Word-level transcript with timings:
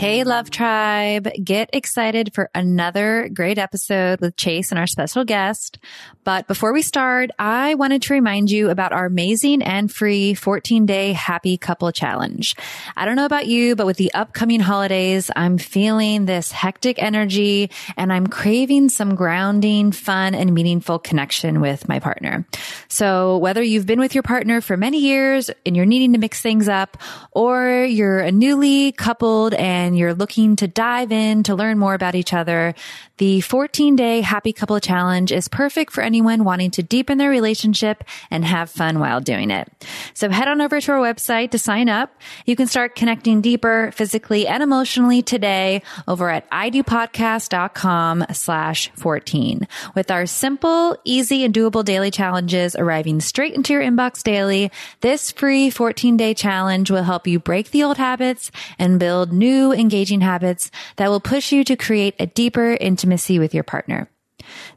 Hey, 0.00 0.24
Love 0.24 0.48
Tribe. 0.48 1.28
Get 1.44 1.68
excited 1.74 2.32
for 2.32 2.48
another 2.54 3.28
great 3.28 3.58
episode 3.58 4.22
with 4.22 4.34
Chase 4.34 4.72
and 4.72 4.78
our 4.78 4.86
special 4.86 5.26
guest. 5.26 5.76
But 6.24 6.46
before 6.46 6.72
we 6.72 6.80
start, 6.80 7.30
I 7.38 7.74
wanted 7.74 8.00
to 8.02 8.14
remind 8.14 8.50
you 8.50 8.70
about 8.70 8.92
our 8.92 9.04
amazing 9.04 9.62
and 9.62 9.92
free 9.92 10.32
14 10.32 10.86
day 10.86 11.12
happy 11.12 11.58
couple 11.58 11.92
challenge. 11.92 12.56
I 12.96 13.04
don't 13.04 13.16
know 13.16 13.26
about 13.26 13.46
you, 13.46 13.76
but 13.76 13.84
with 13.84 13.98
the 13.98 14.14
upcoming 14.14 14.60
holidays, 14.60 15.30
I'm 15.36 15.58
feeling 15.58 16.24
this 16.24 16.50
hectic 16.50 17.02
energy 17.02 17.70
and 17.98 18.10
I'm 18.10 18.26
craving 18.26 18.88
some 18.88 19.14
grounding, 19.14 19.92
fun, 19.92 20.34
and 20.34 20.54
meaningful 20.54 20.98
connection 20.98 21.60
with 21.60 21.88
my 21.88 21.98
partner. 21.98 22.46
So 22.88 23.36
whether 23.36 23.62
you've 23.62 23.86
been 23.86 24.00
with 24.00 24.14
your 24.14 24.22
partner 24.22 24.62
for 24.62 24.78
many 24.78 25.00
years 25.00 25.50
and 25.66 25.76
you're 25.76 25.84
needing 25.84 26.14
to 26.14 26.18
mix 26.18 26.40
things 26.40 26.68
up, 26.70 26.96
or 27.32 27.84
you're 27.84 28.20
a 28.20 28.32
newly 28.32 28.92
coupled 28.92 29.52
and 29.52 29.89
you're 29.96 30.14
looking 30.14 30.56
to 30.56 30.68
dive 30.68 31.12
in 31.12 31.42
to 31.44 31.54
learn 31.54 31.78
more 31.78 31.94
about 31.94 32.14
each 32.14 32.32
other, 32.32 32.74
the 33.18 33.40
14 33.42 33.96
day 33.96 34.22
happy 34.22 34.52
couple 34.52 34.80
challenge 34.80 35.30
is 35.30 35.46
perfect 35.46 35.92
for 35.92 36.02
anyone 36.02 36.44
wanting 36.44 36.70
to 36.72 36.82
deepen 36.82 37.18
their 37.18 37.28
relationship 37.28 38.02
and 38.30 38.44
have 38.44 38.70
fun 38.70 38.98
while 38.98 39.20
doing 39.20 39.50
it. 39.50 39.68
So 40.14 40.30
head 40.30 40.48
on 40.48 40.60
over 40.60 40.80
to 40.80 40.92
our 40.92 40.98
website 40.98 41.50
to 41.50 41.58
sign 41.58 41.88
up. 41.88 42.18
You 42.46 42.56
can 42.56 42.66
start 42.66 42.94
connecting 42.94 43.42
deeper 43.42 43.92
physically 43.94 44.46
and 44.46 44.62
emotionally 44.62 45.20
today 45.20 45.82
over 46.08 46.30
at 46.30 46.50
idopodcast.com 46.50 48.24
slash 48.32 48.90
14 48.96 49.68
with 49.94 50.10
our 50.10 50.24
simple, 50.26 50.96
easy 51.04 51.44
and 51.44 51.54
doable 51.54 51.84
daily 51.84 52.10
challenges 52.10 52.74
arriving 52.74 53.20
straight 53.20 53.54
into 53.54 53.74
your 53.74 53.82
inbox 53.82 54.22
daily. 54.22 54.70
This 55.00 55.30
free 55.30 55.68
14 55.68 56.16
day 56.16 56.32
challenge 56.32 56.90
will 56.90 57.02
help 57.02 57.26
you 57.26 57.38
break 57.38 57.70
the 57.70 57.84
old 57.84 57.98
habits 57.98 58.50
and 58.78 58.98
build 58.98 59.32
new 59.32 59.72
engaging 59.80 60.20
habits 60.20 60.70
that 60.96 61.08
will 61.08 61.20
push 61.20 61.50
you 61.50 61.64
to 61.64 61.76
create 61.76 62.14
a 62.18 62.26
deeper, 62.26 62.76
intimacy 62.80 63.38
with 63.38 63.54
your 63.54 63.64
partner. 63.64 64.08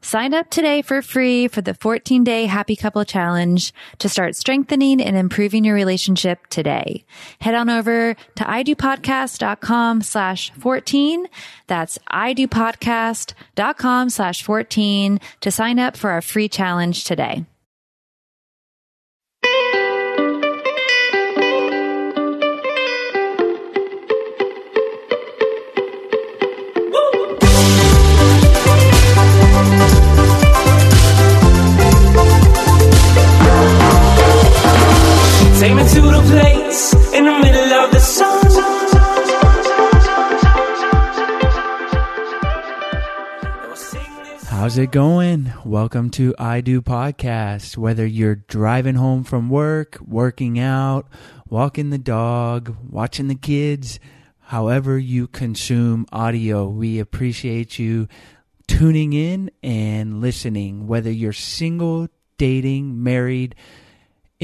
Sign 0.02 0.34
up 0.34 0.50
today 0.50 0.82
for 0.82 1.02
free 1.02 1.48
for 1.48 1.62
the 1.62 1.74
14 1.74 2.24
day 2.24 2.46
happy 2.46 2.76
couple 2.76 3.04
challenge 3.06 3.74
to 4.00 4.10
start 4.10 4.36
strengthening 4.36 5.02
and 5.02 5.16
improving 5.16 5.64
your 5.64 5.76
relationship 5.76 6.48
today. 6.48 7.06
Head 7.40 7.56
on 7.56 7.70
over 7.70 8.16
to 8.36 8.44
idopodcast.com 8.44 10.02
slash 10.02 10.52
14. 10.52 11.28
That's 11.68 11.98
idopodcast.com 12.12 14.10
slash 14.10 14.44
14 14.44 15.20
to 15.42 15.52
sign 15.52 15.80
up 15.80 15.98
for 15.98 16.10
our 16.12 16.22
free 16.22 16.50
challenge 16.50 17.04
today. 17.04 17.46
How's 44.50 44.78
it 44.78 44.92
going? 44.92 45.54
Welcome 45.64 46.10
to 46.10 46.36
I 46.38 46.60
Do 46.60 46.82
Podcast. 46.82 47.78
Whether 47.78 48.06
you're 48.06 48.36
driving 48.36 48.96
home 48.96 49.24
from 49.24 49.50
work, 49.50 49.98
working 50.06 50.60
out, 50.60 51.08
walking 51.48 51.92
the 51.92 51.98
dog, 51.98 52.76
watching 52.90 53.30
the 53.30 53.36
kids, 53.36 54.02
however 54.42 55.00
you 55.00 55.28
consume 55.28 56.06
audio, 56.12 56.68
we 56.68 57.00
appreciate 57.00 57.80
you 57.80 58.10
tuning 58.68 59.14
in 59.14 59.50
and 59.64 60.20
listening. 60.20 60.88
Whether 60.88 61.10
you're 61.10 61.32
single, 61.32 62.10
dating, 62.38 63.02
married, 63.02 63.56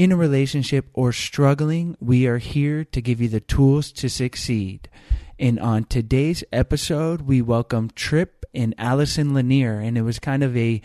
in 0.00 0.12
a 0.12 0.16
relationship 0.16 0.88
or 0.94 1.12
struggling, 1.12 1.94
we 2.00 2.26
are 2.26 2.38
here 2.38 2.86
to 2.86 3.02
give 3.02 3.20
you 3.20 3.28
the 3.28 3.38
tools 3.38 3.92
to 3.92 4.08
succeed. 4.08 4.88
And 5.38 5.60
on 5.60 5.84
today's 5.84 6.42
episode, 6.54 7.20
we 7.20 7.42
welcome 7.42 7.90
Trip 7.90 8.46
and 8.54 8.74
Allison 8.78 9.34
Lanier. 9.34 9.78
And 9.78 9.98
it 9.98 10.02
was 10.02 10.18
kind 10.18 10.42
of 10.42 10.56
a 10.56 10.80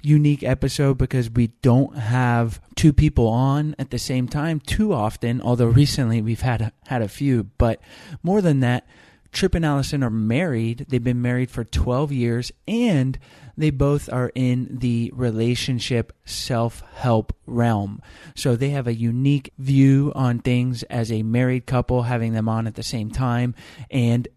unique 0.00 0.42
episode 0.42 0.96
because 0.96 1.28
we 1.28 1.48
don't 1.60 1.98
have 1.98 2.58
two 2.74 2.94
people 2.94 3.28
on 3.28 3.76
at 3.78 3.90
the 3.90 3.98
same 3.98 4.28
time 4.28 4.60
too 4.60 4.94
often, 4.94 5.42
although 5.42 5.66
recently 5.66 6.22
we've 6.22 6.40
had 6.40 6.62
a, 6.62 6.72
had 6.86 7.02
a 7.02 7.08
few. 7.08 7.44
But 7.58 7.82
more 8.22 8.40
than 8.40 8.60
that, 8.60 8.86
Trip 9.30 9.54
and 9.54 9.66
Allison 9.66 10.02
are 10.02 10.08
married. 10.08 10.86
They've 10.88 11.04
been 11.04 11.20
married 11.20 11.50
for 11.50 11.64
12 11.64 12.12
years 12.12 12.50
and 12.66 13.18
they 13.56 13.70
both 13.70 14.12
are 14.12 14.32
in 14.34 14.68
the 14.70 15.10
relationship 15.14 16.12
self 16.24 16.82
help 16.94 17.32
realm. 17.46 18.00
So 18.34 18.56
they 18.56 18.70
have 18.70 18.86
a 18.86 18.94
unique 18.94 19.52
view 19.58 20.12
on 20.14 20.38
things 20.40 20.82
as 20.84 21.12
a 21.12 21.22
married 21.22 21.66
couple, 21.66 22.02
having 22.02 22.32
them 22.32 22.48
on 22.48 22.66
at 22.66 22.74
the 22.74 22.82
same 22.82 23.10
time, 23.10 23.54
and 23.90 24.28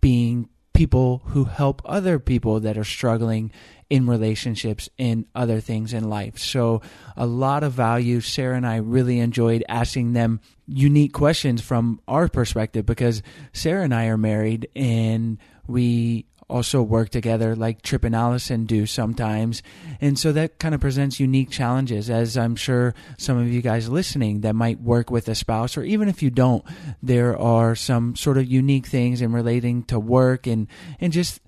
being 0.00 0.48
people 0.72 1.22
who 1.26 1.44
help 1.44 1.82
other 1.84 2.18
people 2.18 2.60
that 2.60 2.78
are 2.78 2.84
struggling 2.84 3.52
in 3.90 4.06
relationships 4.06 4.88
and 4.98 5.26
other 5.34 5.60
things 5.60 5.92
in 5.92 6.08
life. 6.08 6.38
So, 6.38 6.80
a 7.16 7.26
lot 7.26 7.64
of 7.64 7.72
value. 7.72 8.20
Sarah 8.20 8.56
and 8.56 8.66
I 8.66 8.76
really 8.76 9.18
enjoyed 9.18 9.64
asking 9.68 10.12
them 10.12 10.40
unique 10.66 11.12
questions 11.12 11.60
from 11.60 12.00
our 12.06 12.28
perspective 12.28 12.86
because 12.86 13.22
Sarah 13.52 13.82
and 13.82 13.94
I 13.94 14.06
are 14.06 14.16
married 14.16 14.68
and 14.74 15.38
we 15.66 16.26
also 16.50 16.82
work 16.82 17.08
together 17.10 17.56
like 17.56 17.82
Trip 17.82 18.04
and 18.04 18.14
Allison 18.14 18.66
do 18.66 18.86
sometimes. 18.86 19.62
And 20.00 20.18
so 20.18 20.32
that 20.32 20.58
kind 20.58 20.74
of 20.74 20.80
presents 20.80 21.20
unique 21.20 21.50
challenges, 21.50 22.10
as 22.10 22.36
I'm 22.36 22.56
sure 22.56 22.94
some 23.16 23.38
of 23.38 23.48
you 23.48 23.62
guys 23.62 23.88
listening 23.88 24.40
that 24.42 24.54
might 24.54 24.80
work 24.80 25.10
with 25.10 25.28
a 25.28 25.34
spouse, 25.34 25.76
or 25.76 25.82
even 25.82 26.08
if 26.08 26.22
you 26.22 26.30
don't, 26.30 26.64
there 27.02 27.38
are 27.38 27.74
some 27.74 28.16
sort 28.16 28.36
of 28.36 28.46
unique 28.46 28.86
things 28.86 29.22
in 29.22 29.32
relating 29.32 29.84
to 29.84 29.98
work 29.98 30.46
and, 30.46 30.66
and 31.00 31.12
just 31.12 31.40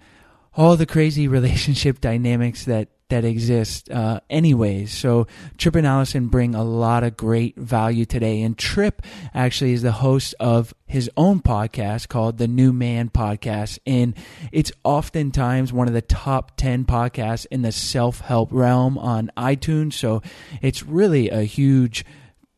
all 0.55 0.77
the 0.77 0.87
crazy 0.87 1.29
relationship 1.39 2.01
dynamics 2.01 2.65
that 2.65 2.89
that 3.13 3.27
exist 3.27 3.91
uh, 3.91 4.21
anyways. 4.31 4.91
So 4.91 5.27
Trip 5.59 5.77
and 5.77 5.87
Allison 5.87 6.29
bring 6.29 6.55
a 6.55 6.65
lot 6.65 7.05
of 7.05 7.15
great 7.15 7.57
value 7.57 8.07
today. 8.07 8.41
And 8.41 8.57
Trip 8.57 9.03
actually 9.35 9.75
is 9.75 9.83
the 9.83 9.93
host 9.93 10.35
of 10.41 10.75
his 10.87 11.11
own 11.15 11.41
podcast 11.41 12.09
called 12.09 12.39
the 12.39 12.49
New 12.49 12.73
Man 12.73 13.11
Podcast. 13.11 13.79
And 13.87 14.15
it's 14.51 14.73
oftentimes 14.83 15.75
one 15.75 15.89
of 15.89 15.95
the 15.95 16.01
top 16.01 16.57
10 16.57 16.87
podcasts 16.87 17.47
in 17.51 17.61
the 17.61 17.71
self 17.71 18.21
help 18.21 18.49
realm 18.51 18.97
on 18.97 19.31
iTunes. 19.37 19.93
So 19.93 20.23
it's 20.63 20.83
really 20.83 21.29
a 21.29 21.43
huge 21.43 22.07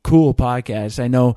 cool 0.04 0.34
podcast. 0.34 1.02
I 1.02 1.08
know 1.08 1.34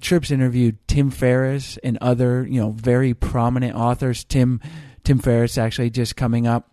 Trips 0.00 0.32
interviewed 0.32 0.76
Tim 0.88 1.10
Ferriss 1.10 1.78
and 1.84 1.98
other, 2.00 2.44
you 2.44 2.60
know, 2.60 2.70
very 2.70 3.14
prominent 3.14 3.76
authors. 3.76 4.24
Tim 4.24 4.60
Tim 5.04 5.20
Ferriss 5.20 5.56
actually 5.56 5.90
just 5.90 6.16
coming 6.16 6.48
up 6.48 6.68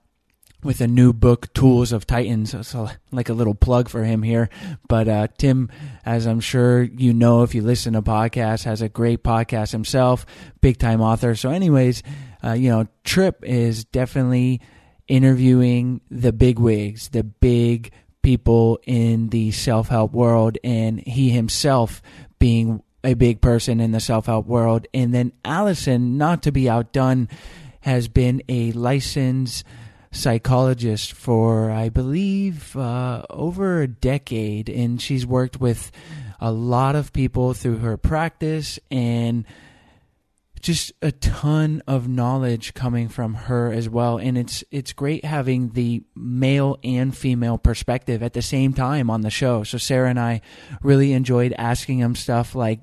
with 0.64 0.82
a 0.82 0.88
new 0.88 1.14
book, 1.14 1.54
Tools 1.54 1.92
of 1.92 2.08
Titans. 2.08 2.56
So, 2.68 2.90
like 3.12 3.30
a 3.30 3.34
little 3.34 3.56
plug 3.56 3.90
for 3.90 4.04
him 4.04 4.24
here. 4.24 4.50
But 4.88 5.08
uh, 5.08 5.28
Tim, 5.38 5.70
as 6.06 6.26
I'm 6.26 6.40
sure 6.40 6.84
you 6.84 7.14
know 7.14 7.44
if 7.44 7.54
you 7.54 7.62
listen 7.62 7.94
to 7.94 8.02
podcasts, 8.02 8.64
has 8.64 8.82
a 8.82 8.90
great 8.90 9.24
podcast 9.24 9.72
himself, 9.72 10.26
big 10.62 10.78
time 10.78 11.02
author. 11.02 11.36
So, 11.36 11.50
anyways, 11.50 12.04
uh, 12.44 12.54
you 12.54 12.70
know, 12.70 12.88
Trip 13.04 13.44
is 13.44 13.86
definitely 13.86 14.62
interviewing 15.08 16.02
the 16.10 16.34
big 16.34 16.60
wigs, 16.60 17.10
the 17.10 17.24
big 17.24 17.92
people 18.22 18.80
in 18.84 19.30
the 19.30 19.52
self 19.52 19.90
help 19.90 20.14
world, 20.14 20.58
and 20.64 21.00
he 21.00 21.30
himself 21.30 22.02
being 22.40 22.82
a 23.04 23.14
big 23.14 23.42
person 23.42 23.80
in 23.80 23.92
the 23.92 24.00
self 24.00 24.26
help 24.26 24.46
world. 24.48 24.88
And 24.94 25.14
then 25.14 25.34
Allison, 25.44 26.18
not 26.18 26.44
to 26.44 26.52
be 26.52 26.70
outdone, 26.70 27.28
has 27.82 28.08
been 28.08 28.42
a 28.48 28.72
licensed 28.72 29.66
psychologist 30.14 31.14
for, 31.14 31.70
I 31.70 31.90
believe, 31.90 32.78
uh, 32.78 33.24
over 33.30 33.82
a 33.82 33.88
decade, 33.88 34.70
and 34.70 35.02
she's 35.02 35.26
worked 35.26 35.60
with 35.60 35.92
a 36.40 36.52
lot 36.52 36.96
of 36.96 37.12
people 37.12 37.54
through 37.54 37.80
her 37.80 37.98
practice 37.98 38.80
and 38.90 39.46
just 40.62 40.94
a 41.02 41.12
ton 41.12 41.84
of 41.88 42.08
knowledge 42.08 42.74
coming 42.74 43.10
from 43.10 43.34
her 43.34 43.72
as 43.72 43.90
well. 43.90 44.18
And 44.18 44.38
it's 44.38 44.64
it's 44.72 44.94
great 44.94 45.26
having 45.26 45.72
the 45.72 46.04
male 46.16 46.78
and 46.84 47.16
female 47.16 47.58
perspective 47.58 48.24
at 48.24 48.34
the 48.34 48.42
same 48.42 48.74
time 48.74 49.10
on 49.10 49.22
the 49.22 49.30
show. 49.30 49.64
So 49.64 49.78
Sarah 49.78 50.10
and 50.10 50.20
I 50.20 50.40
really 50.82 51.12
enjoyed 51.12 51.54
asking 51.58 52.00
them 52.00 52.16
stuff 52.16 52.56
like 52.56 52.80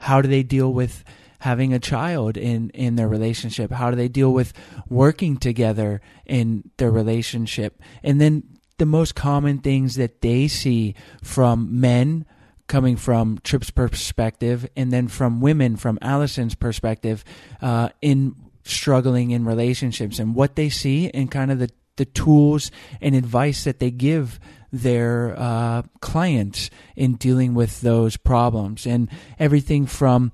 how 0.00 0.20
do 0.20 0.28
they 0.28 0.42
deal 0.42 0.72
with 0.72 1.04
having 1.44 1.74
a 1.74 1.78
child 1.78 2.36
in 2.38 2.70
in 2.70 2.96
their 2.96 3.08
relationship? 3.08 3.70
How 3.70 3.90
do 3.90 3.96
they 3.96 4.08
deal 4.08 4.32
with 4.32 4.54
working 4.88 5.36
together 5.36 6.00
in 6.24 6.70
their 6.78 6.90
relationship? 6.90 7.80
And 8.02 8.18
then 8.18 8.42
the 8.78 8.86
most 8.86 9.14
common 9.14 9.58
things 9.58 9.96
that 9.96 10.22
they 10.22 10.48
see 10.48 10.94
from 11.22 11.80
men 11.80 12.24
coming 12.66 12.96
from 12.96 13.38
Trip's 13.44 13.70
perspective, 13.70 14.66
and 14.74 14.90
then 14.90 15.06
from 15.06 15.42
women 15.42 15.76
from 15.76 15.98
Allison's 16.00 16.54
perspective 16.54 17.22
uh, 17.60 17.90
in 18.00 18.34
struggling 18.64 19.30
in 19.30 19.44
relationships 19.44 20.18
and 20.18 20.34
what 20.34 20.56
they 20.56 20.70
see 20.70 21.10
and 21.10 21.30
kind 21.30 21.52
of 21.52 21.58
the 21.58 21.70
the 21.96 22.06
tools 22.06 22.70
and 23.00 23.14
advice 23.14 23.64
that 23.64 23.78
they 23.78 23.90
give 23.90 24.40
their 24.72 25.36
uh, 25.38 25.82
clients 26.00 26.70
in 26.96 27.14
dealing 27.14 27.54
with 27.54 27.82
those 27.82 28.16
problems. 28.16 28.86
And 28.86 29.08
everything 29.38 29.86
from 29.86 30.32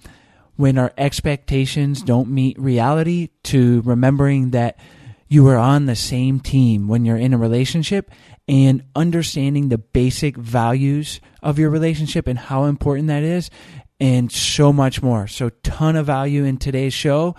when 0.61 0.77
our 0.77 0.93
expectations 0.99 2.03
don't 2.03 2.29
meet 2.29 2.59
reality 2.61 3.31
to 3.43 3.81
remembering 3.81 4.51
that 4.51 4.79
you 5.27 5.49
are 5.49 5.57
on 5.57 5.87
the 5.87 5.97
same 5.97 6.39
team 6.39 6.87
when 6.87 7.07
you're 7.07 7.17
in 7.17 7.33
a 7.33 7.39
relationship 7.39 8.11
and 8.47 8.85
understanding 8.95 9.71
the 9.71 9.79
basic 9.79 10.37
values 10.37 11.19
of 11.43 11.59
your 11.59 11.71
relationship 11.71 12.27
and 12.27 12.39
how 12.39 12.65
important 12.65 13.09
that 13.09 13.23
is 13.23 13.49
and 13.99 14.31
so 14.31 14.71
much 14.71 15.03
more. 15.03 15.27
So 15.27 15.49
ton 15.63 15.97
of 15.97 16.05
value 16.05 16.45
in 16.45 16.59
today's 16.59 16.93
show. 16.93 17.37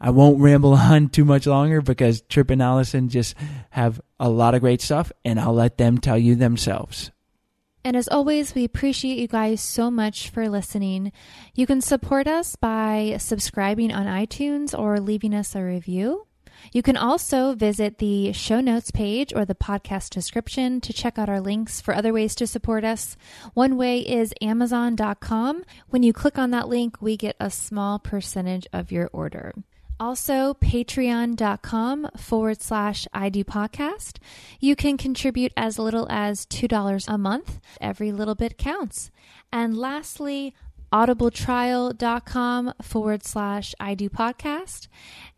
I 0.00 0.10
won't 0.10 0.40
ramble 0.40 0.74
on 0.74 1.08
too 1.08 1.24
much 1.24 1.48
longer 1.48 1.80
because 1.80 2.20
Trip 2.22 2.50
and 2.50 2.62
Allison 2.62 3.08
just 3.08 3.34
have 3.70 4.00
a 4.20 4.28
lot 4.28 4.54
of 4.54 4.60
great 4.60 4.80
stuff 4.80 5.10
and 5.24 5.40
I'll 5.40 5.54
let 5.54 5.76
them 5.76 5.98
tell 5.98 6.18
you 6.18 6.36
themselves. 6.36 7.10
And 7.82 7.96
as 7.96 8.08
always, 8.08 8.54
we 8.54 8.64
appreciate 8.64 9.18
you 9.18 9.26
guys 9.26 9.60
so 9.60 9.90
much 9.90 10.28
for 10.28 10.48
listening. 10.48 11.12
You 11.54 11.66
can 11.66 11.80
support 11.80 12.26
us 12.26 12.56
by 12.56 13.16
subscribing 13.18 13.92
on 13.92 14.06
iTunes 14.06 14.78
or 14.78 15.00
leaving 15.00 15.34
us 15.34 15.54
a 15.54 15.62
review. 15.62 16.26
You 16.72 16.82
can 16.82 16.96
also 16.96 17.54
visit 17.54 17.98
the 17.98 18.32
show 18.32 18.60
notes 18.60 18.90
page 18.90 19.32
or 19.34 19.46
the 19.46 19.54
podcast 19.54 20.10
description 20.10 20.80
to 20.82 20.92
check 20.92 21.18
out 21.18 21.30
our 21.30 21.40
links 21.40 21.80
for 21.80 21.94
other 21.94 22.12
ways 22.12 22.34
to 22.36 22.46
support 22.46 22.84
us. 22.84 23.16
One 23.54 23.76
way 23.76 24.00
is 24.00 24.34
Amazon.com. 24.42 25.64
When 25.88 26.02
you 26.02 26.12
click 26.12 26.38
on 26.38 26.50
that 26.50 26.68
link, 26.68 27.00
we 27.00 27.16
get 27.16 27.36
a 27.40 27.50
small 27.50 27.98
percentage 27.98 28.66
of 28.72 28.92
your 28.92 29.08
order. 29.12 29.54
Also, 30.00 30.54
patreon.com 30.54 32.08
forward 32.16 32.62
slash 32.62 33.06
I 33.12 33.28
do 33.28 33.44
podcast. 33.44 34.16
You 34.58 34.74
can 34.74 34.96
contribute 34.96 35.52
as 35.58 35.78
little 35.78 36.06
as 36.10 36.46
$2 36.46 37.04
a 37.06 37.18
month. 37.18 37.60
Every 37.82 38.10
little 38.10 38.34
bit 38.34 38.56
counts. 38.56 39.10
And 39.52 39.76
lastly, 39.76 40.54
audibletrial.com 40.90 42.72
forward 42.82 43.24
slash 43.24 43.74
I 43.78 43.94
podcast. 43.94 44.88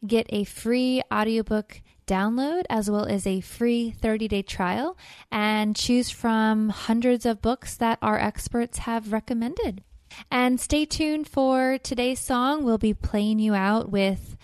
Get 0.06 0.26
a 0.30 0.44
free 0.44 1.02
audiobook 1.12 1.82
download 2.06 2.62
as 2.70 2.88
well 2.90 3.04
as 3.04 3.26
a 3.26 3.40
free 3.40 3.90
30 3.90 4.28
day 4.28 4.42
trial 4.42 4.96
and 5.30 5.74
choose 5.74 6.10
from 6.10 6.68
hundreds 6.68 7.26
of 7.26 7.42
books 7.42 7.76
that 7.76 7.98
our 8.00 8.18
experts 8.18 8.78
have 8.78 9.12
recommended. 9.12 9.82
And 10.30 10.60
stay 10.60 10.84
tuned 10.84 11.28
for 11.28 11.78
today's 11.78 12.20
song. 12.20 12.64
We'll 12.64 12.78
be 12.78 12.94
playing 12.94 13.38
you 13.38 13.54
out 13.54 13.90
with 13.90 14.36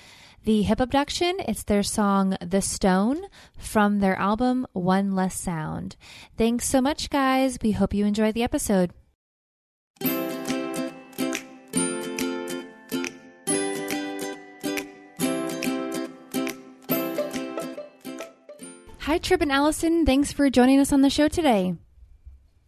the 0.44 0.62
Hip 0.62 0.81
Abduction. 0.81 1.37
It's 1.47 1.62
their 1.62 1.82
song 1.82 2.37
The 2.41 2.62
Stone 2.62 3.23
from 3.59 4.00
their 4.00 4.17
album 4.17 4.67
One 4.73 5.15
Less 5.15 5.38
Sound. 5.38 5.97
Thanks 6.37 6.69
so 6.69 6.81
much, 6.81 7.11
guys. 7.11 7.59
We 7.62 7.73
hope 7.73 7.93
you 7.93 8.06
enjoy 8.06 8.32
the 8.32 8.43
episode. 8.43 8.93
Hi, 19.00 19.17
Trip 19.17 19.41
and 19.41 19.50
Allison. 19.50 20.05
Thanks 20.05 20.32
for 20.32 20.50
joining 20.50 20.81
us 20.81 20.93
on 20.93 21.00
the 21.00 21.09
show 21.09 21.29
today. 21.29 21.75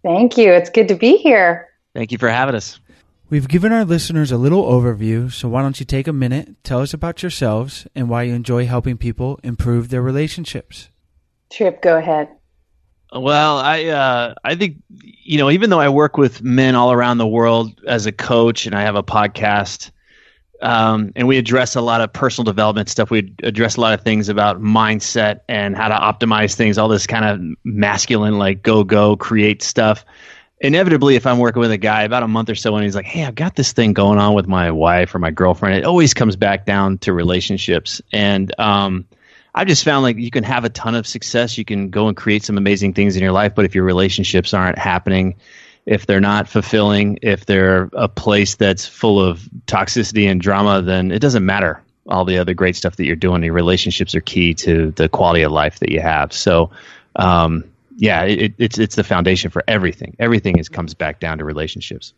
Thank 0.03 0.39
you. 0.39 0.51
It's 0.51 0.71
good 0.71 0.89
to 0.89 0.95
be 0.95 1.19
here. 1.19 1.69
Thank 1.95 2.13
you 2.13 2.19
for 2.19 2.31
having 2.31 2.55
us. 2.55 2.81
We've 3.31 3.47
given 3.47 3.71
our 3.71 3.85
listeners 3.85 4.33
a 4.33 4.37
little 4.37 4.65
overview, 4.65 5.33
so 5.33 5.49
why 5.49 5.63
don't 5.63 5.79
you 5.79 5.87
take 5.87 6.09
a 6.09 6.13
minute, 6.13 6.57
tell 6.65 6.81
us 6.81 6.93
about 6.93 7.23
yourselves 7.23 7.87
and 7.95 8.09
why 8.09 8.25
you 8.25 8.35
enjoy 8.35 8.67
helping 8.67 8.99
people 8.99 9.39
improve 9.45 9.89
their 9.89 10.03
relationships. 10.03 10.89
Trip, 11.49 11.81
go 11.81 11.97
ahead. 11.97 12.29
Well, 13.13 13.59
I 13.59 13.85
uh, 13.85 14.35
I 14.43 14.57
think 14.57 14.79
you 14.91 15.39
know 15.39 15.49
even 15.49 15.71
though 15.71 15.79
I 15.79 15.91
work 15.91 16.17
with 16.17 16.43
men 16.43 16.75
all 16.75 16.91
around 16.91 17.19
the 17.19 17.27
world 17.27 17.81
as 17.87 18.07
a 18.07 18.13
coach 18.13 18.67
and 18.67 18.75
I 18.75 18.83
have 18.83 18.97
a 18.97 19.03
podcast, 19.05 19.93
um, 20.61 21.13
and 21.15 21.29
we 21.29 21.39
address 21.39 21.77
a 21.77 21.81
lot 21.81 22.01
of 22.01 22.13
personal 22.13 22.45
development 22.45 22.89
stuff. 22.89 23.13
We 23.13 23.33
address 23.45 23.77
a 23.77 23.81
lot 23.81 23.95
of 23.95 24.03
things 24.03 24.29
about 24.29 24.61
mindset 24.61 25.43
and 25.49 25.77
how 25.77 25.87
to 25.87 25.95
optimize 25.95 26.55
things. 26.55 26.79
All 26.79 26.89
this 26.89 27.07
kind 27.07 27.25
of 27.25 27.57
masculine 27.63 28.39
like 28.39 28.65
go 28.65 28.83
go 28.83 29.17
create 29.17 29.63
stuff 29.63 30.05
inevitably, 30.61 31.17
if 31.17 31.27
I'm 31.27 31.39
working 31.39 31.61
with 31.61 31.71
a 31.71 31.79
guy 31.79 32.03
about 32.03 32.23
a 32.23 32.29
month 32.29 32.51
or 32.51 32.55
so, 32.55 32.75
and 32.75 32.85
he's 32.85 32.95
like, 32.95 33.07
"Hey, 33.07 33.25
I've 33.25 33.35
got 33.35 33.57
this 33.57 33.73
thing 33.73 33.93
going 33.93 34.19
on 34.19 34.35
with 34.35 34.47
my 34.47 34.71
wife 34.71 35.15
or 35.15 35.19
my 35.19 35.31
girlfriend," 35.31 35.79
it 35.79 35.85
always 35.85 36.15
comes 36.15 36.37
back 36.37 36.67
down 36.67 36.99
to 36.99 37.13
relationships. 37.13 38.03
And 38.13 38.55
um, 38.61 39.07
I've 39.55 39.67
just 39.67 39.85
found 39.85 40.03
like 40.03 40.17
you 40.19 40.31
can 40.31 40.45
have 40.45 40.65
a 40.65 40.69
ton 40.69 40.95
of 40.95 41.07
success, 41.07 41.59
you 41.59 41.65
can 41.65 41.91
go 41.91 42.09
and 42.09 42.17
create 42.17 42.45
some 42.45 42.59
amazing 42.59 42.95
things 42.95 43.17
in 43.17 43.23
your 43.23 43.33
life, 43.33 43.55
but 43.55 43.65
if 43.65 43.75
your 43.75 43.85
relationships 43.85 44.55
aren't 44.55 44.79
happening, 44.79 45.37
if 45.87 46.07
they're 46.07 46.21
not 46.21 46.47
fulfilling, 46.47 47.19
if 47.23 47.47
they're 47.47 47.89
a 47.95 48.09
place 48.09 48.55
that's 48.55 48.87
full 48.87 49.21
of 49.21 49.49
toxicity 49.67 50.31
and 50.31 50.41
drama, 50.41 50.83
then 50.83 51.11
it 51.11 51.21
doesn't 51.21 51.45
matter 51.45 51.83
all 52.09 52.25
the 52.25 52.39
other 52.39 52.55
great 52.55 52.77
stuff 52.77 52.97
that 52.97 53.07
you're 53.07 53.17
doing. 53.17 53.43
Your 53.43 53.55
relationships 53.55 54.15
are 54.15 54.21
key 54.21 54.55
to 54.55 54.91
the 54.93 55.09
quality 55.09 55.43
of 55.43 55.53
life 55.53 55.81
that 55.81 55.91
you 55.91 56.01
have. 56.01 56.33
So. 56.33 56.71
Um, 57.17 57.65
yeah, 58.01 58.23
it, 58.25 58.55
it's 58.57 58.79
it's 58.79 58.97
the 58.97 59.05
foundation 59.05 59.51
for 59.51 59.63
everything. 59.69 60.17
Everything 60.19 60.59
is 60.59 60.71
comes 60.71 60.95
back 60.95 61.21
down 61.21 61.37
to 61.39 61.45
relationships. 61.45 62.15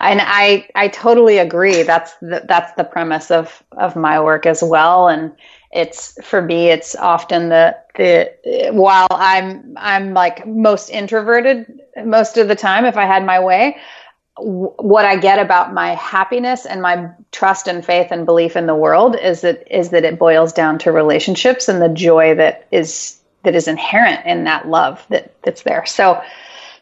And 0.00 0.20
I 0.20 0.68
I 0.74 0.88
totally 0.88 1.38
agree. 1.38 1.84
That's 1.84 2.14
the, 2.16 2.44
that's 2.48 2.72
the 2.72 2.82
premise 2.82 3.30
of 3.30 3.62
of 3.78 3.94
my 3.94 4.20
work 4.20 4.46
as 4.46 4.60
well. 4.60 5.06
And 5.06 5.32
it's 5.70 6.18
for 6.24 6.42
me, 6.42 6.66
it's 6.66 6.96
often 6.96 7.48
the 7.48 7.76
the 7.94 8.70
while 8.72 9.06
I'm 9.12 9.74
I'm 9.76 10.14
like 10.14 10.44
most 10.48 10.90
introverted 10.90 11.80
most 12.04 12.36
of 12.36 12.48
the 12.48 12.56
time. 12.56 12.84
If 12.84 12.96
I 12.96 13.06
had 13.06 13.24
my 13.24 13.38
way, 13.38 13.76
what 14.36 15.04
I 15.04 15.14
get 15.14 15.38
about 15.38 15.72
my 15.72 15.94
happiness 15.94 16.66
and 16.66 16.82
my 16.82 17.08
trust 17.30 17.68
and 17.68 17.84
faith 17.84 18.08
and 18.10 18.26
belief 18.26 18.56
in 18.56 18.66
the 18.66 18.74
world 18.74 19.14
is 19.14 19.42
that 19.42 19.62
is 19.72 19.90
that 19.90 20.02
it 20.02 20.18
boils 20.18 20.52
down 20.52 20.80
to 20.80 20.90
relationships 20.90 21.68
and 21.68 21.80
the 21.80 21.88
joy 21.88 22.34
that 22.34 22.66
is 22.72 23.19
that 23.42 23.54
is 23.54 23.68
inherent 23.68 24.24
in 24.26 24.44
that 24.44 24.68
love 24.68 25.04
that 25.08 25.34
that's 25.42 25.62
there. 25.62 25.86
So, 25.86 26.22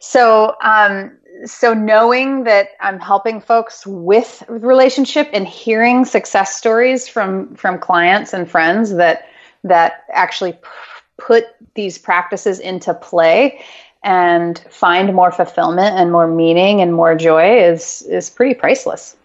so, 0.01 0.57
um, 0.63 1.13
so 1.45 1.73
knowing 1.73 2.45
that 2.45 2.71
I'm 2.81 2.99
helping 2.99 3.41
folks 3.41 3.87
with 3.87 4.43
relationship 4.49 5.29
and 5.33 5.47
hearing 5.47 6.05
success 6.05 6.57
stories 6.57 7.07
from 7.07 7.55
from 7.55 7.79
clients 7.79 8.33
and 8.33 8.51
friends 8.51 8.95
that 8.95 9.29
that 9.65 10.05
actually 10.13 10.53
p- 10.53 10.59
put 11.19 11.45
these 11.75 11.99
practices 11.99 12.59
into 12.59 12.95
play 12.95 13.65
and 14.03 14.59
find 14.71 15.15
more 15.15 15.33
fulfillment 15.33 15.97
and 15.97 16.13
more 16.13 16.29
meaning 16.29 16.81
and 16.81 16.95
more 16.95 17.15
joy 17.15 17.59
is 17.59 18.03
is 18.03 18.31
pretty 18.31 18.55
priceless. 18.55 19.17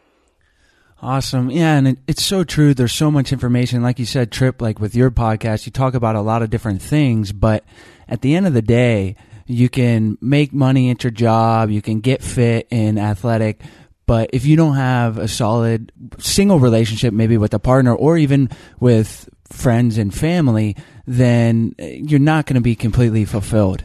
Awesome. 1.03 1.51
Yeah. 1.51 1.75
And 1.75 1.89
it, 1.89 1.97
it's 2.07 2.23
so 2.23 2.45
true. 2.45 2.73
There's 2.73 2.93
so 2.93 3.11
much 3.11 3.33
information. 3.33 3.83
Like 3.83 3.99
you 3.99 4.05
said, 4.05 4.31
Trip, 4.31 4.61
like 4.61 4.79
with 4.79 4.95
your 4.95 5.11
podcast, 5.11 5.65
you 5.65 5.71
talk 5.73 5.95
about 5.95 6.15
a 6.15 6.21
lot 6.21 6.41
of 6.41 6.49
different 6.49 6.81
things, 6.81 7.33
but 7.33 7.65
at 8.07 8.21
the 8.21 8.35
end 8.35 8.47
of 8.47 8.53
the 8.53 8.61
day, 8.61 9.17
you 9.45 9.67
can 9.67 10.17
make 10.21 10.53
money 10.53 10.89
at 10.91 11.03
your 11.03 11.11
job, 11.11 11.69
you 11.69 11.81
can 11.81 11.99
get 11.99 12.23
fit 12.23 12.69
and 12.71 12.97
athletic, 12.97 13.61
but 14.05 14.29
if 14.31 14.45
you 14.45 14.55
don't 14.55 14.75
have 14.75 15.17
a 15.17 15.27
solid 15.27 15.91
single 16.19 16.59
relationship, 16.59 17.13
maybe 17.13 17.37
with 17.37 17.53
a 17.53 17.59
partner 17.59 17.93
or 17.93 18.17
even 18.17 18.49
with 18.79 19.27
friends 19.49 19.97
and 19.97 20.13
family, 20.13 20.77
then 21.05 21.75
eh, 21.79 21.99
you're 22.01 22.19
not 22.19 22.45
going 22.45 22.55
to 22.55 22.61
be 22.61 22.75
completely 22.75 23.25
fulfilled. 23.25 23.83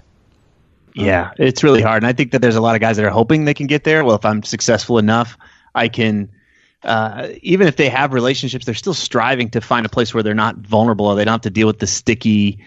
Yeah, 0.95 1.33
it's 1.37 1.65
really 1.65 1.83
hard. 1.83 2.05
And 2.05 2.09
I 2.09 2.13
think 2.13 2.31
that 2.31 2.43
there's 2.43 2.57
a 2.57 2.61
lot 2.61 2.77
of 2.77 2.81
guys 2.81 2.97
that 2.97 3.05
are 3.05 3.11
hoping 3.11 3.45
they 3.45 3.55
can 3.55 3.67
get 3.67 3.83
there. 3.83 4.05
Well, 4.05 4.15
if 4.15 4.25
I'm 4.25 4.45
successful 4.45 4.99
enough, 4.99 5.37
I 5.75 5.89
can 5.89 6.31
uh, 6.83 7.29
even 7.43 7.67
if 7.67 7.77
they 7.77 7.89
have 7.89 8.13
relationships, 8.13 8.65
they're 8.65 8.75
still 8.75 8.95
striving 8.95 9.51
to 9.51 9.61
find 9.61 9.85
a 9.85 9.89
place 9.89 10.15
where 10.15 10.23
they're 10.23 10.35
not 10.35 10.57
vulnerable 10.57 11.07
or 11.07 11.17
they 11.17 11.25
don't 11.25 11.33
have 11.33 11.41
to 11.43 11.51
deal 11.51 11.67
with 11.67 11.79
the 11.79 11.87
sticky, 11.87 12.65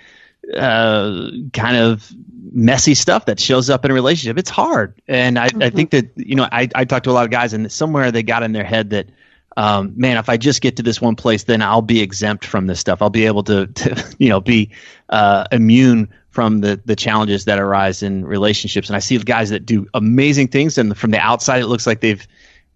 uh, 0.55 1.29
kind 1.53 1.77
of 1.77 2.11
messy 2.51 2.93
stuff 2.93 3.25
that 3.25 3.39
shows 3.39 3.69
up 3.69 3.85
in 3.85 3.91
a 3.91 3.93
relationship. 3.93 4.37
It's 4.37 4.49
hard. 4.49 5.01
And 5.07 5.39
I, 5.39 5.47
mm-hmm. 5.47 5.63
I 5.63 5.69
think 5.69 5.91
that, 5.91 6.11
you 6.17 6.35
know, 6.35 6.47
I, 6.51 6.67
I 6.75 6.85
talk 6.85 7.03
to 7.03 7.11
a 7.11 7.13
lot 7.13 7.25
of 7.25 7.31
guys 7.31 7.53
and 7.53 7.71
somewhere 7.71 8.11
they 8.11 8.23
got 8.23 8.43
in 8.43 8.51
their 8.51 8.65
head 8.65 8.89
that, 8.89 9.09
um, 9.57 9.93
man, 9.95 10.17
if 10.17 10.29
I 10.29 10.37
just 10.37 10.61
get 10.61 10.77
to 10.77 10.83
this 10.83 11.01
one 11.01 11.15
place, 11.15 11.43
then 11.43 11.61
I'll 11.61 11.81
be 11.81 12.01
exempt 12.01 12.45
from 12.45 12.67
this 12.67 12.79
stuff. 12.79 13.01
I'll 13.01 13.09
be 13.09 13.25
able 13.25 13.43
to, 13.43 13.67
to 13.67 14.15
you 14.19 14.29
know, 14.29 14.41
be 14.41 14.71
uh, 15.09 15.45
immune 15.51 16.09
from 16.29 16.61
the 16.61 16.81
the 16.85 16.95
challenges 16.95 17.45
that 17.45 17.59
arise 17.59 18.01
in 18.01 18.25
relationships. 18.25 18.89
And 18.89 18.95
I 18.95 18.99
see 18.99 19.17
guys 19.17 19.49
that 19.49 19.65
do 19.65 19.87
amazing 19.93 20.47
things, 20.47 20.77
and 20.77 20.97
from 20.97 21.11
the 21.11 21.19
outside, 21.19 21.61
it 21.61 21.67
looks 21.67 21.85
like 21.85 21.99
they've 21.99 22.25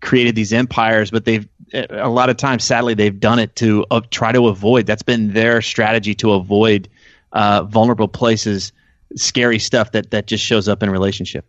created 0.06 0.36
these 0.36 0.54
empires, 0.54 1.12
but 1.12 1.26
they've 1.26 1.48
a 1.74 2.10
lot 2.10 2.30
of 2.30 2.38
times, 2.38 2.64
sadly, 2.64 2.94
they've 2.94 3.20
done 3.20 3.40
it 3.40 3.56
to 3.58 3.86
uh, 3.92 4.00
try 4.12 4.32
to 4.32 4.48
avoid. 4.48 4.86
That's 4.86 5.02
been 5.02 5.34
their 5.34 5.62
strategy 5.62 6.16
to 6.16 6.32
avoid 6.34 6.88
uh, 7.34 7.64
vulnerable 7.64 8.08
places, 8.08 8.72
scary 9.16 9.60
stuff 9.60 9.92
that 9.92 10.12
that 10.12 10.28
just 10.28 10.46
shows 10.46 10.70
up 10.70 10.84
in 10.84 10.90
relationship. 10.90 11.46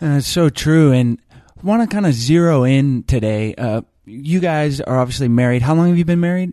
And 0.00 0.18
it's 0.18 0.28
so 0.28 0.50
true. 0.50 0.92
And 0.92 1.18
want 1.62 1.88
to 1.88 1.92
kind 1.92 2.06
of 2.06 2.12
zero 2.12 2.64
in 2.64 3.02
today. 3.04 3.54
Uh, 3.56 3.80
you 4.04 4.40
guys 4.40 4.80
are 4.80 4.98
obviously 4.98 5.28
married. 5.28 5.62
How 5.62 5.74
long 5.74 5.88
have 5.88 5.98
you 5.98 6.04
been 6.04 6.20
married? 6.20 6.52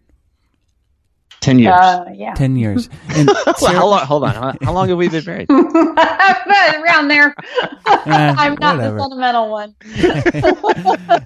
Ten 1.43 1.59
years. 1.59 1.73
Uh, 1.73 2.05
yeah. 2.15 2.33
10 2.35 2.55
years. 2.55 2.89
And 3.09 3.27
well, 3.27 3.55
Sarah- 3.55 3.75
how 3.75 3.88
long, 3.88 4.05
hold 4.05 4.23
on. 4.23 4.33
How, 4.33 4.53
how 4.62 4.71
long 4.73 4.88
have 4.89 4.97
we 4.97 5.09
been 5.09 5.25
married? 5.25 5.50
Around 5.51 7.07
there. 7.09 7.35
I'm 7.85 8.55
not 8.59 8.77
whatever. 8.77 8.95
the 8.95 9.01
sentimental 9.01 9.50
one. 9.51 9.75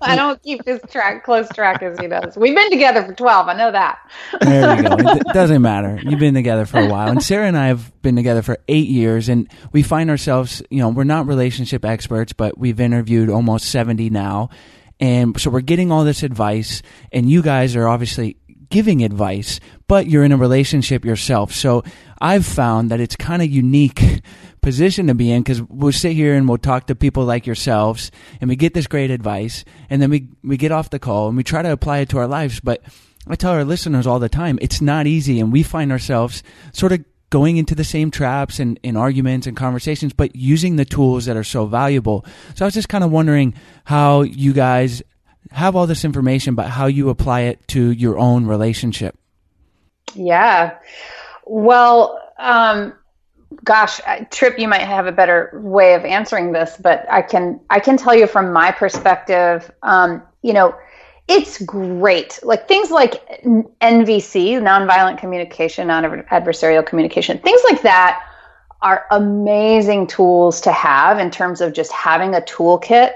I 0.02 0.16
don't 0.16 0.42
keep 0.42 0.64
this 0.66 0.82
track 0.90 1.24
close 1.24 1.48
track 1.50 1.82
as 1.84 2.00
he 2.00 2.08
does. 2.08 2.36
We've 2.36 2.56
been 2.56 2.70
together 2.72 3.06
for 3.06 3.14
12. 3.14 3.48
I 3.48 3.54
know 3.58 3.72
that. 3.72 4.00
There 4.42 4.76
you 4.78 4.84
go. 4.84 4.96
It 4.96 5.24
d- 5.24 5.32
doesn't 5.34 5.62
matter. 5.62 6.00
You've 6.04 6.20
been 6.20 6.34
together 6.34 6.66
for 6.66 6.80
a 6.80 6.88
while. 6.88 7.10
And 7.10 7.22
Sarah 7.24 7.48
and 7.48 7.58
I 7.58 7.68
have 7.68 7.92
been 8.02 8.16
together 8.16 8.42
for 8.42 8.58
eight 8.68 8.88
years, 8.88 9.30
and 9.30 9.50
we 9.72 9.84
find 9.84 10.10
ourselves, 10.10 10.62
you 10.70 10.80
know, 10.80 10.90
we're 10.90 11.04
not 11.04 11.28
relationship 11.28 11.86
experts, 11.86 12.34
but 12.34 12.58
we've 12.58 12.80
interviewed 12.80 13.30
almost 13.30 13.66
70 13.70 14.10
now. 14.10 14.50
And 15.00 15.40
so 15.40 15.52
we're 15.52 15.62
getting 15.62 15.92
all 15.92 16.04
this 16.04 16.24
advice, 16.24 16.82
and 17.12 17.30
you 17.30 17.44
guys 17.44 17.76
are 17.76 17.88
obviously 17.88 18.38
giving 18.70 19.04
advice, 19.04 19.60
but 19.88 20.08
you're 20.08 20.24
in 20.24 20.32
a 20.32 20.38
relationship 20.38 21.06
yourself. 21.06 21.54
So 21.54 21.84
I've 22.20 22.46
found 22.46 22.92
that 22.92 23.00
it's 23.00 23.16
kind 23.16 23.42
of 23.42 23.50
unique 23.50 24.22
position 24.62 25.08
to 25.08 25.16
be 25.16 25.32
in 25.32 25.44
because 25.44 25.62
we'll 25.62 25.92
sit 25.92 26.14
here 26.14 26.36
and 26.36 26.48
we'll 26.48 26.58
talk 26.58 26.88
to 26.88 26.96
people 26.96 27.24
like 27.24 27.46
yourselves 27.46 28.12
and 28.42 28.50
we 28.50 28.56
get 28.56 28.74
this 28.74 28.88
great 28.88 29.12
advice 29.12 29.64
and 29.90 30.02
then 30.02 30.10
we, 30.10 30.30
we 30.44 30.58
get 30.58 30.72
off 30.72 30.90
the 30.90 31.00
call 31.00 31.28
and 31.28 31.38
we 31.38 31.44
try 31.44 31.62
to 31.62 31.72
apply 31.72 32.00
it 32.00 32.10
to 32.10 32.18
our 32.18 32.28
lives. 32.28 32.60
But 32.60 32.82
I 33.28 33.36
tell 33.36 33.52
our 33.52 33.64
listeners 33.66 34.08
all 34.08 34.20
the 34.20 34.30
time, 34.30 34.60
it's 34.62 34.82
not 34.82 35.08
easy 35.08 35.40
and 35.40 35.52
we 35.52 35.64
find 35.64 35.92
ourselves 35.92 36.44
sort 36.74 36.92
of 36.92 37.04
going 37.30 37.58
into 37.58 37.76
the 37.76 37.84
same 37.84 38.10
traps 38.10 38.60
and 38.60 38.80
in 38.84 38.96
arguments 38.96 39.48
and 39.48 39.58
conversations, 39.58 40.14
but 40.14 40.36
using 40.36 40.78
the 40.78 40.86
tools 40.86 41.26
that 41.26 41.36
are 41.36 41.44
so 41.44 41.66
valuable. 41.66 42.26
So 42.56 42.66
I 42.66 42.68
was 42.68 42.74
just 42.74 42.90
kind 42.90 43.04
of 43.04 43.12
wondering 43.12 43.54
how 43.84 44.22
you 44.22 44.54
guys 44.54 45.02
have 45.52 45.76
all 45.76 45.88
this 45.88 46.06
information, 46.06 46.56
but 46.56 46.68
how 46.68 46.86
you 46.86 47.10
apply 47.10 47.42
it 47.42 47.68
to 47.70 47.92
your 47.92 48.18
own 48.18 48.46
relationship. 48.46 49.18
Yeah. 50.14 50.78
Well, 51.46 52.20
um, 52.38 52.94
gosh, 53.64 54.00
Trip, 54.32 54.60
you 54.60 54.68
might 54.68 54.82
have 54.82 55.08
a 55.08 55.12
better 55.12 55.52
way 55.64 55.94
of 55.94 56.06
answering 56.06 56.52
this, 56.52 56.78
but 56.80 57.06
I 57.12 57.22
can 57.22 57.60
I 57.70 57.80
can 57.80 57.98
tell 57.98 58.16
you 58.16 58.28
from 58.28 58.52
my 58.52 58.72
perspective. 58.72 59.72
Um, 59.84 60.24
you 60.42 60.54
know, 60.54 60.76
it's 61.28 61.62
great. 61.62 62.40
Like 62.44 62.68
things 62.68 62.92
like 62.92 63.44
NVC, 63.44 64.62
nonviolent 64.62 65.18
communication, 65.18 65.88
non-adversarial 65.88 66.86
communication, 66.86 67.38
things 67.40 67.62
like 67.70 67.82
that 67.82 68.24
are 68.82 69.06
amazing 69.12 70.08
tools 70.08 70.62
to 70.62 70.72
have 70.72 71.20
in 71.20 71.32
terms 71.32 71.62
of 71.62 71.74
just 71.74 71.92
having 71.92 72.36
a 72.36 72.42
toolkit. 72.42 73.12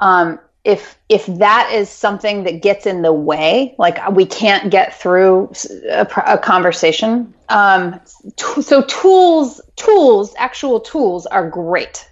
Um, 0.00 0.40
if 0.64 0.98
if 1.08 1.26
that 1.26 1.70
is 1.72 1.88
something 1.88 2.44
that 2.44 2.62
gets 2.62 2.86
in 2.86 3.02
the 3.02 3.12
way, 3.12 3.74
like 3.78 4.06
we 4.10 4.26
can't 4.26 4.70
get 4.70 4.94
through 4.94 5.52
a, 5.88 6.06
a 6.26 6.38
conversation, 6.38 7.32
um, 7.48 8.00
t- 8.36 8.62
so 8.62 8.82
tools 8.82 9.60
tools 9.76 10.34
actual 10.36 10.80
tools 10.80 11.26
are 11.26 11.48
great. 11.48 12.10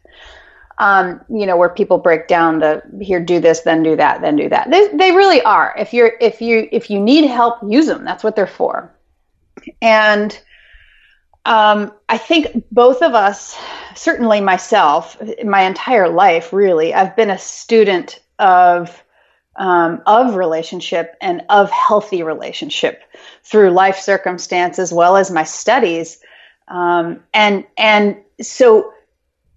Um, 0.79 1.23
you 1.31 1.47
know 1.47 1.57
where 1.57 1.71
people 1.71 1.99
break 1.99 2.29
down 2.29 2.59
the 2.61 2.83
here 3.01 3.19
do 3.19 3.41
this 3.41 3.61
then 3.61 3.83
do 3.83 3.97
that 3.97 4.21
then 4.21 4.37
do 4.37 4.49
that. 4.49 4.71
They, 4.71 4.89
they 4.89 5.13
really 5.13 5.41
are. 5.43 5.75
If 5.79 5.93
you're 5.93 6.13
if 6.21 6.41
you 6.41 6.69
if 6.71 6.91
you 6.91 7.01
need 7.01 7.27
help 7.29 7.59
use 7.67 7.87
them 7.87 8.05
that's 8.05 8.23
what 8.23 8.37
they're 8.37 8.47
for. 8.47 8.95
And 9.81 10.39
um, 11.47 11.93
I 12.09 12.19
think 12.19 12.65
both 12.73 13.03
of 13.03 13.15
us, 13.15 13.57
certainly 13.95 14.41
myself, 14.41 15.17
my 15.45 15.63
entire 15.63 16.09
life, 16.09 16.53
really, 16.53 16.93
I've 16.93 17.17
been 17.17 17.31
a 17.31 17.39
student 17.39 18.21
of 18.39 19.03
um, 19.57 20.03
of 20.05 20.35
relationship 20.35 21.17
and 21.21 21.43
of 21.49 21.71
healthy 21.71 22.23
relationship 22.23 23.03
through 23.43 23.71
life 23.71 23.99
circumstance 23.99 24.79
as 24.79 24.93
well 24.93 25.17
as 25.17 25.31
my 25.31 25.45
studies, 25.45 26.21
um, 26.69 27.23
and 27.33 27.65
and 27.79 28.17
so 28.41 28.93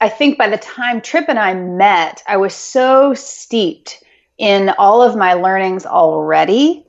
I 0.01 0.09
think 0.09 0.37
by 0.37 0.47
the 0.47 0.57
time 0.57 1.01
Trip 1.01 1.25
and 1.27 1.39
I 1.39 1.53
met, 1.53 2.23
I 2.27 2.37
was 2.37 2.53
so 2.53 3.13
steeped 3.13 4.03
in 4.37 4.69
all 4.77 5.01
of 5.01 5.17
my 5.17 5.33
learnings 5.33 5.85
already 5.85 6.87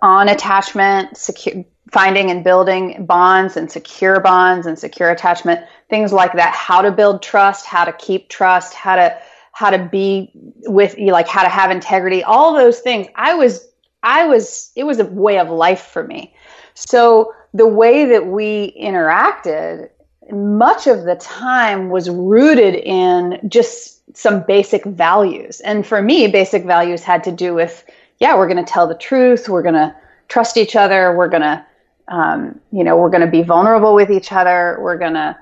on 0.00 0.28
attachment, 0.28 1.16
secure, 1.16 1.64
finding 1.90 2.30
and 2.30 2.44
building 2.44 3.04
bonds 3.04 3.56
and 3.56 3.70
secure 3.70 4.20
bonds 4.20 4.66
and 4.66 4.78
secure 4.78 5.10
attachment, 5.10 5.60
things 5.90 6.12
like 6.12 6.32
that. 6.34 6.54
How 6.54 6.80
to 6.80 6.92
build 6.92 7.22
trust, 7.22 7.66
how 7.66 7.84
to 7.84 7.92
keep 7.92 8.28
trust, 8.28 8.74
how 8.74 8.96
to 8.96 9.18
how 9.52 9.70
to 9.70 9.78
be 9.78 10.30
with 10.64 10.98
you, 10.98 11.12
like 11.12 11.28
how 11.28 11.42
to 11.42 11.48
have 11.48 11.70
integrity. 11.70 12.22
All 12.22 12.54
those 12.54 12.80
things. 12.80 13.06
I 13.14 13.34
was 13.34 13.68
I 14.02 14.26
was 14.26 14.72
it 14.74 14.84
was 14.84 14.98
a 14.98 15.04
way 15.04 15.38
of 15.38 15.48
life 15.48 15.82
for 15.82 16.04
me. 16.04 16.34
So 16.74 17.32
the 17.54 17.66
way 17.66 18.06
that 18.06 18.26
we 18.26 18.74
interacted 18.80 19.90
much 20.30 20.86
of 20.86 21.04
the 21.04 21.16
time 21.16 21.90
was 21.90 22.08
rooted 22.08 22.74
in 22.76 23.40
just 23.48 24.02
some 24.16 24.44
basic 24.46 24.84
values. 24.84 25.60
And 25.60 25.86
for 25.86 26.00
me, 26.00 26.28
basic 26.28 26.64
values 26.64 27.02
had 27.02 27.24
to 27.24 27.32
do 27.32 27.54
with, 27.54 27.84
yeah, 28.18 28.36
we're 28.36 28.46
going 28.48 28.64
to 28.64 28.70
tell 28.72 28.86
the 28.86 28.94
truth. 28.94 29.48
We're 29.48 29.62
going 29.62 29.74
to 29.74 29.94
trust 30.28 30.56
each 30.56 30.76
other. 30.76 31.16
We're 31.16 31.28
going 31.28 31.42
to, 31.42 31.66
um, 32.08 32.60
you 32.70 32.84
know, 32.84 32.96
we're 32.96 33.10
going 33.10 33.24
to 33.24 33.30
be 33.30 33.42
vulnerable 33.42 33.94
with 33.94 34.10
each 34.10 34.32
other. 34.32 34.78
We're 34.80 34.98
going 34.98 35.14
to, 35.14 35.36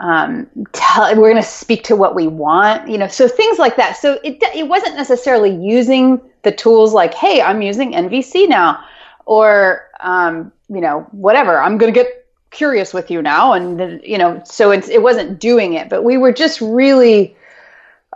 um, 0.00 0.48
tell, 0.72 1.14
we're 1.16 1.30
going 1.30 1.36
to 1.36 1.42
speak 1.42 1.84
to 1.84 1.96
what 1.96 2.14
we 2.14 2.26
want, 2.26 2.88
you 2.88 2.98
know, 2.98 3.06
so 3.08 3.28
things 3.28 3.58
like 3.58 3.76
that. 3.76 3.96
So 3.96 4.18
it, 4.24 4.42
it 4.54 4.68
wasn't 4.68 4.96
necessarily 4.96 5.54
using 5.54 6.20
the 6.42 6.52
tools 6.52 6.92
like, 6.92 7.14
hey, 7.14 7.40
I'm 7.40 7.62
using 7.62 7.92
NVC 7.92 8.48
now, 8.48 8.84
or, 9.26 9.88
um, 10.00 10.52
you 10.68 10.80
know, 10.80 11.06
whatever, 11.12 11.58
I'm 11.58 11.78
going 11.78 11.92
to 11.92 11.98
get 11.98 12.24
curious 12.54 12.94
with 12.94 13.10
you 13.10 13.20
now 13.20 13.52
and 13.52 14.00
you 14.04 14.16
know 14.16 14.40
so 14.44 14.70
it's, 14.70 14.88
it 14.88 15.02
wasn't 15.02 15.40
doing 15.40 15.74
it 15.74 15.88
but 15.88 16.04
we 16.04 16.16
were 16.16 16.32
just 16.32 16.60
really 16.60 17.36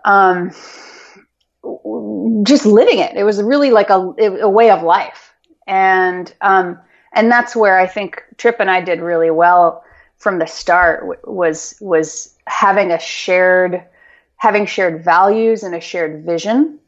um 0.05 0.51
just 2.45 2.65
living 2.65 3.01
it 3.01 3.17
it 3.17 3.25
was 3.25 3.43
really 3.43 3.73
like 3.73 3.91
a, 3.91 4.15
a 4.41 4.49
way 4.49 4.71
of 4.71 4.83
life 4.85 5.35
and 5.67 6.35
um 6.41 6.79
and 7.15 7.31
that's 7.33 7.57
where 7.57 7.81
i 7.81 7.87
think 7.87 8.23
trip 8.37 8.57
and 8.61 8.71
i 8.71 8.81
did 8.81 9.01
really 9.01 9.31
well 9.31 9.83
from 10.19 10.39
the 10.39 10.47
start 10.47 11.27
was 11.27 11.77
was 11.81 12.37
having 12.47 12.91
a 12.91 12.99
shared 12.99 13.83
having 14.37 14.67
shared 14.67 15.05
values 15.05 15.63
and 15.63 15.75
a 15.75 15.81
shared 15.81 16.25
vision 16.25 16.79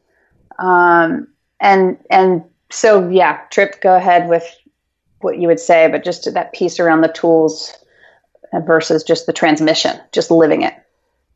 um 0.59 1.27
and 1.59 1.97
and 2.09 2.43
so 2.69 3.09
yeah 3.09 3.41
trip 3.49 3.81
go 3.81 3.95
ahead 3.95 4.29
with 4.29 4.45
what 5.23 5.39
you 5.39 5.47
would 5.47 5.59
say, 5.59 5.87
but 5.87 6.03
just 6.03 6.31
that 6.33 6.53
piece 6.53 6.79
around 6.79 7.01
the 7.01 7.07
tools 7.07 7.75
versus 8.65 9.03
just 9.03 9.25
the 9.25 9.33
transmission, 9.33 9.99
just 10.11 10.31
living 10.31 10.63
it. 10.63 10.73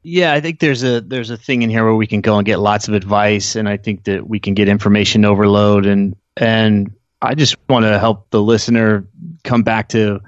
Yeah, 0.03 0.33
I 0.33 0.41
think 0.41 0.59
there's 0.59 0.83
a 0.83 1.01
there's 1.01 1.31
a 1.31 1.37
thing 1.37 1.63
in 1.63 1.69
here 1.69 1.83
where 1.83 1.95
we 1.95 2.05
can 2.05 2.21
go 2.21 2.37
and 2.37 2.45
get 2.45 2.59
lots 2.59 2.87
of 2.87 2.93
advice, 2.93 3.55
and 3.55 3.67
I 3.67 3.77
think 3.77 4.03
that 4.03 4.27
we 4.27 4.39
can 4.39 4.53
get 4.53 4.67
information 4.67 5.25
overload, 5.25 5.87
and 5.87 6.15
and 6.37 6.93
I 7.23 7.33
just 7.33 7.57
want 7.67 7.85
to 7.85 7.97
help 7.97 8.29
the 8.29 8.41
listener 8.41 9.07
come 9.43 9.63
back 9.63 9.89
to 9.89 10.21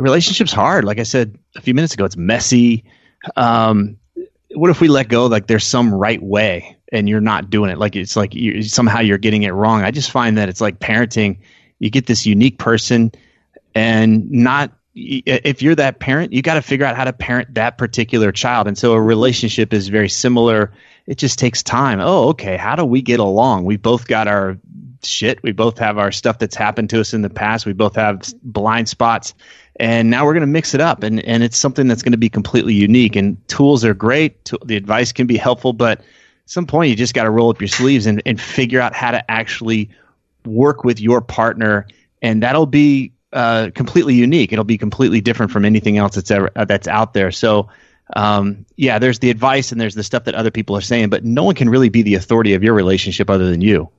relationship's 0.00 0.52
hard. 0.52 0.84
Like 0.84 0.98
I 0.98 1.04
said 1.04 1.38
a 1.56 1.60
few 1.60 1.74
minutes 1.74 1.94
ago, 1.94 2.04
it's 2.04 2.16
messy. 2.16 2.84
Um, 3.36 3.98
what 4.54 4.70
if 4.70 4.80
we 4.80 4.88
let 4.88 5.08
go? 5.08 5.26
Like 5.26 5.46
there's 5.46 5.64
some 5.64 5.92
right 5.92 6.22
way, 6.22 6.76
and 6.92 7.08
you're 7.08 7.20
not 7.20 7.50
doing 7.50 7.70
it. 7.70 7.78
Like 7.78 7.96
it's 7.96 8.16
like 8.16 8.34
you, 8.34 8.62
somehow 8.62 9.00
you're 9.00 9.18
getting 9.18 9.42
it 9.42 9.50
wrong. 9.50 9.82
I 9.82 9.90
just 9.90 10.10
find 10.10 10.38
that 10.38 10.48
it's 10.48 10.60
like 10.60 10.78
parenting 10.78 11.38
you 11.78 11.90
get 11.90 12.06
this 12.06 12.26
unique 12.26 12.58
person 12.58 13.12
and 13.74 14.30
not 14.30 14.72
if 14.94 15.60
you're 15.60 15.74
that 15.74 16.00
parent 16.00 16.32
you 16.32 16.40
got 16.40 16.54
to 16.54 16.62
figure 16.62 16.86
out 16.86 16.96
how 16.96 17.04
to 17.04 17.12
parent 17.12 17.52
that 17.54 17.76
particular 17.76 18.32
child 18.32 18.66
and 18.66 18.78
so 18.78 18.94
a 18.94 19.00
relationship 19.00 19.74
is 19.74 19.88
very 19.88 20.08
similar 20.08 20.72
it 21.06 21.18
just 21.18 21.38
takes 21.38 21.62
time 21.62 22.00
oh 22.00 22.28
okay 22.28 22.56
how 22.56 22.74
do 22.74 22.84
we 22.84 23.02
get 23.02 23.20
along 23.20 23.64
we 23.66 23.76
both 23.76 24.06
got 24.06 24.26
our 24.26 24.56
shit 25.02 25.42
we 25.42 25.52
both 25.52 25.78
have 25.78 25.98
our 25.98 26.10
stuff 26.10 26.38
that's 26.38 26.56
happened 26.56 26.88
to 26.88 26.98
us 26.98 27.12
in 27.12 27.20
the 27.20 27.28
past 27.28 27.66
we 27.66 27.74
both 27.74 27.96
have 27.96 28.22
blind 28.42 28.88
spots 28.88 29.34
and 29.78 30.08
now 30.10 30.24
we're 30.24 30.32
going 30.32 30.40
to 30.40 30.46
mix 30.46 30.74
it 30.74 30.80
up 30.80 31.02
and 31.02 31.20
and 31.24 31.42
it's 31.42 31.58
something 31.58 31.86
that's 31.86 32.02
going 32.02 32.12
to 32.12 32.18
be 32.18 32.28
completely 32.28 32.74
unique 32.74 33.16
and 33.16 33.36
tools 33.48 33.84
are 33.84 33.94
great 33.94 34.50
the 34.64 34.76
advice 34.76 35.12
can 35.12 35.26
be 35.26 35.36
helpful 35.36 35.72
but 35.72 36.00
at 36.00 36.04
some 36.46 36.66
point 36.66 36.90
you 36.90 36.96
just 36.96 37.14
got 37.14 37.24
to 37.24 37.30
roll 37.30 37.50
up 37.50 37.60
your 37.60 37.68
sleeves 37.68 38.06
and, 38.06 38.22
and 38.24 38.40
figure 38.40 38.80
out 38.80 38.94
how 38.94 39.10
to 39.10 39.30
actually 39.30 39.90
work 40.46 40.84
with 40.84 41.00
your 41.00 41.20
partner, 41.20 41.86
and 42.22 42.42
that'll 42.42 42.66
be 42.66 43.12
uh, 43.32 43.70
completely 43.74 44.14
unique. 44.14 44.52
It'll 44.52 44.64
be 44.64 44.78
completely 44.78 45.20
different 45.20 45.52
from 45.52 45.64
anything 45.64 45.98
else 45.98 46.14
that's 46.14 46.30
ever 46.30 46.50
uh, 46.56 46.64
that's 46.64 46.88
out 46.88 47.12
there. 47.12 47.30
So, 47.30 47.68
um, 48.14 48.64
yeah, 48.76 48.98
there's 48.98 49.18
the 49.18 49.30
advice 49.30 49.72
and 49.72 49.80
there's 49.80 49.94
the 49.94 50.04
stuff 50.04 50.24
that 50.24 50.34
other 50.34 50.50
people 50.50 50.76
are 50.76 50.80
saying, 50.80 51.10
but 51.10 51.24
no 51.24 51.42
one 51.42 51.54
can 51.54 51.68
really 51.68 51.88
be 51.88 52.02
the 52.02 52.14
authority 52.14 52.54
of 52.54 52.62
your 52.62 52.74
relationship 52.74 53.28
other 53.28 53.50
than 53.50 53.60
you. 53.60 53.90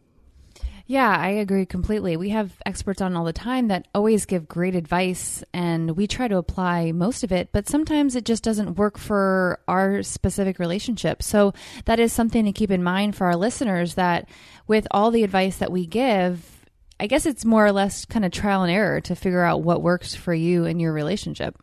Yeah, 0.90 1.10
I 1.10 1.28
agree 1.32 1.66
completely. 1.66 2.16
We 2.16 2.30
have 2.30 2.54
experts 2.66 3.02
on 3.02 3.18
all 3.18 3.26
the 3.26 3.34
time 3.34 3.68
that 3.68 3.90
always 3.94 4.26
give 4.26 4.48
great 4.48 4.74
advice, 4.74 5.44
and 5.54 5.98
we 5.98 6.08
try 6.08 6.30
to 6.30 6.38
apply 6.38 6.94
most 6.94 7.26
of 7.26 7.32
it, 7.34 7.50
but 7.52 7.68
sometimes 7.68 8.16
it 8.16 8.24
just 8.24 8.42
doesn't 8.42 8.76
work 8.78 8.98
for 8.98 9.60
our 9.68 10.02
specific 10.02 10.60
relationship. 10.60 11.22
So, 11.22 11.54
that 11.86 12.00
is 12.00 12.14
something 12.14 12.46
to 12.46 12.54
keep 12.54 12.72
in 12.72 12.84
mind 12.84 13.18
for 13.18 13.28
our 13.28 13.36
listeners 13.36 13.96
that 13.96 14.30
with 14.66 14.88
all 14.90 15.12
the 15.12 15.24
advice 15.24 15.58
that 15.58 15.74
we 15.74 15.86
give, 15.86 16.66
I 17.02 17.08
guess 17.08 17.26
it's 17.26 17.44
more 17.44 17.66
or 17.66 17.74
less 17.74 18.06
kind 18.06 18.24
of 18.24 18.32
trial 18.32 18.64
and 18.64 18.72
error 18.72 19.02
to 19.02 19.16
figure 19.16 19.44
out 19.44 19.64
what 19.64 19.82
works 19.82 20.16
for 20.16 20.34
you 20.34 20.66
and 20.66 20.80
your 20.80 20.94
relationship. 20.94 21.62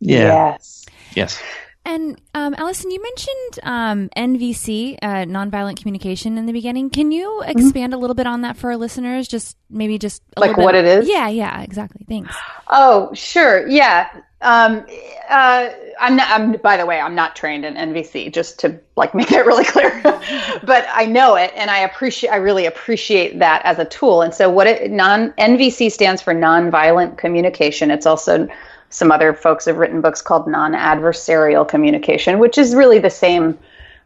Yeah. 0.00 0.52
Yes. 0.54 0.86
Yes. 1.14 1.42
And 1.90 2.20
um, 2.34 2.54
Allison, 2.56 2.92
you 2.92 3.02
mentioned 3.02 3.58
um, 3.64 4.08
NVC, 4.16 4.96
uh, 5.02 5.06
nonviolent 5.24 5.76
communication, 5.78 6.38
in 6.38 6.46
the 6.46 6.52
beginning. 6.52 6.88
Can 6.88 7.10
you 7.10 7.42
expand 7.44 7.94
a 7.94 7.96
little 7.96 8.14
bit 8.14 8.28
on 8.28 8.42
that 8.42 8.56
for 8.56 8.70
our 8.70 8.76
listeners? 8.76 9.26
Just 9.26 9.56
maybe 9.68 9.98
just 9.98 10.22
a 10.36 10.40
Like 10.40 10.56
what 10.56 10.72
bit- 10.72 10.84
it 10.84 11.02
is? 11.02 11.08
Yeah, 11.08 11.28
yeah, 11.28 11.62
exactly. 11.62 12.06
Thanks. 12.08 12.36
Oh, 12.68 13.12
sure. 13.12 13.66
Yeah. 13.66 14.08
Um, 14.40 14.86
uh, 15.28 15.70
I'm 16.00 16.14
not, 16.16 16.30
I'm, 16.30 16.52
by 16.62 16.76
the 16.76 16.86
way, 16.86 17.00
I'm 17.00 17.16
not 17.16 17.34
trained 17.34 17.64
in 17.64 17.74
NVC, 17.74 18.32
just 18.32 18.60
to 18.60 18.78
like 18.96 19.12
make 19.16 19.28
that 19.30 19.44
really 19.44 19.64
clear, 19.64 19.90
but 20.62 20.86
I 20.88 21.06
know 21.06 21.34
it 21.34 21.52
and 21.56 21.70
I 21.70 21.78
appreciate, 21.80 22.30
I 22.30 22.36
really 22.36 22.66
appreciate 22.66 23.40
that 23.40 23.62
as 23.64 23.80
a 23.80 23.84
tool. 23.84 24.22
And 24.22 24.32
so 24.32 24.48
what 24.48 24.68
it 24.68 24.92
non 24.92 25.32
NVC 25.32 25.90
stands 25.90 26.22
for 26.22 26.34
nonviolent 26.34 27.18
communication. 27.18 27.90
It's 27.90 28.06
also 28.06 28.48
some 28.90 29.10
other 29.10 29.32
folks 29.32 29.64
have 29.64 29.76
written 29.76 30.00
books 30.00 30.20
called 30.20 30.46
non-adversarial 30.46 31.66
communication, 31.66 32.38
which 32.38 32.58
is 32.58 32.74
really 32.74 32.98
the 32.98 33.10
same 33.10 33.58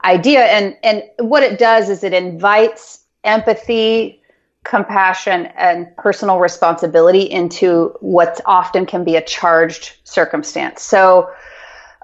idea. 0.04 0.44
And, 0.44 0.76
and 0.82 1.02
what 1.18 1.42
it 1.42 1.58
does 1.58 1.88
is 1.88 2.04
it 2.04 2.12
invites 2.12 3.04
empathy, 3.24 4.22
compassion 4.64 5.46
and 5.56 5.94
personal 5.96 6.38
responsibility 6.38 7.22
into 7.22 7.94
what 8.00 8.40
often 8.46 8.86
can 8.86 9.04
be 9.04 9.16
a 9.16 9.22
charged 9.22 9.96
circumstance. 10.04 10.82
So, 10.82 11.30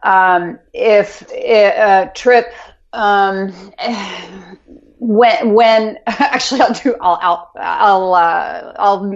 um, 0.02 0.58
if 0.72 1.30
a 1.32 2.10
trip, 2.14 2.54
um, 2.92 3.52
when 5.00 5.54
when 5.54 5.99
actually 6.07 6.61
I'll 6.61 6.75
do 6.75 6.95
I'll 7.00 7.19
I'll 7.23 7.50
I'll 7.57 8.14
uh, 8.14 8.73
I'll 8.78 9.11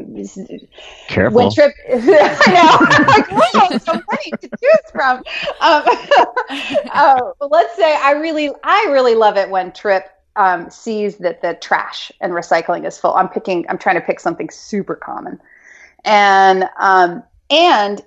Careful. 1.08 1.36
when 1.36 1.50
trip 1.52 1.74
I 1.92 2.52
know 2.52 2.78
I'm 2.80 3.06
like 3.06 3.30
wow 3.30 3.78
so 3.78 3.92
many 3.92 4.30
to 4.40 4.48
choose 4.48 4.90
from. 4.90 5.18
Um, 5.60 5.84
uh, 6.90 7.20
let's 7.48 7.76
say 7.76 7.94
I 7.96 8.12
really 8.12 8.50
I 8.64 8.86
really 8.90 9.14
love 9.14 9.36
it 9.36 9.50
when 9.50 9.72
trip 9.72 10.10
um, 10.36 10.70
sees 10.70 11.18
that 11.18 11.42
the 11.42 11.54
trash 11.60 12.10
and 12.20 12.32
recycling 12.32 12.86
is 12.86 12.98
full. 12.98 13.14
I'm 13.14 13.28
picking. 13.28 13.66
I'm 13.68 13.78
trying 13.78 13.96
to 13.96 14.00
pick 14.00 14.20
something 14.20 14.48
super 14.48 14.96
common, 14.96 15.38
and 16.04 16.68
um, 16.78 17.22
and 17.50 18.02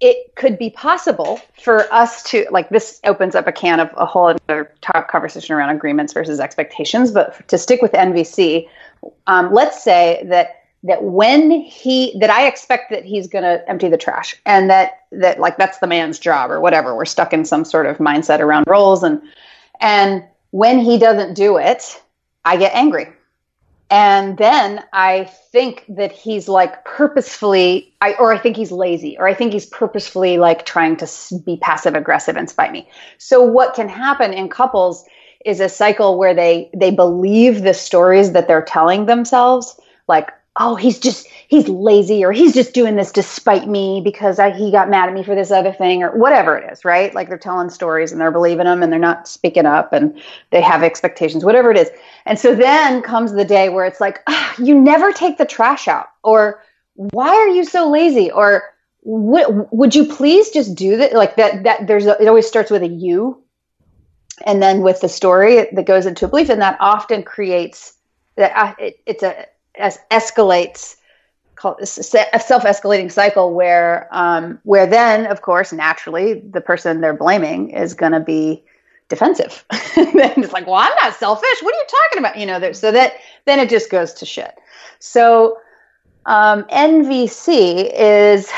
it 0.00 0.34
could 0.34 0.58
be 0.58 0.70
possible 0.70 1.40
for 1.62 1.92
us 1.92 2.22
to 2.24 2.46
like 2.50 2.68
this 2.68 3.00
opens 3.04 3.34
up 3.34 3.46
a 3.46 3.52
can 3.52 3.80
of 3.80 3.90
a 3.96 4.04
whole 4.04 4.26
other 4.48 4.72
talk 4.82 5.10
conversation 5.10 5.54
around 5.54 5.74
agreements 5.74 6.12
versus 6.12 6.38
expectations. 6.38 7.10
But 7.10 7.48
to 7.48 7.56
stick 7.56 7.80
with 7.80 7.92
NVC, 7.92 8.68
um, 9.26 9.52
let's 9.52 9.82
say 9.82 10.22
that 10.26 10.64
that 10.82 11.02
when 11.02 11.50
he 11.50 12.16
that 12.20 12.30
I 12.30 12.46
expect 12.46 12.90
that 12.90 13.04
he's 13.04 13.26
going 13.26 13.44
to 13.44 13.68
empty 13.68 13.88
the 13.88 13.96
trash 13.96 14.36
and 14.44 14.68
that 14.70 15.04
that 15.12 15.40
like 15.40 15.56
that's 15.56 15.78
the 15.78 15.86
man's 15.86 16.18
job 16.18 16.50
or 16.50 16.60
whatever. 16.60 16.94
We're 16.94 17.06
stuck 17.06 17.32
in 17.32 17.44
some 17.44 17.64
sort 17.64 17.86
of 17.86 17.98
mindset 17.98 18.40
around 18.40 18.64
roles 18.66 19.02
and 19.02 19.22
and 19.80 20.24
when 20.50 20.78
he 20.78 20.98
doesn't 20.98 21.34
do 21.34 21.56
it, 21.56 22.02
I 22.44 22.56
get 22.56 22.74
angry. 22.74 23.08
And 23.88 24.36
then 24.36 24.82
I 24.92 25.24
think 25.52 25.84
that 25.88 26.10
he's 26.10 26.48
like 26.48 26.84
purposefully, 26.84 27.94
I, 28.00 28.14
or 28.14 28.32
I 28.32 28.38
think 28.38 28.56
he's 28.56 28.72
lazy, 28.72 29.16
or 29.16 29.28
I 29.28 29.34
think 29.34 29.52
he's 29.52 29.66
purposefully 29.66 30.38
like 30.38 30.66
trying 30.66 30.96
to 30.96 31.08
be 31.44 31.56
passive 31.58 31.94
aggressive 31.94 32.36
and 32.36 32.50
spite 32.50 32.72
me. 32.72 32.88
So 33.18 33.42
what 33.42 33.74
can 33.74 33.88
happen 33.88 34.32
in 34.32 34.48
couples 34.48 35.04
is 35.44 35.60
a 35.60 35.68
cycle 35.68 36.18
where 36.18 36.34
they 36.34 36.68
they 36.76 36.90
believe 36.90 37.62
the 37.62 37.74
stories 37.74 38.32
that 38.32 38.48
they're 38.48 38.62
telling 38.62 39.06
themselves, 39.06 39.78
like, 40.08 40.30
oh, 40.58 40.74
he's 40.74 40.98
just 40.98 41.26
he's 41.48 41.68
lazy, 41.68 42.24
or 42.24 42.32
he's 42.32 42.54
just 42.54 42.72
doing 42.72 42.96
this 42.96 43.12
to 43.12 43.22
spite 43.22 43.68
me 43.68 44.00
because 44.02 44.38
I, 44.38 44.50
he 44.50 44.70
got 44.70 44.88
mad 44.88 45.08
at 45.08 45.14
me 45.14 45.22
for 45.22 45.34
this 45.34 45.50
other 45.50 45.72
thing, 45.72 46.02
or 46.02 46.16
whatever 46.16 46.56
it 46.56 46.72
is, 46.72 46.84
right? 46.84 47.14
Like 47.14 47.28
they're 47.28 47.38
telling 47.38 47.70
stories 47.70 48.12
and 48.12 48.20
they're 48.20 48.30
believing 48.30 48.64
them 48.64 48.82
and 48.82 48.92
they're 48.92 48.98
not 48.98 49.28
speaking 49.28 49.66
up 49.66 49.92
and 49.92 50.18
they 50.50 50.60
have 50.60 50.82
expectations, 50.82 51.44
whatever 51.44 51.70
it 51.70 51.76
is. 51.76 51.90
And 52.24 52.38
so 52.38 52.54
then 52.54 53.02
comes 53.02 53.32
the 53.32 53.44
day 53.44 53.68
where 53.68 53.84
it's 53.84 54.00
like, 54.00 54.22
ah, 54.26 54.54
you 54.58 54.74
never 54.80 55.12
take 55.12 55.38
the 55.38 55.44
trash 55.44 55.88
out, 55.88 56.08
or 56.24 56.62
why 56.94 57.28
are 57.28 57.48
you 57.48 57.64
so 57.64 57.90
lazy, 57.90 58.30
or 58.30 58.64
would 59.02 59.94
you 59.94 60.04
please 60.04 60.50
just 60.50 60.74
do 60.74 60.96
that? 60.96 61.12
Like 61.12 61.36
that. 61.36 61.62
That 61.64 61.86
there's 61.86 62.06
a, 62.06 62.20
it 62.20 62.28
always 62.28 62.46
starts 62.46 62.70
with 62.70 62.82
a 62.82 62.88
you, 62.88 63.42
and 64.44 64.62
then 64.62 64.80
with 64.80 65.00
the 65.00 65.08
story 65.08 65.68
that 65.72 65.86
goes 65.86 66.06
into 66.06 66.24
a 66.24 66.28
belief, 66.28 66.48
and 66.48 66.62
that 66.62 66.76
often 66.80 67.22
creates 67.22 67.92
that 68.36 68.52
uh, 68.56 68.74
it, 68.78 69.00
it's 69.06 69.22
a 69.22 69.46
es- 69.78 69.98
escalates 70.10 70.96
a 71.64 71.86
self-escalating 71.86 73.10
cycle 73.10 73.54
where 73.54 74.08
um, 74.12 74.58
where 74.64 74.86
then 74.86 75.26
of 75.26 75.42
course 75.42 75.72
naturally 75.72 76.34
the 76.40 76.60
person 76.60 77.00
they're 77.00 77.14
blaming 77.14 77.70
is 77.70 77.94
going 77.94 78.12
to 78.12 78.20
be 78.20 78.62
defensive. 79.08 79.64
Then 79.96 80.32
it's 80.42 80.52
like 80.52 80.66
well 80.66 80.76
i'm 80.76 80.94
not 81.00 81.14
selfish. 81.14 81.62
What 81.62 81.74
are 81.74 81.78
you 81.78 81.86
talking 81.88 82.18
about? 82.18 82.38
You 82.38 82.46
know 82.46 82.72
so 82.72 82.92
that 82.92 83.14
then 83.46 83.58
it 83.58 83.70
just 83.70 83.90
goes 83.90 84.12
to 84.14 84.26
shit. 84.26 84.54
So 84.98 85.58
um, 86.26 86.64
nvc 86.64 87.90
is 87.94 88.50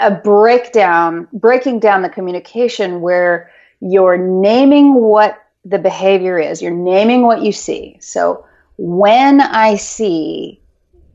a 0.00 0.10
breakdown 0.10 1.28
breaking 1.32 1.80
down 1.80 2.02
the 2.02 2.08
communication 2.08 3.00
where 3.00 3.50
you're 3.80 4.16
naming 4.16 4.94
what 4.94 5.44
the 5.64 5.78
behavior 5.78 6.38
is. 6.38 6.62
You're 6.62 6.72
naming 6.72 7.22
what 7.22 7.42
you 7.42 7.52
see. 7.52 7.98
So 8.00 8.46
when 8.78 9.40
i 9.42 9.76
see 9.76 10.62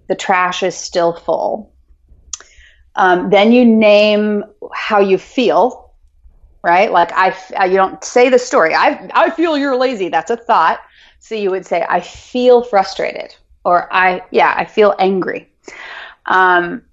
the 0.10 0.16
trash 0.16 0.64
is 0.64 0.76
still 0.76 1.14
full. 1.14 1.74
Um, 2.96 3.30
then 3.30 3.52
you 3.52 3.66
name 3.66 4.44
how 4.74 5.00
you 5.00 5.18
feel, 5.18 5.92
right? 6.64 6.92
Like 6.92 7.12
I, 7.14 7.36
I- 7.58 7.66
you 7.66 7.78
don't 7.78 8.04
say 8.04 8.30
the 8.30 8.40
story. 8.40 8.76
I, 8.76 9.10
I 9.14 9.30
feel 9.32 9.58
you're 9.58 9.78
lazy. 9.78 10.10
That's 10.10 10.32
a 10.32 10.38
thought. 10.38 10.80
So 11.20 11.36
you 11.36 11.52
would 11.52 11.66
say, 11.66 11.86
I 11.90 12.02
feel 12.02 12.64
frustrated, 12.64 13.36
or 13.66 13.92
I, 13.94 14.24
yeah, 14.32 14.54
I 14.58 14.66
feel 14.66 14.94
angry. 15.00 15.50
Um, 16.28 16.84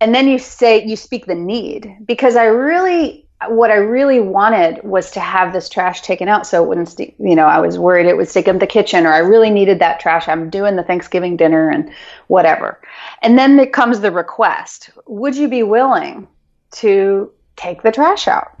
and 0.00 0.14
then 0.14 0.28
you 0.28 0.38
say, 0.38 0.84
you 0.84 0.96
speak 0.96 1.26
the 1.26 1.34
need 1.34 1.98
because 2.06 2.36
I 2.36 2.46
really, 2.46 3.27
what 3.46 3.70
I 3.70 3.76
really 3.76 4.18
wanted 4.18 4.82
was 4.82 5.12
to 5.12 5.20
have 5.20 5.52
this 5.52 5.68
trash 5.68 6.02
taken 6.02 6.28
out 6.28 6.46
so 6.46 6.62
it 6.62 6.68
wouldn't, 6.68 6.88
st- 6.88 7.14
you 7.20 7.36
know, 7.36 7.46
I 7.46 7.60
was 7.60 7.78
worried 7.78 8.06
it 8.06 8.16
would 8.16 8.28
stick 8.28 8.48
in 8.48 8.58
the 8.58 8.66
kitchen 8.66 9.06
or 9.06 9.12
I 9.12 9.18
really 9.18 9.50
needed 9.50 9.78
that 9.78 10.00
trash. 10.00 10.26
I'm 10.26 10.50
doing 10.50 10.74
the 10.74 10.82
Thanksgiving 10.82 11.36
dinner 11.36 11.70
and 11.70 11.90
whatever. 12.26 12.80
And 13.22 13.38
then 13.38 13.56
there 13.56 13.66
comes 13.66 14.00
the 14.00 14.10
request 14.10 14.90
Would 15.06 15.36
you 15.36 15.48
be 15.48 15.62
willing 15.62 16.26
to 16.72 17.30
take 17.56 17.82
the 17.82 17.92
trash 17.92 18.26
out 18.26 18.58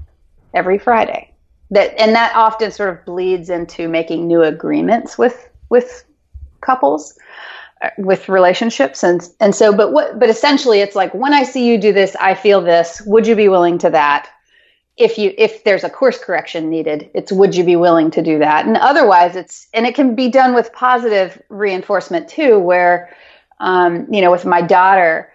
every 0.54 0.78
Friday? 0.78 1.34
That, 1.70 2.00
and 2.00 2.14
that 2.14 2.34
often 2.34 2.70
sort 2.70 2.90
of 2.90 3.04
bleeds 3.04 3.50
into 3.50 3.88
making 3.88 4.26
new 4.26 4.42
agreements 4.42 5.18
with, 5.18 5.50
with 5.70 6.04
couples 6.60 7.18
uh, 7.82 7.90
with 7.98 8.28
relationships 8.28 9.04
and 9.04 9.28
and 9.38 9.54
so 9.54 9.72
but 9.72 9.92
what 9.92 10.18
but 10.18 10.28
essentially 10.28 10.80
it's 10.80 10.96
like 10.96 11.14
when 11.14 11.32
i 11.32 11.44
see 11.44 11.64
you 11.64 11.78
do 11.78 11.92
this 11.92 12.16
i 12.16 12.34
feel 12.34 12.60
this 12.60 13.00
would 13.06 13.24
you 13.24 13.36
be 13.36 13.48
willing 13.48 13.78
to 13.78 13.88
that 13.88 14.28
if 14.98 15.16
you 15.16 15.32
if 15.38 15.64
there's 15.64 15.84
a 15.84 15.90
course 15.90 16.18
correction 16.18 16.68
needed 16.68 17.08
it's 17.14 17.30
would 17.32 17.54
you 17.54 17.64
be 17.64 17.76
willing 17.76 18.10
to 18.10 18.22
do 18.22 18.38
that? 18.38 18.66
And 18.66 18.76
otherwise 18.76 19.36
it's 19.36 19.68
and 19.72 19.86
it 19.86 19.94
can 19.94 20.14
be 20.14 20.28
done 20.28 20.54
with 20.54 20.72
positive 20.72 21.40
reinforcement 21.48 22.28
too 22.28 22.58
where 22.58 23.14
um, 23.60 24.12
you 24.12 24.20
know 24.20 24.30
with 24.30 24.44
my 24.44 24.60
daughter 24.60 25.32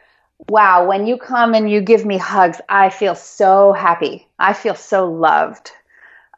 wow 0.49 0.86
when 0.86 1.08
you 1.08 1.17
come 1.17 1.54
and 1.54 1.71
you 1.71 1.80
give 1.80 2.06
me 2.06 2.17
hugs 2.17 2.60
i 2.69 2.89
feel 2.89 3.15
so 3.15 3.71
happy. 3.73 4.28
I 4.39 4.54
feel 4.54 4.76
so 4.76 5.10
loved. 5.10 5.71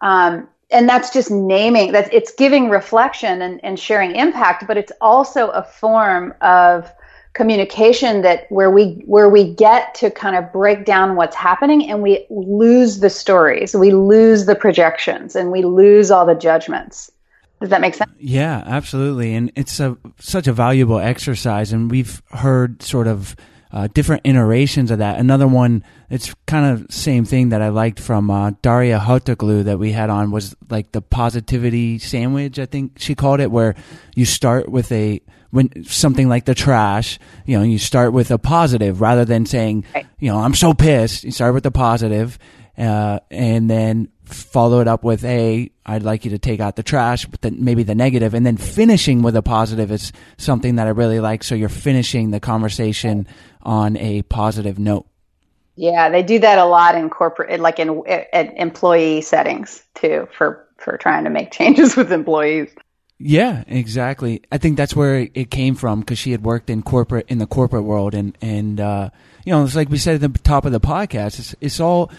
Um, 0.02 0.48
and 0.72 0.90
that's 0.90 1.12
just 1.12 1.32
naming 1.32 1.92
that 1.92 2.14
it's 2.14 2.34
giving 2.34 2.70
reflection 2.70 3.42
and, 3.42 3.64
and 3.64 3.80
sharing 3.80 4.16
impact 4.16 4.68
but 4.68 4.78
it's 4.78 4.92
also 5.02 5.50
a 5.50 5.64
form 5.64 6.34
of 6.42 6.92
communication 7.36 8.22
that 8.22 8.50
where 8.50 8.72
we 8.72 9.04
where 9.06 9.30
we 9.30 9.54
get 9.54 9.94
to 9.94 10.10
kind 10.10 10.36
of 10.36 10.52
break 10.52 10.86
down 10.86 11.16
what's 11.16 11.36
happening 11.36 11.90
and 11.90 12.02
we 12.02 12.26
lose 12.30 13.00
the 13.00 13.10
stories 13.10 13.76
we 13.76 13.92
lose 13.92 14.46
the 14.46 14.56
projections 14.56 15.36
and 15.36 15.52
we 15.52 15.62
lose 15.64 16.10
all 16.10 16.26
the 16.26 16.34
judgments 16.34 17.12
does 17.62 17.70
that 17.70 17.82
make 17.82 17.94
sense 17.94 18.12
Yeah, 18.20 18.64
absolutely, 18.66 19.34
and 19.34 19.52
it's 19.56 19.80
a 19.80 19.98
such 20.20 20.48
a 20.48 20.54
valuable 20.54 21.00
exercise, 21.00 21.72
and 21.72 21.90
we've 21.90 22.22
heard 22.32 22.82
sort 22.82 23.08
of 23.08 23.36
uh, 23.72 23.88
different 23.88 24.22
iterations 24.26 24.92
of 24.92 25.00
that. 25.00 25.20
Another 25.20 25.48
one, 25.48 25.84
it's 26.10 26.34
kind 26.48 26.66
of 26.66 26.92
same 26.94 27.26
thing 27.26 27.50
that 27.50 27.62
I 27.62 27.70
liked 27.70 28.00
from 28.00 28.30
uh, 28.30 28.52
Daria 28.62 29.00
Hotoglu 29.00 29.64
that 29.66 29.80
we 29.80 29.92
had 29.92 30.10
on 30.10 30.32
was 30.32 30.56
like 30.70 30.92
the 30.92 31.02
positivity 31.02 31.98
sandwich. 32.00 32.60
I 32.60 32.66
think 32.66 33.00
she 33.00 33.16
called 33.16 33.40
it, 33.40 33.52
where 33.52 33.76
you 34.16 34.26
start 34.26 34.70
with 34.70 34.92
a 34.92 35.22
when 35.56 35.86
something 35.86 36.28
like 36.30 36.46
the 36.46 36.54
trash, 36.54 37.18
you 37.46 37.58
know, 37.58 37.64
you 37.64 37.80
start 37.80 38.14
with 38.14 38.30
a 38.30 38.38
positive 38.38 39.02
rather 39.02 39.26
than 39.26 39.46
saying, 39.46 39.86
Right. 39.96 40.06
you 40.20 40.30
know, 40.30 40.40
I'm 40.40 40.54
so 40.54 40.74
pissed. 40.74 41.24
You 41.24 41.32
start 41.32 41.54
with 41.54 41.64
the 41.64 41.72
positive, 41.72 42.38
uh, 42.78 43.20
and 43.32 43.70
then 43.70 44.10
follow 44.26 44.82
it 44.82 44.88
up 44.88 45.04
with 45.04 45.24
a, 45.24 45.72
I'd 45.86 46.04
like 46.04 46.26
you 46.26 46.32
to 46.32 46.40
take 46.40 46.60
out 46.60 46.76
the 46.76 46.84
trash, 46.84 47.26
but 47.26 47.42
then 47.42 47.64
maybe 47.64 47.84
the 47.84 47.96
negative, 47.96 48.34
and 48.34 48.46
then 48.46 48.58
finishing 48.58 49.22
with 49.22 49.36
a 49.36 49.42
positive 49.42 49.92
is 49.92 50.12
something 50.38 50.76
that 50.76 50.88
I 50.88 50.90
really 50.92 51.20
like. 51.20 51.44
So 51.44 51.56
you're 51.56 51.70
finishing 51.70 52.32
the 52.32 52.40
conversation 52.40 53.28
on 53.62 53.96
a 53.98 54.24
positive 54.24 54.78
note. 54.78 55.06
Yeah, 55.78 56.10
they 56.10 56.24
do 56.24 56.40
that 56.40 56.58
a 56.58 56.66
lot 56.66 56.96
in 56.96 57.10
corporate, 57.10 57.60
like 57.60 57.80
in 57.80 58.02
at 58.08 58.58
employee 58.58 59.22
settings 59.22 59.84
too, 59.94 60.28
for 60.38 60.66
for 60.78 60.98
trying 60.98 61.24
to 61.26 61.30
make 61.30 61.52
changes 61.60 61.96
with 61.96 62.12
employees. 62.12 62.70
Yeah, 63.18 63.64
exactly. 63.68 64.42
I 64.52 64.58
think 64.58 64.76
that's 64.76 64.96
where 64.96 65.30
it 65.34 65.50
came 65.50 65.76
from 65.76 66.02
because 66.02 66.20
she 66.20 66.32
had 66.32 66.44
worked 66.44 66.70
in 66.70 66.84
corporate 66.84 67.26
in 67.30 67.38
the 67.38 67.48
corporate 67.48 67.84
world, 67.84 68.14
and 68.14 68.38
and 68.42 68.80
uh, 68.80 69.10
you 69.46 69.54
know, 69.54 69.64
it's 69.64 69.76
like 69.76 69.90
we 69.90 69.98
said 69.98 70.22
at 70.22 70.34
the 70.34 70.40
top 70.40 70.66
of 70.66 70.74
the 70.74 70.82
podcast. 70.82 71.40
It's 71.40 71.56
it's 71.62 71.80
all 71.80 72.12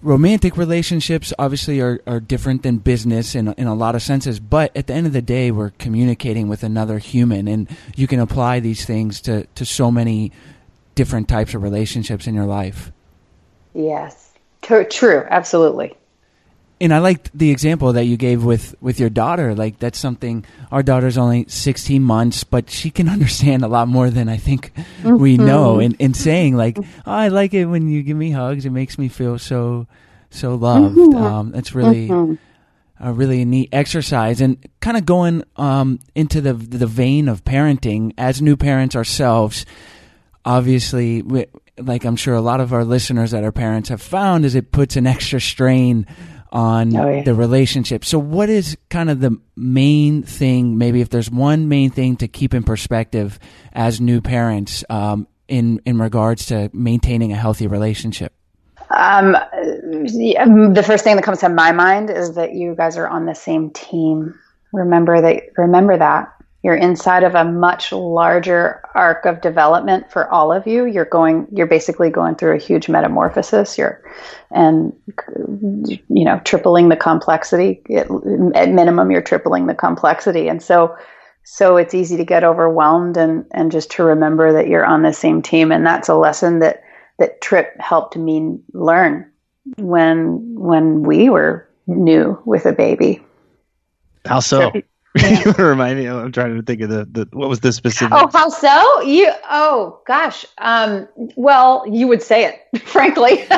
romantic 0.00 0.56
relationships. 0.56 1.34
Obviously, 1.38 1.80
are 1.80 2.00
are 2.06 2.20
different 2.20 2.62
than 2.62 2.78
business 2.78 3.34
in 3.34 3.52
in 3.54 3.66
a 3.66 3.74
lot 3.74 3.94
of 3.94 4.00
senses. 4.00 4.40
But 4.40 4.74
at 4.74 4.86
the 4.86 4.94
end 4.94 5.06
of 5.06 5.12
the 5.12 5.20
day, 5.20 5.50
we're 5.50 5.70
communicating 5.78 6.48
with 6.48 6.62
another 6.62 6.98
human, 6.98 7.46
and 7.46 7.68
you 7.94 8.06
can 8.06 8.18
apply 8.18 8.60
these 8.60 8.86
things 8.86 9.20
to 9.22 9.44
to 9.56 9.66
so 9.66 9.90
many 9.90 10.32
different 10.94 11.28
types 11.28 11.52
of 11.52 11.62
relationships 11.62 12.26
in 12.26 12.34
your 12.34 12.46
life. 12.46 12.92
Yes, 13.74 14.32
Tr- 14.62 14.84
true, 14.84 15.24
absolutely. 15.28 15.94
And 16.80 16.94
I 16.94 16.98
liked 16.98 17.30
the 17.36 17.50
example 17.50 17.92
that 17.94 18.04
you 18.04 18.16
gave 18.16 18.44
with 18.44 18.74
with 18.80 19.00
your 19.00 19.10
daughter. 19.10 19.54
Like 19.54 19.78
that's 19.78 19.98
something 19.98 20.44
our 20.70 20.82
daughter's 20.82 21.18
only 21.18 21.46
16 21.48 22.02
months, 22.02 22.44
but 22.44 22.70
she 22.70 22.90
can 22.90 23.08
understand 23.16 23.64
a 23.64 23.68
lot 23.68 23.88
more 23.88 24.10
than 24.10 24.28
I 24.28 24.36
think 24.36 24.72
we 25.04 25.36
know. 25.36 25.80
And 25.80 25.96
in 25.98 26.14
saying 26.14 26.56
like, 26.56 26.78
oh, 26.78 26.84
I 27.06 27.28
like 27.28 27.54
it 27.54 27.66
when 27.66 27.88
you 27.88 28.02
give 28.02 28.16
me 28.16 28.30
hugs. 28.30 28.64
It 28.64 28.70
makes 28.70 28.98
me 28.98 29.08
feel 29.08 29.38
so 29.38 29.86
so 30.30 30.54
loved. 30.54 30.96
Um, 31.14 31.50
that's 31.52 31.74
really 31.74 32.08
a 33.00 33.12
really 33.12 33.44
neat 33.44 33.70
exercise. 33.72 34.40
And 34.40 34.58
kind 34.80 34.96
of 34.96 35.06
going 35.06 35.44
um, 35.56 36.00
into 36.14 36.40
the 36.40 36.52
the 36.52 36.86
vein 36.86 37.28
of 37.28 37.44
parenting 37.44 38.12
as 38.18 38.40
new 38.42 38.56
parents 38.56 38.94
ourselves. 38.94 39.66
Obviously, 40.44 41.22
we, 41.22 41.46
like 41.76 42.04
I'm 42.04 42.16
sure 42.16 42.34
a 42.34 42.40
lot 42.40 42.60
of 42.60 42.72
our 42.72 42.84
listeners 42.84 43.32
that 43.32 43.44
are 43.44 43.52
parents 43.52 43.88
have 43.88 44.00
found, 44.00 44.44
is 44.44 44.54
it 44.54 44.72
puts 44.72 44.96
an 44.96 45.06
extra 45.06 45.40
strain 45.40 46.06
on 46.52 46.96
Oh, 46.96 47.08
yeah. 47.08 47.22
the 47.22 47.34
relationship. 47.34 48.04
So, 48.04 48.18
what 48.18 48.48
is 48.48 48.76
kind 48.90 49.10
of 49.10 49.20
the 49.20 49.36
main 49.56 50.22
thing? 50.22 50.78
Maybe 50.78 51.00
if 51.00 51.10
there's 51.10 51.30
one 51.30 51.68
main 51.68 51.90
thing 51.90 52.16
to 52.16 52.28
keep 52.28 52.54
in 52.54 52.62
perspective 52.62 53.38
as 53.72 54.00
new 54.00 54.20
parents 54.20 54.84
um, 54.90 55.26
in 55.48 55.80
in 55.84 55.98
regards 55.98 56.46
to 56.46 56.70
maintaining 56.72 57.32
a 57.32 57.36
healthy 57.36 57.66
relationship. 57.66 58.32
Um, 58.90 59.32
the 59.32 60.82
first 60.86 61.04
thing 61.04 61.16
that 61.16 61.22
comes 61.24 61.40
to 61.40 61.48
my 61.48 61.72
mind 61.72 62.10
is 62.10 62.34
that 62.36 62.54
you 62.54 62.74
guys 62.74 62.96
are 62.96 63.06
on 63.08 63.26
the 63.26 63.34
same 63.34 63.70
team. 63.70 64.34
Remember 64.72 65.20
that. 65.20 65.42
Remember 65.56 65.96
that 65.98 66.32
you're 66.62 66.74
inside 66.74 67.22
of 67.22 67.34
a 67.34 67.44
much 67.44 67.92
larger 67.92 68.82
arc 68.94 69.24
of 69.26 69.40
development 69.40 70.10
for 70.10 70.28
all 70.28 70.52
of 70.52 70.66
you. 70.66 70.86
You're 70.86 71.04
going. 71.04 71.46
You're 71.52 71.68
basically 71.68 72.10
going 72.10 72.34
through 72.34 72.56
a 72.56 72.58
huge 72.58 72.88
metamorphosis. 72.88 73.78
You're, 73.78 74.02
and 74.50 74.92
you 76.08 76.24
know, 76.24 76.40
tripling 76.44 76.88
the 76.88 76.96
complexity. 76.96 77.80
At, 77.94 78.08
at 78.54 78.70
minimum, 78.70 79.10
you're 79.10 79.22
tripling 79.22 79.66
the 79.66 79.74
complexity, 79.74 80.48
and 80.48 80.62
so. 80.62 80.96
So 81.50 81.78
it's 81.78 81.94
easy 81.94 82.18
to 82.18 82.26
get 82.26 82.44
overwhelmed 82.44 83.16
and, 83.16 83.46
and 83.52 83.72
just 83.72 83.90
to 83.92 84.02
remember 84.02 84.52
that 84.52 84.68
you're 84.68 84.84
on 84.84 85.00
the 85.00 85.14
same 85.14 85.40
team. 85.40 85.72
And 85.72 85.86
that's 85.86 86.10
a 86.10 86.14
lesson 86.14 86.58
that 86.58 86.82
that 87.18 87.40
Trip 87.40 87.74
helped 87.80 88.18
me 88.18 88.58
learn 88.74 89.30
when 89.78 90.54
when 90.54 91.04
we 91.04 91.30
were 91.30 91.66
new 91.86 92.38
with 92.44 92.66
a 92.66 92.72
baby. 92.72 93.24
How 94.26 94.40
so? 94.40 94.72
Sure. 95.18 95.30
you 95.30 95.42
want 95.46 95.56
to 95.58 95.64
remind 95.64 95.98
me? 95.98 96.06
I'm 96.06 96.32
trying 96.32 96.56
to 96.56 96.62
think 96.62 96.80
of 96.82 96.90
the, 96.90 97.04
the 97.04 97.28
what 97.32 97.48
was 97.48 97.60
the 97.60 97.72
specific. 97.72 98.12
Oh, 98.12 98.28
how 98.32 98.48
so? 98.48 99.00
You 99.02 99.32
oh 99.50 100.00
gosh. 100.06 100.44
Um, 100.58 101.08
well, 101.36 101.84
you 101.88 102.06
would 102.08 102.22
say 102.22 102.44
it, 102.44 102.80
frankly. 102.88 103.46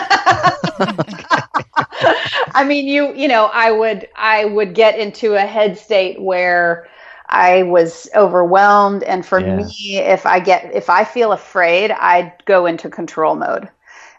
I 2.55 2.64
mean, 2.64 2.87
you 2.87 3.14
you 3.14 3.29
know, 3.29 3.46
I 3.53 3.70
would 3.70 4.09
I 4.16 4.44
would 4.44 4.75
get 4.75 4.99
into 4.99 5.35
a 5.35 5.40
head 5.40 5.77
state 5.79 6.20
where 6.20 6.88
I 7.29 7.62
was 7.62 8.09
overwhelmed, 8.14 9.03
and 9.05 9.25
for 9.25 9.40
Yeah. 9.40 9.55
me, 9.55 9.99
if 9.99 10.27
I 10.27 10.40
get 10.40 10.75
if 10.75 10.90
I 10.90 11.05
feel 11.05 11.33
afraid, 11.33 11.90
I 11.92 12.35
go 12.46 12.66
into 12.66 12.88
control 12.88 13.35
mode, 13.37 13.68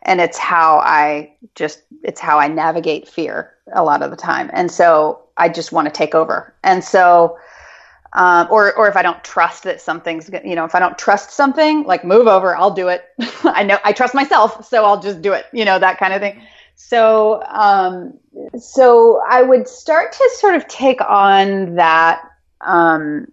and 0.03 0.21
it's 0.21 0.37
how 0.37 0.77
I 0.79 1.33
just 1.55 1.81
it's 2.03 2.19
how 2.19 2.39
I 2.39 2.47
navigate 2.47 3.07
fear 3.07 3.53
a 3.73 3.83
lot 3.83 4.01
of 4.03 4.11
the 4.11 4.17
time, 4.17 4.49
and 4.53 4.71
so 4.71 5.19
I 5.41 5.49
just 5.49 5.71
want 5.71 5.87
to 5.87 5.91
take 5.91 6.15
over, 6.15 6.53
and 6.63 6.83
so 6.83 7.37
um, 8.13 8.47
or 8.51 8.73
or 8.75 8.87
if 8.87 8.97
I 8.97 9.01
don't 9.01 9.23
trust 9.23 9.63
that 9.63 9.79
something's 9.79 10.29
you 10.43 10.55
know 10.55 10.65
if 10.65 10.75
I 10.75 10.79
don't 10.79 10.97
trust 10.97 11.31
something 11.31 11.83
like 11.83 12.03
move 12.03 12.27
over 12.27 12.55
I'll 12.55 12.73
do 12.73 12.89
it. 12.89 13.05
I 13.43 13.63
know 13.63 13.77
I 13.83 13.93
trust 13.93 14.13
myself 14.13 14.65
so 14.65 14.83
I'll 14.83 15.01
just 15.01 15.21
do 15.21 15.33
it 15.33 15.45
you 15.53 15.63
know 15.63 15.79
that 15.79 15.97
kind 15.97 16.13
of 16.13 16.19
thing. 16.19 16.41
So 16.75 17.41
um, 17.43 18.17
so 18.59 19.21
I 19.29 19.41
would 19.43 19.67
start 19.67 20.11
to 20.11 20.29
sort 20.35 20.55
of 20.55 20.67
take 20.67 20.99
on 21.01 21.75
that 21.75 22.21
um, 22.61 23.31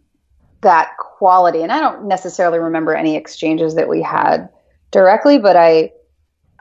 that 0.60 0.96
quality. 0.98 1.62
And 1.62 1.72
I 1.72 1.80
don't 1.80 2.06
necessarily 2.06 2.58
remember 2.58 2.94
any 2.94 3.16
exchanges 3.16 3.74
that 3.74 3.88
we 3.88 4.00
had 4.02 4.48
directly 4.90 5.38
but 5.38 5.56
I 5.56 5.92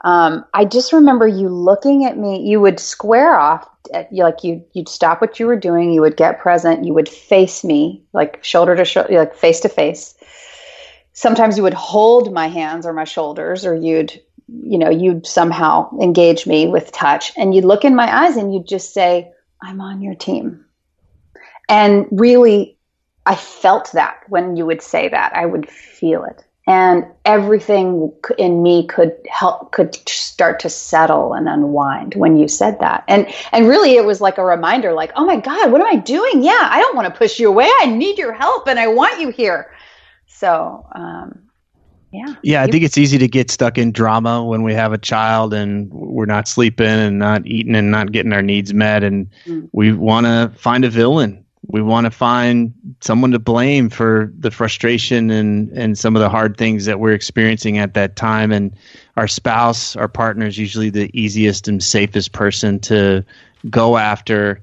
um, 0.04 0.44
I 0.54 0.64
just 0.64 0.92
remember 0.92 1.26
you 1.26 1.48
looking 1.48 2.04
at 2.04 2.16
me. 2.16 2.48
You 2.48 2.60
would 2.60 2.78
square 2.78 3.34
off, 3.34 3.68
at, 3.92 4.12
you 4.12 4.22
like 4.22 4.44
you 4.44 4.64
you'd 4.72 4.88
stop 4.88 5.20
what 5.20 5.40
you 5.40 5.46
were 5.46 5.56
doing. 5.56 5.92
You 5.92 6.02
would 6.02 6.16
get 6.16 6.38
present. 6.38 6.84
You 6.84 6.94
would 6.94 7.08
face 7.08 7.64
me, 7.64 8.04
like 8.12 8.42
shoulder 8.44 8.76
to 8.76 8.84
shoulder, 8.84 9.12
like 9.18 9.34
face 9.34 9.60
to 9.60 9.68
face. 9.68 10.14
Sometimes 11.12 11.56
you 11.56 11.64
would 11.64 11.74
hold 11.74 12.32
my 12.32 12.46
hands 12.46 12.86
or 12.86 12.92
my 12.92 13.04
shoulders, 13.04 13.66
or 13.66 13.74
you'd 13.74 14.22
you 14.46 14.78
know 14.78 14.90
you'd 14.90 15.26
somehow 15.26 15.90
engage 16.00 16.46
me 16.46 16.68
with 16.68 16.92
touch, 16.92 17.32
and 17.36 17.54
you'd 17.54 17.64
look 17.64 17.84
in 17.84 17.96
my 17.96 18.24
eyes 18.24 18.36
and 18.36 18.54
you'd 18.54 18.68
just 18.68 18.94
say, 18.94 19.32
"I'm 19.60 19.80
on 19.80 20.00
your 20.00 20.14
team." 20.14 20.64
And 21.68 22.06
really, 22.12 22.78
I 23.26 23.34
felt 23.34 23.90
that 23.92 24.20
when 24.28 24.56
you 24.56 24.64
would 24.64 24.80
say 24.80 25.08
that, 25.08 25.34
I 25.34 25.44
would 25.44 25.68
feel 25.68 26.24
it 26.24 26.44
and 26.68 27.04
everything 27.24 28.12
in 28.36 28.62
me 28.62 28.86
could 28.86 29.12
help 29.28 29.72
could 29.72 29.94
start 30.08 30.60
to 30.60 30.68
settle 30.68 31.32
and 31.32 31.48
unwind 31.48 32.14
when 32.14 32.36
you 32.36 32.46
said 32.46 32.78
that 32.80 33.02
and 33.08 33.26
and 33.52 33.66
really 33.66 33.94
it 33.96 34.04
was 34.04 34.20
like 34.20 34.36
a 34.38 34.44
reminder 34.44 34.92
like 34.92 35.10
oh 35.16 35.24
my 35.24 35.36
god 35.40 35.72
what 35.72 35.80
am 35.80 35.86
i 35.88 35.96
doing 35.96 36.42
yeah 36.42 36.68
i 36.70 36.78
don't 36.80 36.94
want 36.94 37.12
to 37.12 37.18
push 37.18 37.40
you 37.40 37.48
away 37.48 37.68
i 37.80 37.86
need 37.86 38.18
your 38.18 38.32
help 38.34 38.68
and 38.68 38.78
i 38.78 38.86
want 38.86 39.18
you 39.20 39.30
here 39.30 39.72
so 40.26 40.86
um 40.94 41.40
yeah 42.12 42.34
Yeah, 42.42 42.62
I 42.62 42.66
You- 42.66 42.72
think 42.72 42.84
it's 42.84 42.96
easy 42.98 43.18
to 43.18 43.28
get 43.28 43.50
stuck 43.50 43.76
in 43.78 43.92
drama 43.92 44.44
when 44.44 44.62
we 44.62 44.72
have 44.74 44.92
a 44.92 44.98
child 44.98 45.52
and 45.54 45.90
we're 45.92 46.24
not 46.26 46.48
sleeping 46.48 46.86
and 46.86 47.18
not 47.18 47.46
eating 47.46 47.74
and 47.76 47.90
not 47.90 48.12
getting 48.12 48.32
our 48.32 48.40
needs 48.42 48.72
met. 48.72 49.02
And 49.04 49.28
Mm. 49.46 49.68
we 49.72 49.92
want 49.92 50.24
to 50.26 50.50
find 50.58 50.84
a 50.86 50.88
villain. 50.90 51.44
We 51.68 51.82
want 51.82 52.06
to 52.06 52.10
find 52.10 52.74
someone 53.00 53.32
to 53.32 53.38
blame 53.38 53.90
for 53.90 54.32
the 54.38 54.50
frustration 54.50 55.30
and, 55.30 55.70
and 55.70 55.98
some 55.98 56.16
of 56.16 56.20
the 56.20 56.30
hard 56.30 56.56
things 56.56 56.86
that 56.86 56.98
we're 56.98 57.12
experiencing 57.12 57.76
at 57.76 57.94
that 57.94 58.16
time. 58.16 58.52
And 58.52 58.74
our 59.16 59.28
spouse, 59.28 59.94
our 59.94 60.08
partner, 60.08 60.46
is 60.46 60.56
usually 60.56 60.88
the 60.88 61.10
easiest 61.12 61.68
and 61.68 61.82
safest 61.82 62.32
person 62.32 62.80
to 62.80 63.24
go 63.68 63.98
after. 63.98 64.62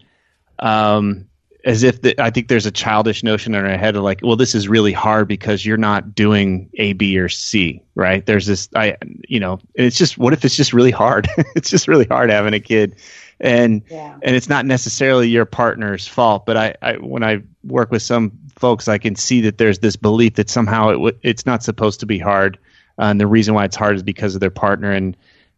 Um, 0.58 1.28
as 1.65 1.82
if 1.82 2.02
the, 2.02 2.20
I 2.22 2.30
think 2.30 2.48
there's 2.48 2.68
a 2.68 2.72
childish 2.72 3.24
notion 3.24 3.56
in 3.56 3.65
our 3.65 3.78
head 3.78 3.96
of 3.96 4.04
like, 4.04 4.20
well, 4.22 4.36
this 4.36 4.54
is 4.54 4.68
really 4.68 4.94
hard 4.94 5.28
because 5.28 5.65
you're 5.65 5.78
not 5.78 6.13
doing 6.13 6.70
A, 6.76 6.94
B, 6.94 7.18
or 7.18 7.28
C, 7.28 7.82
right? 7.96 8.24
There's 8.24 8.46
this, 8.46 8.70
I, 8.76 8.98
you 9.28 9.39
know, 9.39 9.60
it's 9.74 9.98
just, 9.98 10.18
what 10.18 10.34
if 10.34 10.46
it's 10.46 10.56
just 10.56 10.74
really 10.74 10.91
hard? 10.91 11.28
it's 11.56 11.70
just 11.70 11.88
really 11.88 12.06
hard 12.06 12.30
having 12.30 12.54
a 12.54 12.60
kid, 12.60 12.96
and 13.39 13.82
yeah 13.89 14.17
and 14.21 14.36
it's 14.36 14.50
not 14.50 14.65
necessarily 14.65 15.28
your 15.28 15.45
partner's 15.45 16.08
fault. 16.08 16.45
But 16.45 16.58
I, 16.58 16.76
I 16.82 16.93
when 16.93 17.24
I 17.24 17.41
work 17.63 17.91
with 17.91 18.02
some 18.02 18.32
folks, 18.56 18.88
I 18.88 18.98
can 18.98 19.15
see 19.15 19.41
that 19.41 19.58
there's 19.58 19.80
this 19.80 19.95
belief 19.95 20.36
that 20.36 20.50
somehow 20.50 20.89
it 20.89 20.93
w- 20.93 21.17
it's 21.21 21.45
not 21.45 21.63
supposed 21.63 22.00
to 22.02 22.06
be 22.06 22.17
hard, 22.19 22.58
uh, 23.00 23.06
and 23.06 23.19
the 23.19 23.28
reason 23.28 23.54
why 23.54 23.65
it's 23.65 23.76
hard 23.76 23.95
is 23.95 24.04
because 24.04 24.36
of 24.36 24.41
their 24.41 24.52
partner 24.52 24.91
and. 24.91 25.15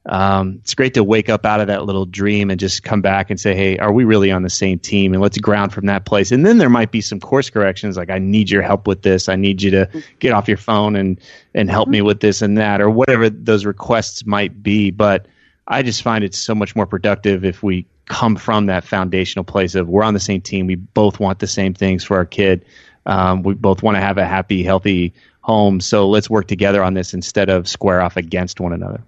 Um, 0.10 0.60
it's 0.64 0.74
great 0.74 0.94
to 0.94 1.04
wake 1.04 1.28
up 1.28 1.46
out 1.46 1.60
of 1.60 1.68
that 1.68 1.84
little 1.84 2.06
dream 2.06 2.50
and 2.50 2.58
just 2.58 2.82
come 2.82 3.02
back 3.02 3.30
and 3.30 3.38
say, 3.38 3.54
"Hey, 3.54 3.78
are 3.78 3.92
we 3.92 4.06
really 4.06 4.32
on 4.32 4.42
the 4.42 4.50
same 4.50 4.80
team?" 4.80 5.12
And 5.12 5.22
let's 5.22 5.38
ground 5.38 5.74
from 5.74 5.86
that 5.88 6.06
place. 6.06 6.32
And 6.32 6.46
then 6.46 6.60
there 6.60 6.70
might 6.70 6.92
be 6.92 7.02
some 7.02 7.20
course 7.20 7.50
corrections, 7.50 7.98
like, 7.98 8.10
"I 8.10 8.18
need 8.18 8.50
your 8.50 8.62
help 8.62 8.88
with 8.88 9.02
this. 9.02 9.28
I 9.28 9.36
need 9.36 9.62
you 9.62 9.70
to 9.72 9.90
get 10.20 10.32
off 10.32 10.48
your 10.48 10.56
phone 10.56 10.96
and 10.96 11.20
and 11.54 11.70
help 11.70 11.90
me 11.90 12.02
with 12.02 12.22
this 12.22 12.42
and 12.42 12.58
that, 12.58 12.80
or 12.80 12.90
whatever 12.90 13.30
those 13.30 13.66
requests 13.66 14.26
might 14.26 14.64
be." 14.64 14.92
But 14.92 15.28
I 15.68 15.84
just 15.84 16.02
find 16.02 16.24
it 16.24 16.34
so 16.34 16.56
much 16.56 16.76
more 16.76 16.86
productive 16.86 17.44
if 17.44 17.62
we 17.62 17.86
come 18.06 18.38
from 18.38 18.68
that 18.68 18.86
foundational 18.86 19.44
place 19.44 19.76
of 19.76 19.90
we're 19.90 20.04
on 20.04 20.14
the 20.14 20.20
same 20.20 20.42
team. 20.42 20.68
We 20.68 20.76
both 20.76 21.20
want 21.20 21.40
the 21.40 21.48
same 21.48 21.74
things 21.74 22.04
for 22.04 22.16
our 22.18 22.26
kid. 22.26 22.66
Um, 23.06 23.44
we 23.44 23.54
both 23.54 23.84
want 23.84 23.96
to 23.96 24.02
have 24.02 24.18
a 24.18 24.26
happy, 24.26 24.64
healthy 24.64 25.14
home. 25.42 25.80
So 25.80 26.10
let's 26.10 26.30
work 26.30 26.48
together 26.48 26.84
on 26.84 26.94
this 26.94 27.14
instead 27.14 27.50
of 27.50 27.68
square 27.68 28.02
off 28.02 28.18
against 28.18 28.60
one 28.60 28.74
another. 28.74 29.04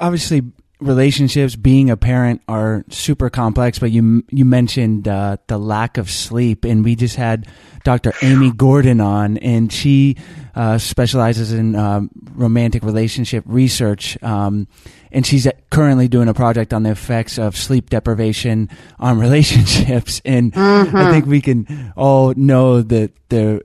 Obviously, 0.00 0.42
relationships, 0.80 1.56
being 1.56 1.90
a 1.90 1.96
parent 1.96 2.42
are 2.48 2.84
super 2.90 3.30
complex. 3.30 3.78
But 3.78 3.90
you 3.90 4.24
you 4.30 4.44
mentioned 4.44 5.08
uh, 5.08 5.38
the 5.46 5.58
lack 5.58 5.98
of 5.98 6.10
sleep, 6.10 6.64
and 6.64 6.84
we 6.84 6.94
just 6.94 7.16
had 7.16 7.46
Dr. 7.84 8.12
Amie 8.22 8.52
Gordon 8.52 9.00
on, 9.00 9.38
and 9.38 9.72
she 9.72 10.16
uh, 10.54 10.78
specializes 10.78 11.52
in 11.52 11.74
um, 11.76 12.10
romantic 12.34 12.82
relationship 12.82 13.44
research. 13.46 14.20
Um, 14.22 14.68
and 15.10 15.26
she's 15.26 15.48
currently 15.70 16.06
doing 16.06 16.28
a 16.28 16.34
project 16.34 16.74
on 16.74 16.82
the 16.82 16.90
effects 16.90 17.38
of 17.38 17.56
sleep 17.56 17.88
deprivation 17.88 18.68
on 18.98 19.18
relationships. 19.26 20.20
And 20.24 20.52
I 20.54 21.10
think 21.10 21.26
we 21.26 21.40
can 21.40 21.92
all 21.96 22.34
know 22.34 22.82
that 22.82 23.12
the 23.30 23.62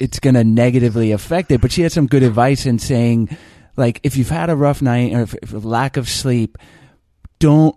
it's 0.00 0.18
going 0.18 0.34
to 0.34 0.42
negatively 0.42 1.12
affect 1.12 1.50
it. 1.52 1.60
But 1.60 1.70
she 1.70 1.82
had 1.82 1.92
some 1.92 2.06
good 2.06 2.22
advice 2.22 2.66
in 2.66 2.78
saying, 2.78 3.36
like, 3.80 3.98
if 4.04 4.16
you've 4.16 4.28
had 4.30 4.48
a 4.50 4.54
rough 4.54 4.80
night 4.80 5.12
or 5.12 5.22
if, 5.22 5.34
if 5.42 5.52
lack 5.64 5.96
of 5.96 6.08
sleep, 6.08 6.56
don't 7.40 7.74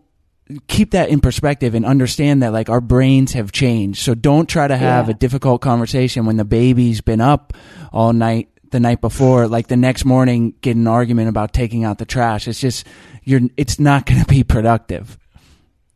keep 0.68 0.92
that 0.92 1.10
in 1.10 1.20
perspective 1.22 1.74
and 1.74 1.86
understand 1.86 2.44
that 2.44 2.52
like 2.54 2.70
our 2.70 2.82
brains 2.82 3.34
have 3.34 3.52
changed. 3.52 4.04
So 4.04 4.14
don't 4.14 4.48
try 4.48 4.68
to 4.68 4.76
have 4.78 5.08
Yeah. 5.08 5.12
a 5.12 5.14
difficult 5.16 5.62
conversation 5.62 6.26
when 6.26 6.38
the 6.38 6.46
baby's 6.46 7.02
been 7.02 7.22
up 7.22 7.54
all 7.92 8.14
night 8.14 8.50
the 8.72 8.80
night 8.80 9.02
before, 9.02 9.48
like 9.48 9.68
the 9.68 9.78
next 9.78 10.04
morning 10.04 10.56
get 10.62 10.76
an 10.76 10.88
argument 10.88 11.30
about 11.30 11.54
taking 11.54 11.84
out 11.84 11.98
the 12.00 12.06
trash. 12.06 12.48
It's 12.48 12.60
just 12.60 12.86
you're 13.24 13.42
it's 13.56 13.80
not 13.80 14.06
going 14.06 14.20
to 14.20 14.28
be 14.28 14.44
productive. 14.44 15.18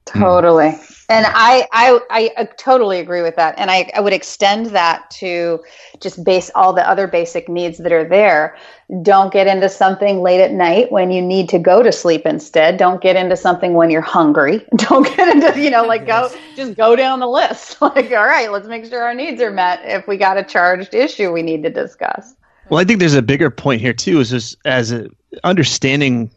Totally. 0.07 0.77
And 1.09 1.25
I, 1.25 1.65
I, 1.71 1.99
I 2.09 2.31
uh, 2.35 2.45
totally 2.57 2.99
agree 2.99 3.21
with 3.21 3.37
that. 3.37 3.55
And 3.57 3.71
I, 3.71 3.89
I 3.95 4.01
would 4.01 4.11
extend 4.11 4.67
that 4.67 5.09
to 5.11 5.63
just 6.01 6.21
base 6.25 6.51
all 6.53 6.73
the 6.73 6.87
other 6.87 7.07
basic 7.07 7.47
needs 7.47 7.77
that 7.77 7.93
are 7.93 8.03
there. 8.03 8.57
Don't 9.03 9.31
get 9.31 9.47
into 9.47 9.69
something 9.69 10.21
late 10.21 10.41
at 10.41 10.51
night 10.51 10.91
when 10.91 11.09
you 11.09 11.21
need 11.21 11.47
to 11.49 11.59
go 11.59 11.81
to 11.81 11.93
sleep 11.93 12.25
instead. 12.25 12.75
Don't 12.75 13.01
get 13.01 13.15
into 13.15 13.37
something 13.37 13.73
when 13.73 13.89
you're 13.89 14.01
hungry. 14.01 14.65
Don't 14.75 15.07
get 15.15 15.29
into, 15.29 15.61
you 15.61 15.69
know, 15.69 15.85
like 15.85 16.05
go, 16.05 16.29
just 16.57 16.75
go 16.75 16.95
down 16.95 17.19
the 17.19 17.27
list. 17.27 17.77
Like, 17.87 18.11
all 18.11 18.25
right, 18.25 18.51
let's 18.51 18.67
make 18.67 18.85
sure 18.85 19.01
our 19.01 19.13
needs 19.13 19.41
are 19.41 19.51
met 19.51 19.79
if 19.83 20.07
we 20.07 20.17
got 20.17 20.37
a 20.37 20.43
charged 20.43 20.93
issue 20.93 21.31
we 21.31 21.41
need 21.41 21.63
to 21.63 21.69
discuss. 21.69 22.35
Well, 22.69 22.81
I 22.81 22.83
think 22.83 22.99
there's 22.99 23.13
a 23.13 23.21
bigger 23.21 23.49
point 23.49 23.79
here 23.79 23.93
too, 23.93 24.19
is 24.19 24.31
just 24.31 24.57
as 24.65 24.91
a, 24.91 25.09
understanding 25.43 26.29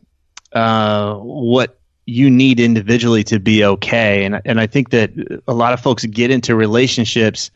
uh, 0.52 1.14
what 1.16 1.79
you 2.06 2.30
need 2.30 2.60
individually 2.60 3.24
to 3.24 3.38
be 3.38 3.64
okay, 3.64 4.24
and 4.24 4.40
and 4.44 4.60
I 4.60 4.66
think 4.66 4.90
that 4.90 5.10
a 5.46 5.54
lot 5.54 5.72
of 5.72 5.80
folks 5.80 6.04
get 6.04 6.30
into 6.30 6.54
relationships 6.54 7.50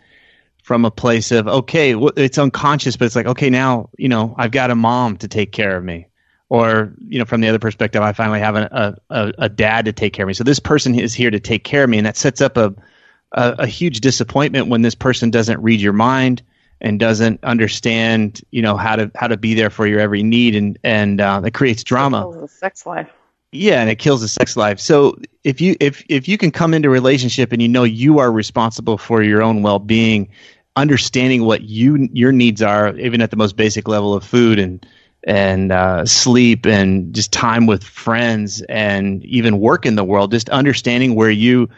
from 0.63 0.85
a 0.85 0.91
place 0.91 1.33
of 1.33 1.49
okay, 1.49 1.95
it's 2.17 2.39
unconscious, 2.39 2.97
but 2.97 3.07
it's 3.07 3.17
like 3.17 3.27
okay, 3.27 3.51
now 3.51 3.91
you 3.99 4.09
know 4.09 4.35
I've 4.39 4.51
got 4.51 4.71
a 4.71 4.75
mom 4.75 5.17
to 5.19 5.29
take 5.29 5.53
care 5.53 5.77
of 5.77 5.85
me, 5.85 6.09
or 6.49 6.95
you 6.99 7.19
know 7.19 7.25
from 7.25 7.41
the 7.41 7.49
other 7.49 7.59
perspective, 7.59 8.03
I 8.03 8.13
finally 8.13 8.41
have 8.41 8.57
a 8.57 8.97
a, 9.11 9.33
a 9.39 9.49
dad 9.49 9.87
to 9.87 9.93
take 9.93 10.13
care 10.13 10.25
of 10.25 10.29
me. 10.29 10.35
So 10.35 10.45
this 10.45 10.61
person 10.61 10.99
is 10.99 11.15
here 11.15 11.31
to 11.31 11.41
take 11.41 11.65
care 11.65 11.85
of 11.85 11.91
me, 11.91 11.99
and 11.99 12.07
that 12.07 12.17
sets 12.17 12.41
up 12.41 12.57
a 12.57 12.75
a, 13.33 13.57
a 13.61 13.67
huge 13.67 14.01
disappointment 14.01 14.69
when 14.69 14.83
this 14.83 14.95
person 14.95 15.31
doesn't 15.31 15.61
read 15.61 15.81
your 15.81 15.93
mind 15.93 16.43
and 16.81 17.01
doesn't 17.01 17.43
understand 17.43 18.43
you 18.51 18.63
know 18.63 18.77
how 18.77 18.97
to 18.97 19.11
how 19.15 19.27
to 19.27 19.37
be 19.37 19.55
there 19.55 19.71
for 19.71 19.87
your 19.87 20.01
every 20.01 20.23
need. 20.23 20.55
And 20.55 20.79
and 20.85 21.21
uh, 21.21 21.41
that 21.41 21.53
creates 21.53 21.83
drama. 21.83 22.47
Sex 22.49 22.87
life. 22.87 23.11
Yeah 23.55 23.81
and 23.81 23.89
it 23.89 23.97
kills 23.99 24.21
the 24.21 24.29
sex 24.29 24.57
life. 24.57 24.81
So 24.81 25.17
if 25.45 25.61
you 25.61 25.77
if 25.81 26.05
if 26.09 26.29
you 26.29 26.37
can 26.37 26.51
come 26.51 26.75
into 26.75 26.89
a 26.89 26.93
relationship 26.93 27.53
and 27.53 27.63
you 27.63 27.69
know 27.69 27.85
you 27.85 28.19
are 28.19 28.31
responsible 28.31 28.99
for 28.99 29.23
your 29.23 29.43
own 29.43 29.63
well-being 29.63 30.29
understanding 30.77 31.45
what 31.45 31.63
you 31.63 32.09
your 32.13 32.33
needs 32.33 32.61
are 32.61 32.97
even 32.99 33.23
at 33.23 33.31
the 33.31 33.37
most 33.37 33.57
basic 33.57 33.87
level 33.87 34.13
of 34.13 34.25
food 34.25 34.59
and 34.59 34.85
and 35.27 35.73
uh, 35.73 36.05
sleep 36.05 36.67
and 36.67 37.15
just 37.15 37.33
time 37.33 37.67
with 37.67 37.83
friends 37.83 38.61
and 38.63 39.25
even 39.25 39.61
work 39.61 39.87
in 39.87 39.95
the 39.95 40.05
world 40.05 40.33
just 40.33 40.51
understanding 40.51 41.15
where 41.15 41.31
you 41.31 41.69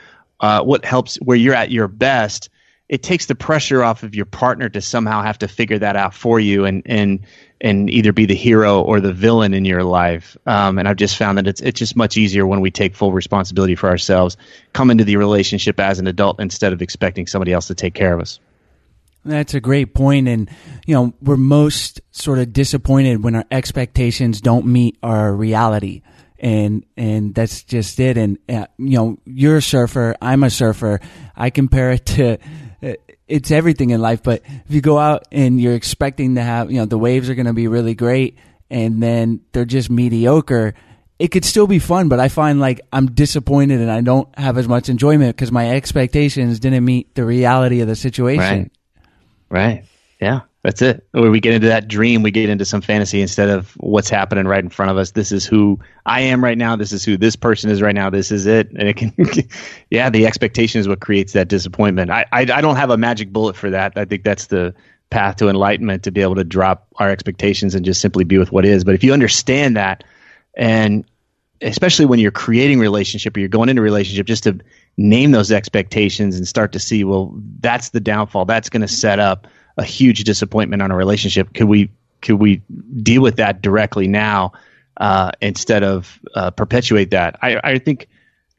uh, 0.40 0.62
what 0.62 0.84
helps 0.84 1.16
where 1.16 1.36
you're 1.36 1.54
at 1.54 1.70
your 1.70 1.88
best 1.88 2.48
it 2.88 3.02
takes 3.02 3.26
the 3.26 3.34
pressure 3.34 3.82
off 3.82 4.02
of 4.02 4.14
your 4.14 4.26
partner 4.26 4.68
to 4.68 4.80
somehow 4.80 5.22
have 5.22 5.38
to 5.38 5.48
figure 5.48 5.78
that 5.78 5.96
out 5.96 6.14
for 6.14 6.38
you 6.38 6.64
and 6.64 6.82
and 6.86 7.20
and 7.60 7.88
either 7.90 8.12
be 8.12 8.26
the 8.26 8.34
hero 8.34 8.82
or 8.82 9.00
the 9.00 9.12
villain 9.12 9.54
in 9.54 9.64
your 9.64 9.82
life. 9.82 10.36
Um, 10.46 10.78
and 10.78 10.86
I've 10.86 10.96
just 10.96 11.16
found 11.16 11.38
that 11.38 11.46
it's 11.46 11.60
it's 11.60 11.78
just 11.78 11.96
much 11.96 12.16
easier 12.16 12.46
when 12.46 12.60
we 12.60 12.70
take 12.70 12.94
full 12.94 13.12
responsibility 13.12 13.74
for 13.74 13.88
ourselves, 13.88 14.36
come 14.72 14.90
into 14.90 15.04
the 15.04 15.16
relationship 15.16 15.80
as 15.80 15.98
an 15.98 16.06
adult 16.06 16.40
instead 16.40 16.72
of 16.72 16.82
expecting 16.82 17.26
somebody 17.26 17.52
else 17.52 17.66
to 17.68 17.74
take 17.74 17.94
care 17.94 18.12
of 18.14 18.20
us. 18.20 18.38
That's 19.24 19.54
a 19.54 19.60
great 19.60 19.92
point, 19.92 20.28
and 20.28 20.48
you 20.86 20.94
know 20.94 21.12
we're 21.20 21.36
most 21.36 22.00
sort 22.12 22.38
of 22.38 22.52
disappointed 22.52 23.24
when 23.24 23.34
our 23.34 23.44
expectations 23.50 24.40
don't 24.40 24.66
meet 24.66 24.96
our 25.02 25.34
reality, 25.34 26.02
and 26.38 26.86
and 26.96 27.34
that's 27.34 27.64
just 27.64 27.98
it. 27.98 28.16
And 28.16 28.38
uh, 28.48 28.66
you 28.78 28.96
know, 28.96 29.18
you're 29.24 29.56
a 29.56 29.62
surfer, 29.62 30.14
I'm 30.22 30.44
a 30.44 30.50
surfer. 30.50 31.00
I 31.34 31.50
compare 31.50 31.90
it 31.90 32.06
to 32.06 32.38
it's 33.28 33.50
everything 33.50 33.90
in 33.90 34.00
life. 34.00 34.22
But 34.22 34.42
if 34.44 34.70
you 34.74 34.80
go 34.80 34.98
out 34.98 35.26
and 35.32 35.60
you're 35.60 35.74
expecting 35.74 36.36
to 36.36 36.42
have, 36.42 36.70
you 36.70 36.78
know, 36.78 36.86
the 36.86 36.98
waves 36.98 37.28
are 37.28 37.34
going 37.34 37.46
to 37.46 37.52
be 37.52 37.68
really 37.68 37.94
great, 37.94 38.38
and 38.70 39.02
then 39.02 39.40
they're 39.52 39.64
just 39.64 39.90
mediocre. 39.90 40.74
It 41.18 41.28
could 41.28 41.44
still 41.44 41.66
be 41.66 41.78
fun, 41.78 42.08
but 42.08 42.20
I 42.20 42.28
find 42.28 42.60
like 42.60 42.80
I'm 42.92 43.06
disappointed 43.06 43.80
and 43.80 43.90
I 43.90 44.02
don't 44.02 44.28
have 44.38 44.58
as 44.58 44.68
much 44.68 44.88
enjoyment 44.88 45.34
because 45.34 45.50
my 45.50 45.70
expectations 45.74 46.60
didn't 46.60 46.84
meet 46.84 47.14
the 47.14 47.24
reality 47.24 47.80
of 47.80 47.88
the 47.88 47.96
situation. 47.96 48.38
Right. 48.38 48.70
Right. 49.48 49.84
Yeah. 50.20 50.40
That's 50.66 50.82
it. 50.82 51.06
Or 51.14 51.30
we 51.30 51.38
get 51.38 51.54
into 51.54 51.68
that 51.68 51.86
dream, 51.86 52.24
we 52.24 52.32
get 52.32 52.50
into 52.50 52.64
some 52.64 52.80
fantasy 52.80 53.22
instead 53.22 53.50
of 53.50 53.70
what's 53.76 54.10
happening 54.10 54.48
right 54.48 54.64
in 54.64 54.68
front 54.68 54.90
of 54.90 54.96
us. 54.96 55.12
This 55.12 55.30
is 55.30 55.46
who 55.46 55.78
I 56.04 56.22
am 56.22 56.42
right 56.42 56.58
now. 56.58 56.74
This 56.74 56.90
is 56.90 57.04
who 57.04 57.16
this 57.16 57.36
person 57.36 57.70
is 57.70 57.80
right 57.80 57.94
now. 57.94 58.10
This 58.10 58.32
is 58.32 58.46
it. 58.46 58.72
And 58.72 58.88
it 58.88 58.96
can, 58.96 59.14
yeah, 59.90 60.10
the 60.10 60.26
expectation 60.26 60.80
is 60.80 60.88
what 60.88 60.98
creates 60.98 61.34
that 61.34 61.46
disappointment. 61.46 62.10
I, 62.10 62.26
I, 62.32 62.40
I 62.40 62.60
don't 62.62 62.74
have 62.74 62.90
a 62.90 62.96
magic 62.96 63.32
bullet 63.32 63.54
for 63.54 63.70
that. 63.70 63.92
I 63.94 64.06
think 64.06 64.24
that's 64.24 64.48
the 64.48 64.74
path 65.08 65.36
to 65.36 65.48
enlightenment 65.48 66.02
to 66.02 66.10
be 66.10 66.20
able 66.20 66.34
to 66.34 66.42
drop 66.42 66.88
our 66.96 67.10
expectations 67.10 67.76
and 67.76 67.84
just 67.84 68.00
simply 68.00 68.24
be 68.24 68.36
with 68.36 68.50
what 68.50 68.64
is. 68.64 68.82
But 68.82 68.96
if 68.96 69.04
you 69.04 69.12
understand 69.12 69.76
that, 69.76 70.02
and 70.56 71.04
especially 71.60 72.06
when 72.06 72.18
you're 72.18 72.32
creating 72.32 72.80
relationship 72.80 73.36
or 73.36 73.38
you're 73.38 73.48
going 73.48 73.68
into 73.68 73.82
relationship, 73.82 74.26
just 74.26 74.42
to 74.42 74.58
name 74.96 75.30
those 75.30 75.52
expectations 75.52 76.36
and 76.36 76.48
start 76.48 76.72
to 76.72 76.80
see, 76.80 77.04
well, 77.04 77.40
that's 77.60 77.90
the 77.90 78.00
downfall. 78.00 78.46
That's 78.46 78.68
going 78.68 78.82
to 78.82 78.88
set 78.88 79.20
up 79.20 79.46
a 79.76 79.84
huge 79.84 80.24
disappointment 80.24 80.82
on 80.82 80.90
a 80.90 80.96
relationship. 80.96 81.52
Could 81.54 81.66
we 81.66 81.90
could 82.20 82.36
we 82.36 82.62
deal 83.02 83.22
with 83.22 83.36
that 83.36 83.62
directly 83.62 84.08
now 84.08 84.52
uh, 84.96 85.32
instead 85.40 85.82
of 85.82 86.18
uh, 86.34 86.50
perpetuate 86.50 87.10
that? 87.10 87.38
I, 87.42 87.60
I 87.62 87.78
think 87.78 88.08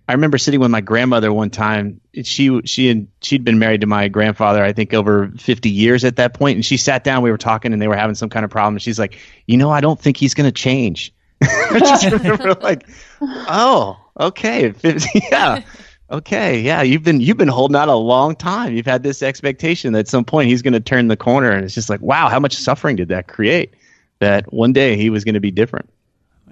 I 0.07 0.13
remember 0.13 0.37
sitting 0.37 0.59
with 0.59 0.71
my 0.71 0.81
grandmother 0.81 1.33
one 1.33 1.49
time. 1.49 1.99
She 2.23 2.61
she 2.63 2.89
and 2.89 3.07
she'd 3.21 3.43
been 3.43 3.59
married 3.59 3.81
to 3.81 3.87
my 3.87 4.07
grandfather, 4.07 4.63
I 4.63 4.71
think, 4.71 4.93
over 4.93 5.29
fifty 5.37 5.69
years 5.69 6.05
at 6.05 6.15
that 6.15 6.33
point. 6.33 6.55
And 6.55 6.65
she 6.65 6.77
sat 6.77 7.03
down. 7.03 7.23
We 7.23 7.31
were 7.31 7.37
talking, 7.37 7.73
and 7.73 7.81
they 7.81 7.87
were 7.87 7.97
having 7.97 8.15
some 8.15 8.29
kind 8.29 8.45
of 8.45 8.51
problem. 8.51 8.75
And 8.75 8.81
she's 8.81 8.99
like, 8.99 9.17
"You 9.47 9.57
know, 9.57 9.69
I 9.69 9.81
don't 9.81 9.99
think 9.99 10.15
he's 10.17 10.33
going 10.33 10.47
to 10.47 10.51
change." 10.53 11.13
I 11.41 11.79
just 11.79 12.05
remember 12.11 12.53
like, 12.55 12.87
"Oh, 13.21 13.97
okay, 14.17 14.71
50, 14.71 15.09
yeah." 15.31 15.63
Okay, 16.09 16.61
yeah, 16.61 16.81
you've 16.83 17.03
been 17.03 17.19
you've 17.19 17.35
been 17.35 17.49
holding 17.49 17.75
out 17.75 17.89
a 17.89 17.95
long 17.95 18.33
time. 18.33 18.73
You've 18.73 18.85
had 18.85 19.03
this 19.03 19.21
expectation 19.21 19.91
that 19.91 19.99
at 19.99 20.07
some 20.07 20.23
point 20.23 20.47
he's 20.47 20.61
going 20.61 20.73
to 20.73 20.79
turn 20.79 21.09
the 21.09 21.17
corner, 21.17 21.51
and 21.51 21.65
it's 21.65 21.73
just 21.73 21.89
like, 21.89 21.99
wow, 22.01 22.29
how 22.29 22.39
much 22.39 22.55
suffering 22.55 22.95
did 22.95 23.09
that 23.09 23.27
create? 23.27 23.73
That 24.19 24.51
one 24.53 24.71
day 24.71 24.95
he 24.95 25.09
was 25.09 25.25
going 25.25 25.33
to 25.33 25.41
be 25.41 25.51
different. 25.51 25.89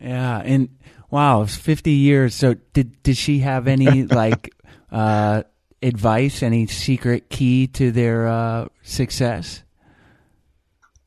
Yeah, 0.01 0.41
and 0.43 0.67
wow, 1.09 1.43
it's 1.43 1.55
fifty 1.55 1.91
years. 1.91 2.35
So 2.35 2.55
did 2.73 3.01
did 3.01 3.15
she 3.15 3.39
have 3.39 3.67
any 3.67 4.03
like 4.07 4.53
uh, 4.91 5.43
advice, 5.81 6.43
any 6.43 6.67
secret 6.67 7.29
key 7.29 7.67
to 7.67 7.91
their 7.91 8.27
uh, 8.27 8.67
success? 8.83 9.63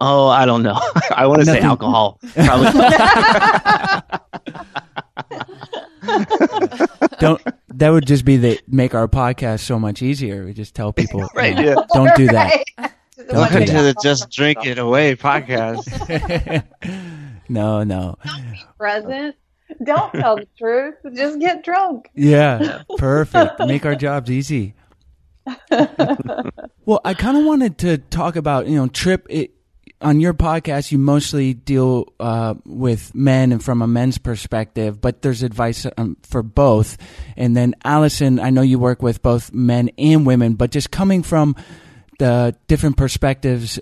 Oh, 0.01 0.29
I 0.29 0.47
don't 0.47 0.63
know. 0.63 0.81
I 1.15 1.27
want 1.27 1.41
to 1.41 1.47
say 1.47 1.61
alcohol. 1.61 2.19
Probably. 2.35 2.71
Don't 7.19 7.43
that 7.75 7.91
would 7.91 8.07
just 8.07 8.25
be 8.25 8.37
the 8.37 8.61
make 8.69 8.95
our 8.95 9.09
podcast 9.09 9.61
so 9.61 9.79
much 9.79 10.03
easier. 10.03 10.45
We 10.45 10.53
just 10.53 10.75
tell 10.75 10.93
people, 10.93 11.29
Right, 11.35 11.55
no, 11.55 11.63
yeah. 11.63 11.75
don't 11.93 12.15
do 12.17 12.27
that. 12.29 12.63
Right. 12.79 12.93
Don't 13.29 13.53
do 13.53 13.65
that. 13.67 13.95
the 13.95 13.97
Just 14.03 14.31
Drink 14.31 14.65
It 14.65 14.79
Away 14.79 15.17
podcast. 15.17 15.85
no, 17.49 17.83
no. 17.83 18.17
Present. 18.79 19.35
Don't 19.85 20.13
tell 20.15 20.37
the 20.37 20.47
truth. 20.57 20.95
Just 21.15 21.39
get 21.41 21.63
drunk. 21.65 22.11
Yeah, 22.15 22.83
perfect. 22.97 23.59
Make 23.61 23.85
our 23.85 23.97
jobs 23.97 24.31
easy. 24.31 24.75
well, 25.71 27.01
I 27.05 27.15
kind 27.15 27.37
of 27.37 27.45
wanted 27.45 27.79
to 27.79 27.99
talk 27.99 28.37
about 28.37 28.67
you 28.67 28.77
know 28.77 28.87
Trip. 28.89 29.27
It, 29.29 29.53
on 30.01 30.21
your 30.21 30.35
podcast, 30.35 30.93
you 30.93 30.99
mostly 30.99 31.55
deal 31.55 32.13
uh, 32.21 32.55
with 32.65 33.15
men 33.15 33.53
and 33.53 33.63
from 33.63 33.83
a 33.83 33.87
men's 33.87 34.19
perspective, 34.19 35.01
but 35.01 35.23
there's 35.23 35.43
advice 35.43 35.87
um, 35.97 36.17
for 36.23 36.43
both. 36.43 36.97
And 37.37 37.57
then 37.57 37.75
Allison, 37.85 38.39
I 38.39 38.51
know 38.51 38.63
you 38.63 38.79
work 38.79 39.03
with 39.03 39.23
both 39.23 39.53
men 39.53 39.91
and 39.99 40.25
women, 40.25 40.55
but 40.55 40.71
just 40.71 40.91
coming 40.91 41.23
from 41.23 41.57
the 42.19 42.57
different 42.69 42.97
perspectives 42.97 43.81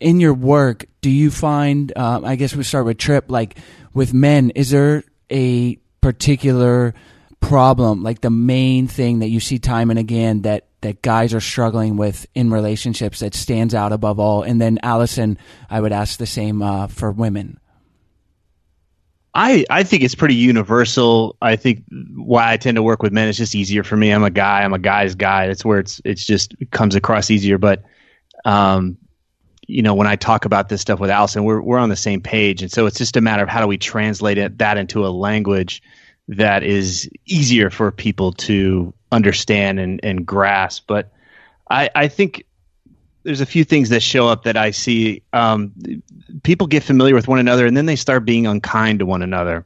in 0.00 0.20
your 0.20 0.34
work, 0.34 0.86
do 1.00 1.10
you 1.10 1.30
find? 1.30 1.92
Um, 1.96 2.24
I 2.24 2.36
guess 2.36 2.54
we 2.54 2.62
start 2.62 2.86
with 2.86 2.98
Trip. 2.98 3.26
Like 3.28 3.58
with 3.92 4.14
men, 4.14 4.50
is 4.50 4.70
there 4.70 5.04
a 5.30 5.76
particular 6.00 6.94
problem, 7.40 8.02
like 8.02 8.20
the 8.20 8.30
main 8.30 8.86
thing 8.86 9.20
that 9.20 9.28
you 9.28 9.40
see 9.40 9.58
time 9.58 9.90
and 9.90 9.98
again 9.98 10.42
that 10.42 10.66
that 10.80 11.02
guys 11.02 11.34
are 11.34 11.40
struggling 11.40 11.96
with 11.96 12.26
in 12.34 12.50
relationships 12.50 13.18
that 13.20 13.34
stands 13.34 13.74
out 13.74 13.92
above 13.92 14.20
all? 14.20 14.42
And 14.42 14.60
then 14.60 14.78
Allison, 14.82 15.38
I 15.68 15.80
would 15.80 15.92
ask 15.92 16.18
the 16.18 16.26
same 16.26 16.62
uh, 16.62 16.86
for 16.86 17.10
women. 17.10 17.58
I, 19.34 19.64
I 19.70 19.82
think 19.82 20.02
it's 20.02 20.14
pretty 20.14 20.34
universal. 20.34 21.36
I 21.40 21.56
think 21.56 21.84
why 22.16 22.52
I 22.52 22.56
tend 22.56 22.76
to 22.76 22.82
work 22.82 23.02
with 23.02 23.12
men 23.12 23.28
is 23.28 23.36
just 23.36 23.54
easier 23.54 23.84
for 23.84 23.96
me. 23.96 24.10
I'm 24.10 24.24
a 24.24 24.30
guy. 24.30 24.62
I'm 24.62 24.72
a 24.72 24.78
guy's 24.78 25.14
guy. 25.14 25.46
That's 25.46 25.64
where 25.64 25.78
it's 25.78 26.00
it's 26.04 26.24
just 26.24 26.54
it 26.60 26.70
comes 26.70 26.94
across 26.94 27.30
easier. 27.30 27.58
But 27.58 27.84
um, 28.44 28.96
you 29.68 29.82
know, 29.82 29.94
when 29.94 30.06
I 30.06 30.16
talk 30.16 30.44
about 30.44 30.70
this 30.70 30.80
stuff 30.80 30.98
with 30.98 31.10
Allison, 31.10 31.44
we're 31.44 31.60
we're 31.60 31.78
on 31.78 31.90
the 31.90 31.96
same 31.96 32.20
page, 32.20 32.62
and 32.62 32.72
so 32.72 32.86
it's 32.86 32.98
just 32.98 33.16
a 33.16 33.20
matter 33.20 33.42
of 33.42 33.48
how 33.48 33.60
do 33.60 33.66
we 33.66 33.78
translate 33.78 34.38
it 34.38 34.58
that 34.58 34.78
into 34.78 35.06
a 35.06 35.08
language 35.08 35.82
that 36.28 36.62
is 36.62 37.08
easier 37.26 37.70
for 37.70 37.90
people 37.90 38.32
to 38.32 38.92
understand 39.10 39.80
and, 39.80 40.00
and 40.02 40.26
grasp. 40.26 40.84
But 40.86 41.10
I, 41.70 41.90
I 41.94 42.08
think 42.08 42.44
there's 43.22 43.40
a 43.40 43.46
few 43.46 43.64
things 43.64 43.88
that 43.90 44.00
show 44.00 44.28
up 44.28 44.44
that 44.44 44.56
I 44.56 44.70
see. 44.70 45.22
Um, 45.32 45.72
people 46.42 46.66
get 46.66 46.82
familiar 46.82 47.14
with 47.14 47.28
one 47.28 47.38
another 47.38 47.66
and 47.66 47.76
then 47.76 47.86
they 47.86 47.96
start 47.96 48.24
being 48.24 48.46
unkind 48.46 49.00
to 49.00 49.06
one 49.06 49.22
another. 49.22 49.64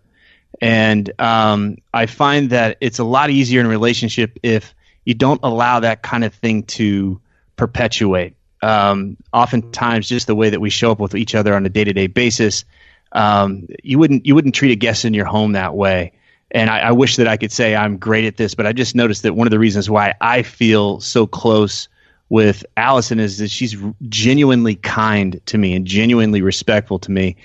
And 0.61 1.11
um, 1.20 1.79
I 1.92 2.07
find 2.07 2.51
that 2.51 2.79
it's 2.81 2.98
a 2.98 3.05
lot 3.05 3.31
easier 3.31 3.61
in 3.61 3.66
a 3.66 3.68
relationship 3.68 4.38
if 4.42 4.75
you 5.05 5.14
don't 5.14 5.40
allow 5.42 5.81
that 5.81 6.03
kind 6.03 6.25
of 6.25 6.35
thing 6.35 6.62
to 6.64 7.20
perpetuate. 7.57 8.37
Um, 8.62 9.16
oftentimes, 9.33 10.09
just 10.09 10.29
the 10.29 10.37
way 10.37 10.51
that 10.51 10.61
we 10.61 10.70
show 10.70 10.92
up 10.92 11.01
with 11.01 11.16
each 11.16 11.35
other 11.35 11.55
on 11.55 11.66
a 11.66 11.68
day 11.68 11.83
to 11.83 11.92
day 11.92 12.07
basis, 12.07 12.64
um, 13.11 13.66
you 13.83 13.98
wouldn't 13.98 14.25
you 14.25 14.37
wouldn't 14.37 14.55
treat 14.55 14.70
a 14.70 14.77
guest 14.77 15.05
in 15.05 15.14
your 15.14 15.27
home 15.27 15.53
that 15.53 15.75
way. 15.75 16.12
And 16.53 16.69
I, 16.69 16.81
I 16.81 16.93
wish 16.93 17.17
that 17.17 17.27
I 17.27 17.37
could 17.37 17.51
say 17.51 17.75
I'm 17.75 17.97
great 17.97 18.27
at 18.27 18.37
this, 18.37 18.55
but 18.55 18.67
I 18.67 18.73
just 18.73 18.95
noticed 18.95 19.23
that 19.23 19.35
one 19.35 19.47
of 19.47 19.51
the 19.51 19.59
reasons 19.59 19.88
why 19.88 20.15
I 20.21 20.43
feel 20.43 21.01
so 21.01 21.27
close 21.27 21.88
with 22.29 22.65
Alyson 22.77 23.19
is 23.19 23.38
that 23.38 23.51
she's 23.51 23.77
genuinely 24.09 24.77
kind 24.77 25.41
to 25.47 25.59
me 25.59 25.75
and 25.75 25.87
genuinely 25.87 26.43
respectful 26.43 26.99
to 27.01 27.11
me, 27.11 27.37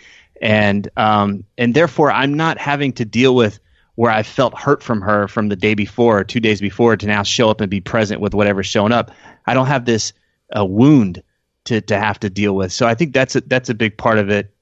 and 0.41 0.89
um, 0.97 1.43
and 1.57 1.73
therefore 1.73 2.11
I'm 2.11 2.33
not 2.35 2.57
having 2.57 2.93
to 2.93 3.05
deal 3.05 3.35
with 3.35 3.59
where 3.95 4.11
I 4.11 4.23
felt 4.23 4.57
hurt 4.57 4.83
from 4.83 5.01
her 5.01 5.27
from 5.27 5.49
the 5.49 5.55
day 5.55 5.73
before 5.73 6.19
or 6.19 6.23
two 6.23 6.39
days 6.39 6.61
before 6.61 6.95
to 6.95 7.07
now 7.07 7.23
show 7.23 7.49
up 7.49 7.61
and 7.61 7.69
be 7.69 7.81
present 7.81 8.21
with 8.21 8.33
whatever's 8.33 8.67
showing 8.67 8.91
up. 8.91 9.11
I 9.47 9.53
don't 9.53 9.65
have 9.67 9.85
this 9.85 10.13
uh, 10.57 10.63
wound 10.63 11.23
to 11.65 11.81
to 11.81 11.97
have 11.97 12.19
to 12.19 12.29
deal 12.29 12.55
with. 12.55 12.71
So 12.71 12.87
I 12.87 12.93
think 12.93 13.13
that's 13.13 13.35
a, 13.35 13.41
that's 13.41 13.69
a 13.69 13.73
big 13.73 13.97
part 13.97 14.19
of 14.19 14.29
it. 14.29 14.53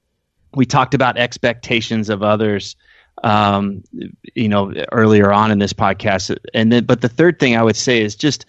We 0.54 0.66
talked 0.66 0.94
about 0.94 1.18
expectations 1.18 2.08
of 2.08 2.22
others 2.22 2.76
um, 3.22 3.82
you 4.34 4.48
know, 4.48 4.72
earlier 4.92 5.32
on 5.32 5.50
in 5.50 5.58
this 5.58 5.72
podcast. 5.72 6.36
And 6.54 6.72
then, 6.72 6.84
but 6.84 7.00
the 7.00 7.08
third 7.08 7.38
thing 7.38 7.56
I 7.56 7.62
would 7.62 7.76
say 7.76 8.02
is 8.02 8.16
just 8.16 8.46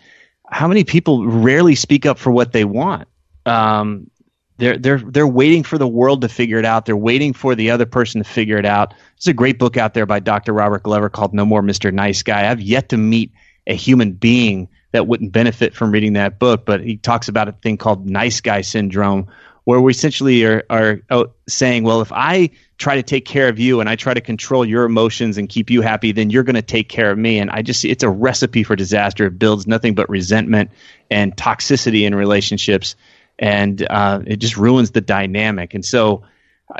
how 0.49 0.67
many 0.67 0.83
people 0.83 1.25
rarely 1.25 1.75
speak 1.75 2.05
up 2.05 2.17
for 2.17 2.31
what 2.31 2.51
they 2.51 2.65
want. 2.65 3.07
Um, 3.45 4.09
they're 4.57 4.77
they're 4.77 4.97
they're 4.99 5.27
waiting 5.27 5.63
for 5.63 5.77
the 5.77 5.87
world 5.87 6.21
to 6.21 6.29
figure 6.29 6.57
it 6.57 6.65
out. 6.65 6.85
They're 6.85 6.97
waiting 6.97 7.33
for 7.33 7.53
the 7.53 7.71
other 7.71 7.85
person 7.85 8.23
to 8.23 8.29
figure 8.29 8.57
it 8.57 8.65
out. 8.65 8.93
There's 9.15 9.27
a 9.27 9.33
great 9.33 9.59
book 9.59 9.77
out 9.77 9.93
there 9.93 10.05
by 10.05 10.19
Dr. 10.19 10.53
Robert 10.53 10.83
Glover 10.83 11.09
called 11.09 11.33
No 11.33 11.45
More 11.45 11.61
Mr. 11.61 11.93
Nice 11.93 12.23
Guy. 12.23 12.49
I've 12.49 12.61
yet 12.61 12.89
to 12.89 12.97
meet 12.97 13.31
a 13.67 13.75
human 13.75 14.13
being 14.13 14.69
that 14.93 15.07
wouldn't 15.07 15.31
benefit 15.31 15.75
from 15.75 15.91
reading 15.91 16.13
that 16.13 16.39
book, 16.39 16.65
but 16.65 16.81
he 16.81 16.97
talks 16.97 17.27
about 17.27 17.47
a 17.47 17.51
thing 17.51 17.77
called 17.77 18.09
nice 18.09 18.41
guy 18.41 18.61
syndrome, 18.61 19.27
where 19.67 19.81
we 19.81 19.91
essentially 19.91 20.45
are, 20.45 20.63
are 20.69 21.01
saying, 21.49 21.83
well, 21.83 21.99
if 21.99 22.13
I 22.13 22.51
try 22.77 22.95
to 22.95 23.03
take 23.03 23.25
care 23.25 23.49
of 23.49 23.59
you 23.59 23.81
and 23.81 23.89
I 23.89 23.97
try 23.97 24.13
to 24.13 24.21
control 24.21 24.63
your 24.63 24.85
emotions 24.85 25.37
and 25.37 25.49
keep 25.49 25.69
you 25.69 25.81
happy, 25.81 26.13
then 26.13 26.29
you're 26.29 26.43
going 26.43 26.55
to 26.55 26.61
take 26.61 26.87
care 26.87 27.11
of 27.11 27.17
me. 27.17 27.37
And 27.37 27.51
I 27.51 27.63
just, 27.63 27.83
it's 27.83 28.01
a 28.01 28.09
recipe 28.09 28.63
for 28.63 28.77
disaster. 28.77 29.25
It 29.25 29.37
builds 29.37 29.67
nothing 29.67 29.93
but 29.93 30.07
resentment 30.07 30.71
and 31.11 31.35
toxicity 31.35 32.03
in 32.03 32.15
relationships. 32.15 32.95
And 33.37 33.85
uh, 33.89 34.21
it 34.25 34.37
just 34.37 34.55
ruins 34.55 34.91
the 34.91 35.01
dynamic. 35.01 35.73
And 35.73 35.83
so, 35.83 36.23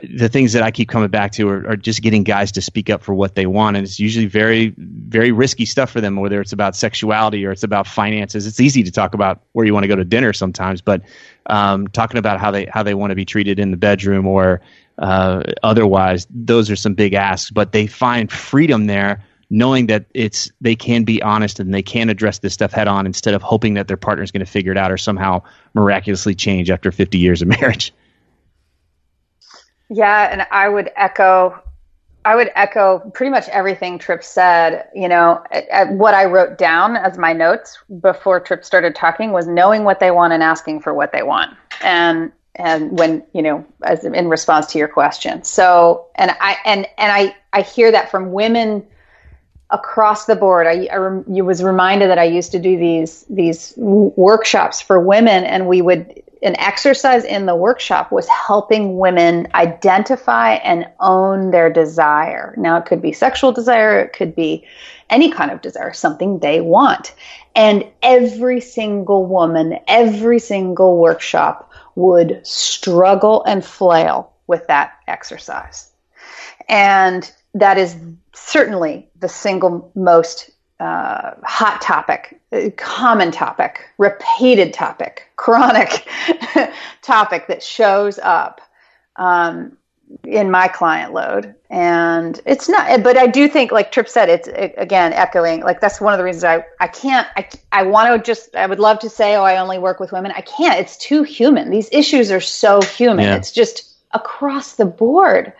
the 0.04 0.28
things 0.28 0.54
that 0.54 0.64
I 0.64 0.72
keep 0.72 0.90
coming 0.90 1.10
back 1.10 1.32
to 1.34 1.48
are, 1.50 1.70
are, 1.70 1.76
just 1.78 2.02
getting 2.02 2.24
guys 2.24 2.52
to 2.54 2.62
speak 2.62 2.90
up 2.90 3.04
for 3.04 3.14
what 3.14 3.36
they 3.36 3.46
want, 3.46 3.78
and 3.78 3.86
it's 3.86 4.02
usually 4.02 4.26
very, 4.26 4.74
very 4.78 5.32
risky 5.32 5.64
stuff 5.64 5.92
for 5.92 6.02
them. 6.02 6.18
Whether 6.18 6.42
it's 6.42 6.52
about 6.52 6.76
sexuality 6.76 7.46
or 7.46 7.52
it's 7.52 7.64
about 7.64 7.88
finances, 7.88 8.46
it's 8.48 8.60
easy 8.60 8.84
to 8.84 8.92
talk 8.92 9.14
about 9.14 9.44
where 9.54 9.66
you 9.66 9.74
want 9.74 9.86
to 9.86 9.88
go 9.88 9.96
to 9.96 10.04
dinner 10.04 10.34
sometimes, 10.34 10.82
but 10.82 11.04
um, 11.48 11.88
talking 11.88 12.18
about 12.18 12.40
how 12.40 12.52
they 12.52 12.66
how 12.66 12.84
they 12.84 12.94
want 12.94 13.12
to 13.12 13.16
be 13.16 13.26
treated 13.26 13.60
in 13.60 13.72
the 13.72 13.78
bedroom 13.78 14.28
or 14.28 14.62
uh, 14.98 15.44
otherwise, 15.64 16.28
those 16.30 16.70
are 16.70 16.76
some 16.76 16.94
big 16.94 17.14
asks. 17.14 17.52
But 17.52 17.72
they 17.72 17.88
find 17.88 18.32
freedom 18.32 18.88
there, 18.88 19.24
knowing 19.50 19.88
that 19.88 20.06
it's 20.14 20.52
they 20.62 20.76
can 20.76 21.04
be 21.04 21.22
honest 21.22 21.60
and 21.60 21.74
they 21.74 21.84
can 21.84 22.10
address 22.10 22.40
this 22.40 22.54
stuff 22.54 22.72
head 22.72 22.88
on 22.88 23.06
instead 23.06 23.34
of 23.34 23.42
hoping 23.42 23.76
that 23.76 23.88
their 23.88 23.98
partner 23.98 24.24
is 24.24 24.32
going 24.32 24.46
to 24.46 24.52
figure 24.52 24.72
it 24.72 24.78
out 24.78 24.92
or 24.92 24.98
somehow 24.98 25.42
miraculously 25.74 26.36
change 26.36 26.70
after 26.70 26.92
50 26.92 27.18
years 27.18 27.42
of 27.42 27.48
marriage. 27.62 27.94
Yeah, 29.90 30.30
and 30.32 30.46
I 30.52 30.68
would 30.68 30.92
echo 30.96 31.62
I 32.26 32.36
would 32.36 32.52
echo 32.56 33.00
pretty 33.14 33.30
much 33.30 33.48
everything 33.50 33.98
Tripp 34.00 34.24
said. 34.24 34.88
You 34.94 35.08
know, 35.08 35.44
at, 35.52 35.68
at 35.70 35.92
what 35.94 36.14
I 36.14 36.26
wrote 36.26 36.58
down 36.58 36.98
as 36.98 37.18
my 37.18 37.34
notes 37.34 37.78
before 38.02 38.40
Tripp 38.40 38.66
started 38.66 38.96
talking 38.96 39.32
was 39.32 39.48
knowing 39.48 39.84
what 39.84 40.00
they 40.00 40.12
want 40.12 40.34
and 40.34 40.44
asking 40.44 40.82
for 40.82 40.94
what 40.94 41.12
they 41.12 41.24
want. 41.24 41.56
And 41.82 42.32
and 42.58 42.98
when 42.98 43.24
you 43.34 43.42
know 43.42 43.66
as 43.84 44.04
in 44.04 44.28
response 44.28 44.66
to 44.68 44.78
your 44.78 44.88
question 44.88 45.44
so 45.44 46.08
and 46.16 46.32
i 46.42 46.58
and 46.66 46.88
and 46.98 47.12
i 47.12 47.36
i 47.54 47.62
hear 47.62 47.92
that 47.92 48.10
from 48.12 48.32
women 48.32 48.86
across 49.70 50.26
the 50.26 50.36
board 50.36 50.68
i, 50.68 50.88
I 50.92 51.22
you 51.28 51.46
was 51.46 51.64
reminded 51.64 52.10
that 52.10 52.20
i 52.20 52.24
used 52.24 52.52
to 52.54 52.60
do 52.60 52.78
these 52.78 53.26
these 53.30 53.74
workshops 53.78 54.82
for 54.82 55.00
women 55.00 55.44
and 55.44 55.68
we 55.68 55.82
would 55.82 56.24
an 56.42 56.60
exercise 56.60 57.24
in 57.24 57.46
the 57.46 57.56
workshop 57.56 58.12
was 58.12 58.28
helping 58.28 58.98
women 58.98 59.48
identify 59.56 60.54
and 60.56 60.88
own 61.00 61.52
their 61.52 61.72
desire. 61.72 62.54
Now, 62.58 62.78
it 62.78 62.86
could 62.86 63.02
be 63.02 63.12
sexual 63.12 63.52
desire, 63.52 64.00
it 64.00 64.14
could 64.14 64.36
be 64.36 64.66
any 65.10 65.32
kind 65.32 65.52
of 65.52 65.62
desire, 65.62 65.94
something 65.94 66.40
they 66.40 66.62
want. 66.62 67.14
And 67.56 67.86
every 68.04 68.62
single 68.62 69.26
woman, 69.26 69.80
every 69.88 70.40
single 70.40 70.98
workshop 70.98 71.72
would 71.96 72.46
struggle 72.46 73.44
and 73.46 73.66
flail 73.66 74.32
with 74.46 74.68
that 74.68 74.94
exercise. 75.08 75.92
And 76.70 77.32
that 77.54 77.78
is 77.78 77.96
certainly 78.34 79.10
the 79.20 79.30
single 79.30 79.92
most 79.96 80.52
uh, 80.80 81.32
hot 81.44 81.82
topic, 81.82 82.40
common 82.78 83.32
topic, 83.32 83.82
repeated 83.98 84.74
topic, 84.74 85.28
chronic 85.36 86.08
topic 87.02 87.48
that 87.48 87.64
shows 87.64 88.20
up 88.20 88.62
um, 89.16 89.76
in 90.24 90.52
my 90.52 90.68
client 90.68 91.14
load. 91.14 91.56
And 91.70 92.40
it's 92.46 92.70
not, 92.70 93.04
but 93.04 93.18
I 93.18 93.28
do 93.28 93.48
think, 93.48 93.72
like 93.72 93.92
Tripp 93.92 94.08
said, 94.08 94.30
it's 94.30 94.48
it, 94.48 94.74
again 94.78 95.14
echoing. 95.14 95.62
Like 95.62 95.82
that's 95.82 96.00
one 96.00 96.14
of 96.14 96.18
the 96.18 96.24
reasons 96.24 96.44
I 96.44 96.64
I 96.80 96.88
can't. 96.88 97.28
I 97.36 97.50
I 97.72 97.84
want 97.84 98.16
to 98.16 98.26
just. 98.26 98.56
I 98.56 98.68
would 98.68 98.80
love 98.80 99.00
to 99.00 99.10
say, 99.10 99.36
oh, 99.36 99.44
I 99.44 99.58
only 99.58 99.80
work 99.80 100.00
with 100.00 100.12
women. 100.12 100.32
I 100.36 100.42
can't. 100.42 100.80
It's 100.80 100.98
too 100.98 101.24
human. 101.24 101.70
These 101.70 101.90
issues 101.92 102.32
are 102.32 102.40
so 102.40 102.82
human. 102.82 103.26
Yeah. 103.26 103.36
It's 103.36 103.52
just 103.52 103.96
across 104.12 104.76
the 104.76 104.86
board. 104.86 105.52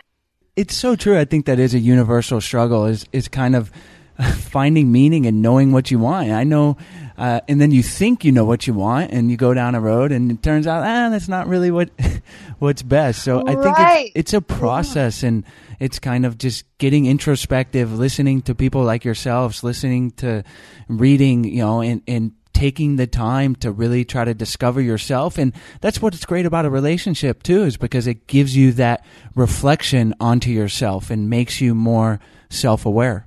It's 0.56 0.76
so 0.76 0.96
true. 0.96 1.20
I 1.20 1.26
think 1.26 1.46
that 1.46 1.60
is 1.60 1.74
a 1.74 1.80
universal 1.80 2.40
struggle. 2.40 2.86
Is 2.86 3.06
is 3.12 3.28
kind 3.28 3.56
of 3.56 3.72
finding 4.36 4.92
meaning 4.92 5.26
and 5.26 5.42
knowing 5.42 5.72
what 5.72 5.92
you 5.92 6.00
want. 6.00 6.32
I 6.32 6.44
know, 6.44 6.78
uh, 7.18 7.42
and 7.48 7.62
then 7.62 7.72
you 7.72 7.84
think 7.84 8.24
you 8.26 8.32
know 8.32 8.46
what 8.46 8.66
you 8.66 8.74
want, 8.74 9.12
and 9.12 9.30
you 9.30 9.38
go 9.38 9.54
down 9.54 9.76
a 9.76 9.82
road, 9.82 10.12
and 10.12 10.32
it 10.32 10.42
turns 10.42 10.66
out, 10.66 10.84
ah, 10.84 11.10
that's 11.10 11.28
not 11.28 11.48
really 11.48 11.72
what 11.72 11.90
what's 12.60 12.82
best. 12.82 13.24
So 13.24 13.44
right. 13.44 13.58
I 13.58 13.62
think 13.62 13.76
it's, 13.80 14.12
it's 14.16 14.34
a 14.34 14.42
process, 14.42 15.24
and 15.24 15.44
it's 15.80 16.00
kind 16.00 16.26
of 16.26 16.38
just 16.38 16.66
getting 16.80 17.06
introspective, 17.06 17.98
listening 17.98 18.42
to 18.44 18.56
people 18.56 18.84
like 18.84 19.06
yourselves, 19.06 19.64
listening 19.64 20.12
to 20.12 20.44
reading, 20.88 21.44
you 21.44 21.64
know, 21.64 21.82
and 21.82 22.02
and 22.08 22.32
taking 22.54 22.96
the 22.96 23.06
time 23.06 23.56
to 23.56 23.72
really 23.72 24.04
try 24.04 24.26
to 24.26 24.34
discover 24.34 24.82
yourself 24.82 25.38
and 25.38 25.54
that's 25.80 26.02
what's 26.02 26.26
great 26.26 26.44
about 26.44 26.66
a 26.66 26.70
relationship 26.72 27.44
too 27.44 27.62
is 27.62 27.78
because 27.78 28.08
it 28.08 28.26
gives 28.26 28.58
you 28.58 28.72
that 28.72 29.06
reflection 29.36 30.12
onto 30.20 30.50
yourself 30.50 31.12
and 31.12 31.30
makes 31.30 31.62
you 31.62 31.76
more 31.76 32.20
self-aware 32.50 33.27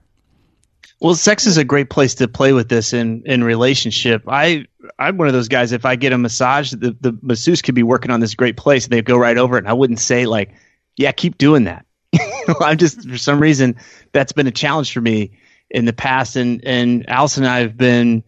well, 1.01 1.15
sex 1.15 1.47
is 1.47 1.57
a 1.57 1.65
great 1.65 1.89
place 1.89 2.15
to 2.17 2.29
play 2.29 2.53
with 2.53 2.69
this 2.69 2.93
in 2.93 3.23
in 3.25 3.43
relationship. 3.43 4.25
I 4.29 4.67
I'm 4.99 5.17
one 5.17 5.29
of 5.29 5.35
those 5.35 5.49
guys. 5.49 5.73
If 5.73 5.85
I 5.85 5.97
get 5.97 6.13
a 6.13 6.19
massage, 6.19 6.73
the 6.73 6.97
the 7.01 7.17
masseuse 7.23 7.63
could 7.63 7.75
be 7.75 7.83
working 7.83 8.11
on 8.11 8.21
this 8.21 8.35
great 8.35 8.57
place, 8.57 8.85
and 8.85 8.93
they 8.93 9.03
go 9.03 9.17
right 9.17 9.39
over 9.39 9.57
it, 9.57 9.61
and 9.61 9.69
I 9.69 9.73
wouldn't 9.73 10.01
say 10.01 10.27
like, 10.27 10.55
"Yeah, 10.97 11.13
keep 11.13 11.39
doing 11.39 11.65
that." 11.65 11.87
I'm 12.61 12.77
just 12.77 13.09
for 13.09 13.19
some 13.19 13.41
reason 13.41 13.77
that's 14.13 14.33
been 14.33 14.47
a 14.47 14.53
challenge 14.53 14.93
for 14.93 15.01
me 15.01 15.33
in 15.71 15.87
the 15.87 15.93
past, 15.93 16.37
and 16.37 16.63
and 16.65 17.07
Alyson 17.09 17.45
and 17.45 17.53
I 17.53 17.61
have 17.61 17.79
been 17.79 18.23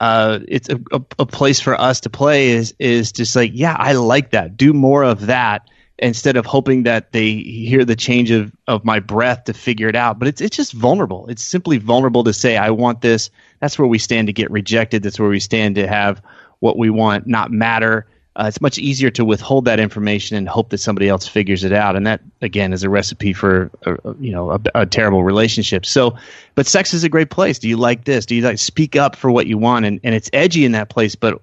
uh, 0.00 0.40
it's 0.48 0.68
a, 0.68 0.80
a, 0.92 1.02
a 1.20 1.26
place 1.26 1.60
for 1.60 1.78
us 1.78 2.00
to 2.00 2.10
play 2.10 2.48
is 2.48 2.74
is 2.78 3.12
just 3.12 3.36
like 3.36 3.52
yeah 3.54 3.76
I 3.78 3.92
like 3.92 4.30
that 4.30 4.56
do 4.56 4.72
more 4.72 5.04
of 5.04 5.26
that 5.26 5.68
instead 6.00 6.36
of 6.36 6.46
hoping 6.46 6.82
that 6.84 7.12
they 7.12 7.34
hear 7.34 7.84
the 7.84 7.94
change 7.94 8.30
of, 8.30 8.52
of 8.66 8.84
my 8.84 8.98
breath 8.98 9.44
to 9.44 9.52
figure 9.52 9.88
it 9.88 9.96
out. 9.96 10.18
But 10.18 10.28
it's 10.28 10.40
it's 10.40 10.56
just 10.56 10.72
vulnerable. 10.72 11.26
It's 11.28 11.42
simply 11.42 11.78
vulnerable 11.78 12.24
to 12.24 12.32
say 12.32 12.56
I 12.56 12.70
want 12.70 13.02
this. 13.02 13.30
That's 13.60 13.78
where 13.78 13.88
we 13.88 13.98
stand 13.98 14.26
to 14.26 14.32
get 14.32 14.50
rejected. 14.50 15.02
That's 15.02 15.20
where 15.20 15.28
we 15.28 15.40
stand 15.40 15.76
to 15.76 15.86
have 15.86 16.22
what 16.60 16.78
we 16.78 16.90
want 16.90 17.26
not 17.26 17.50
matter. 17.50 18.06
Uh, 18.36 18.44
it's 18.46 18.60
much 18.60 18.78
easier 18.78 19.10
to 19.10 19.24
withhold 19.24 19.64
that 19.64 19.80
information 19.80 20.36
and 20.36 20.48
hope 20.48 20.70
that 20.70 20.78
somebody 20.78 21.08
else 21.08 21.26
figures 21.26 21.64
it 21.64 21.72
out. 21.72 21.96
And 21.96 22.06
that 22.06 22.20
again 22.40 22.72
is 22.72 22.82
a 22.82 22.88
recipe 22.88 23.32
for 23.32 23.70
a, 23.84 24.14
you 24.20 24.32
know 24.32 24.52
a, 24.52 24.60
a, 24.74 24.86
terrible 24.86 25.24
relationship. 25.24 25.84
So 25.84 26.16
but 26.54 26.66
sex 26.66 26.94
is 26.94 27.04
a 27.04 27.08
great 27.08 27.30
place. 27.30 27.58
Do 27.58 27.68
you 27.68 27.76
like 27.76 28.04
this? 28.04 28.24
Do 28.24 28.34
you 28.34 28.42
like 28.42 28.58
speak 28.58 28.96
up 28.96 29.16
for 29.16 29.30
what 29.30 29.46
you 29.46 29.58
want? 29.58 29.84
And, 29.84 30.00
and 30.02 30.14
it's 30.14 30.30
edgy 30.32 30.64
in 30.64 30.72
that 30.72 30.88
place 30.88 31.14
but 31.14 31.42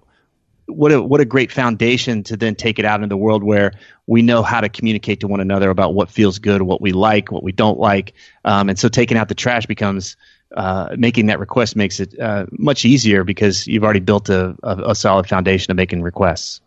what 0.68 0.92
a 0.92 1.02
what 1.02 1.22
a 1.22 1.26
great 1.26 1.52
foundation 1.52 2.24
to 2.24 2.38
then 2.38 2.56
take 2.56 2.78
it 2.78 2.86
out 2.86 3.02
in 3.02 3.10
the 3.10 3.18
world 3.18 3.44
where 3.44 3.74
we 4.06 4.22
know 4.22 4.44
how 4.44 4.62
to 4.62 4.70
communicate 4.70 5.22
to 5.22 5.28
one 5.28 5.40
another 5.40 5.70
about 5.70 5.94
what 5.94 6.10
feels 6.10 6.40
good 6.40 6.62
what 6.62 6.82
we 6.82 6.92
like 6.92 7.32
what 7.32 7.44
we 7.44 7.52
don't 7.52 7.80
like. 7.80 8.14
Um, 8.46 8.70
and 8.70 8.78
so 8.78 8.90
taking 8.90 9.18
out 9.18 9.30
the 9.30 9.36
trash 9.36 9.66
becomes 9.66 10.18
uh, 10.56 10.96
making 10.98 11.28
that 11.28 11.40
request 11.40 11.76
makes 11.76 12.00
it 12.00 12.18
uh, 12.20 12.46
much 12.52 12.86
easier 12.86 13.24
because 13.24 13.68
you've 13.68 13.84
already 13.84 14.00
built 14.00 14.30
a, 14.30 14.56
a, 14.64 14.92
a 14.92 14.96
solid 14.96 15.28
foundation 15.28 15.72
of 15.72 15.78
making 15.78 16.02
requests 16.02 16.62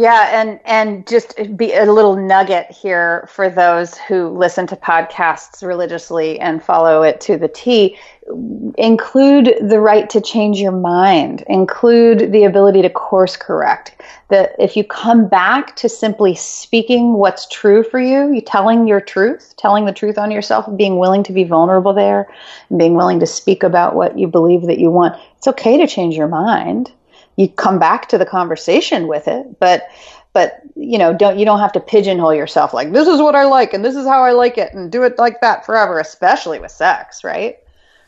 yeah, 0.00 0.40
and 0.40 0.60
and 0.64 1.04
just 1.08 1.34
be 1.56 1.74
a 1.74 1.92
little 1.92 2.14
nugget 2.14 2.70
here 2.70 3.28
for 3.28 3.50
those 3.50 3.98
who 3.98 4.28
listen 4.28 4.64
to 4.68 4.76
podcasts 4.76 5.60
religiously 5.66 6.38
and 6.38 6.62
follow 6.62 7.02
it 7.02 7.20
to 7.22 7.36
the 7.36 7.48
T. 7.48 7.98
Include 8.76 9.56
the 9.60 9.80
right 9.80 10.08
to 10.10 10.20
change 10.20 10.60
your 10.60 10.70
mind. 10.70 11.42
Include 11.48 12.30
the 12.30 12.44
ability 12.44 12.80
to 12.82 12.90
course 12.90 13.36
correct. 13.36 14.00
That 14.28 14.54
if 14.60 14.76
you 14.76 14.84
come 14.84 15.26
back 15.26 15.74
to 15.74 15.88
simply 15.88 16.36
speaking 16.36 17.14
what's 17.14 17.48
true 17.48 17.82
for 17.82 17.98
you, 17.98 18.32
you 18.32 18.40
telling 18.40 18.86
your 18.86 19.00
truth, 19.00 19.54
telling 19.56 19.84
the 19.84 19.92
truth 19.92 20.16
on 20.16 20.30
yourself, 20.30 20.68
being 20.76 21.00
willing 21.00 21.24
to 21.24 21.32
be 21.32 21.42
vulnerable 21.42 21.92
there, 21.92 22.32
being 22.76 22.94
willing 22.94 23.18
to 23.18 23.26
speak 23.26 23.64
about 23.64 23.96
what 23.96 24.16
you 24.16 24.28
believe 24.28 24.62
that 24.66 24.78
you 24.78 24.90
want. 24.90 25.20
It's 25.38 25.48
okay 25.48 25.76
to 25.76 25.88
change 25.88 26.14
your 26.14 26.28
mind 26.28 26.92
you 27.38 27.48
come 27.48 27.78
back 27.78 28.08
to 28.08 28.18
the 28.18 28.26
conversation 28.26 29.06
with 29.06 29.28
it 29.28 29.58
but 29.58 29.88
but 30.34 30.60
you 30.76 30.98
know 30.98 31.14
don't 31.14 31.38
you 31.38 31.44
don't 31.44 31.60
have 31.60 31.72
to 31.72 31.80
pigeonhole 31.80 32.34
yourself 32.34 32.74
like 32.74 32.92
this 32.92 33.08
is 33.08 33.20
what 33.20 33.34
i 33.34 33.44
like 33.44 33.72
and 33.72 33.84
this 33.84 33.96
is 33.96 34.06
how 34.06 34.22
i 34.22 34.32
like 34.32 34.58
it 34.58 34.74
and 34.74 34.92
do 34.92 35.04
it 35.04 35.18
like 35.18 35.40
that 35.40 35.64
forever 35.64 35.98
especially 35.98 36.58
with 36.58 36.70
sex 36.70 37.24
right? 37.24 37.58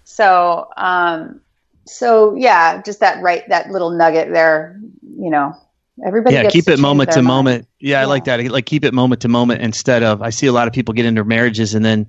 So 0.04 0.68
um 0.76 1.40
so 1.86 2.34
yeah 2.34 2.82
just 2.82 3.00
that 3.00 3.22
right 3.22 3.48
that 3.48 3.70
little 3.70 3.90
nugget 3.90 4.30
there 4.30 4.78
you 5.02 5.30
know 5.30 5.56
everybody 6.04 6.34
yeah 6.34 6.48
keep 6.48 6.68
it 6.68 6.78
moment 6.78 7.12
to 7.12 7.22
moment. 7.22 7.66
Yeah, 7.78 7.98
yeah, 7.98 8.02
i 8.02 8.04
like 8.04 8.24
that. 8.24 8.44
Like 8.50 8.66
keep 8.66 8.84
it 8.84 8.92
moment 8.92 9.22
to 9.22 9.28
moment 9.28 9.62
instead 9.62 10.02
of 10.02 10.22
i 10.22 10.30
see 10.30 10.46
a 10.46 10.52
lot 10.52 10.66
of 10.66 10.74
people 10.74 10.94
get 10.94 11.06
into 11.06 11.24
marriages 11.24 11.74
and 11.74 11.84
then 11.84 12.08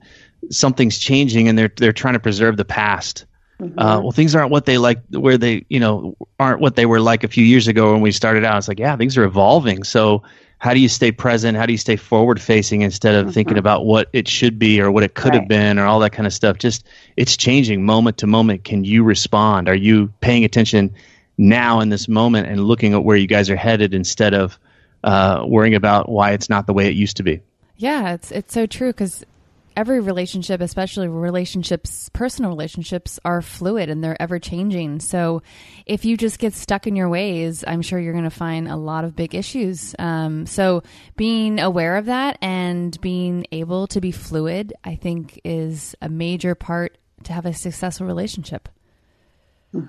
something's 0.49 0.97
changing 0.97 1.47
and 1.47 1.57
they're 1.57 1.72
they're 1.78 1.93
trying 1.93 2.15
to 2.15 2.19
preserve 2.19 2.57
the 2.57 2.65
past 2.65 3.26
Mm-hmm. 3.62 3.78
Uh, 3.78 4.01
well, 4.01 4.12
things 4.12 4.34
aren't 4.34 4.49
what 4.49 4.66
they 4.66 4.80
like, 4.80 5.03
where 5.12 5.38
they, 5.38 5.66
you 5.70 5.80
know, 5.80 6.18
aren't 6.39 6.62
what 6.62 6.76
they 6.76 6.88
were 6.88 6.99
like 6.99 7.24
a 7.24 7.28
few 7.28 7.45
years 7.45 7.68
ago 7.68 7.91
when 7.91 8.01
we 8.01 8.12
started 8.12 8.43
out. 8.43 8.57
It's 8.57 8.68
like, 8.68 8.80
yeah, 8.80 8.95
things 8.95 9.18
are 9.18 9.24
evolving. 9.24 9.84
So, 9.84 10.24
how 10.57 10.74
do 10.74 10.80
you 10.80 10.89
stay 10.89 11.12
present? 11.12 11.57
How 11.57 11.66
do 11.68 11.72
you 11.72 11.78
stay 11.78 11.95
forward 11.95 12.41
facing 12.41 12.82
instead 12.82 13.16
of 13.16 13.26
mm-hmm. 13.26 13.34
thinking 13.34 13.57
about 13.59 13.86
what 13.86 14.09
it 14.14 14.28
should 14.28 14.57
be 14.57 14.82
or 14.82 14.91
what 14.91 15.03
it 15.03 15.14
could 15.14 15.30
right. 15.30 15.39
have 15.41 15.47
been 15.47 15.78
or 15.78 15.86
all 15.86 15.99
that 15.99 16.12
kind 16.12 16.26
of 16.26 16.34
stuff? 16.34 16.57
Just 16.57 16.88
it's 17.18 17.38
changing 17.38 17.86
moment 17.86 18.18
to 18.20 18.28
moment. 18.28 18.64
Can 18.64 18.84
you 18.84 19.03
respond? 19.03 19.70
Are 19.70 19.76
you 19.76 20.12
paying 20.22 20.43
attention 20.43 20.93
now 21.38 21.82
in 21.82 21.89
this 21.89 22.07
moment 22.07 22.47
and 22.47 22.64
looking 22.64 22.93
at 22.93 23.03
where 23.03 23.18
you 23.18 23.28
guys 23.28 23.49
are 23.49 23.55
headed 23.55 23.93
instead 23.93 24.34
of 24.34 24.57
uh, 25.03 25.43
worrying 25.47 25.76
about 25.76 26.09
why 26.09 26.32
it's 26.32 26.49
not 26.49 26.68
the 26.68 26.74
way 26.74 26.88
it 26.88 26.95
used 26.95 27.18
to 27.18 27.24
be? 27.24 27.41
Yeah, 27.78 28.14
it's 28.14 28.32
it's 28.32 28.53
so 28.53 28.66
true 28.66 28.89
because 28.89 29.24
every 29.76 29.99
relationship, 29.99 30.61
especially 30.61 31.07
relationships, 31.07 32.09
personal 32.13 32.51
relationships, 32.51 33.19
are 33.26 33.41
fluid 33.41 33.89
and 33.89 34.03
they're 34.03 34.22
ever 34.22 34.39
changing. 34.39 34.99
So 34.99 35.41
if 35.86 36.05
you 36.05 36.17
just 36.17 36.39
get 36.39 36.53
stuck 36.53 36.88
in 36.88 36.95
your 36.95 37.09
ways, 37.09 37.63
I'm 37.65 37.82
sure 37.82 37.99
you're 37.99 38.13
going 38.13 38.26
to 38.26 38.30
find 38.30 38.67
a 38.67 38.76
lot 38.76 39.03
of 39.03 39.15
big 39.15 39.36
issues. 39.36 39.95
Um, 39.99 40.45
so 40.45 40.84
being 41.15 41.59
aware 41.59 41.97
of 41.97 42.05
that 42.05 42.38
and 42.41 42.99
being 43.01 43.45
able 43.51 43.88
to 43.88 44.01
be 44.01 44.11
fluid, 44.11 44.74
I 44.84 44.95
think, 44.95 45.39
is 45.43 45.95
a 46.01 46.09
major 46.09 46.55
part 46.55 46.97
to 47.24 47.34
have 47.34 47.45
a 47.45 47.53
successful 47.53 48.07
relationship. 48.07 48.69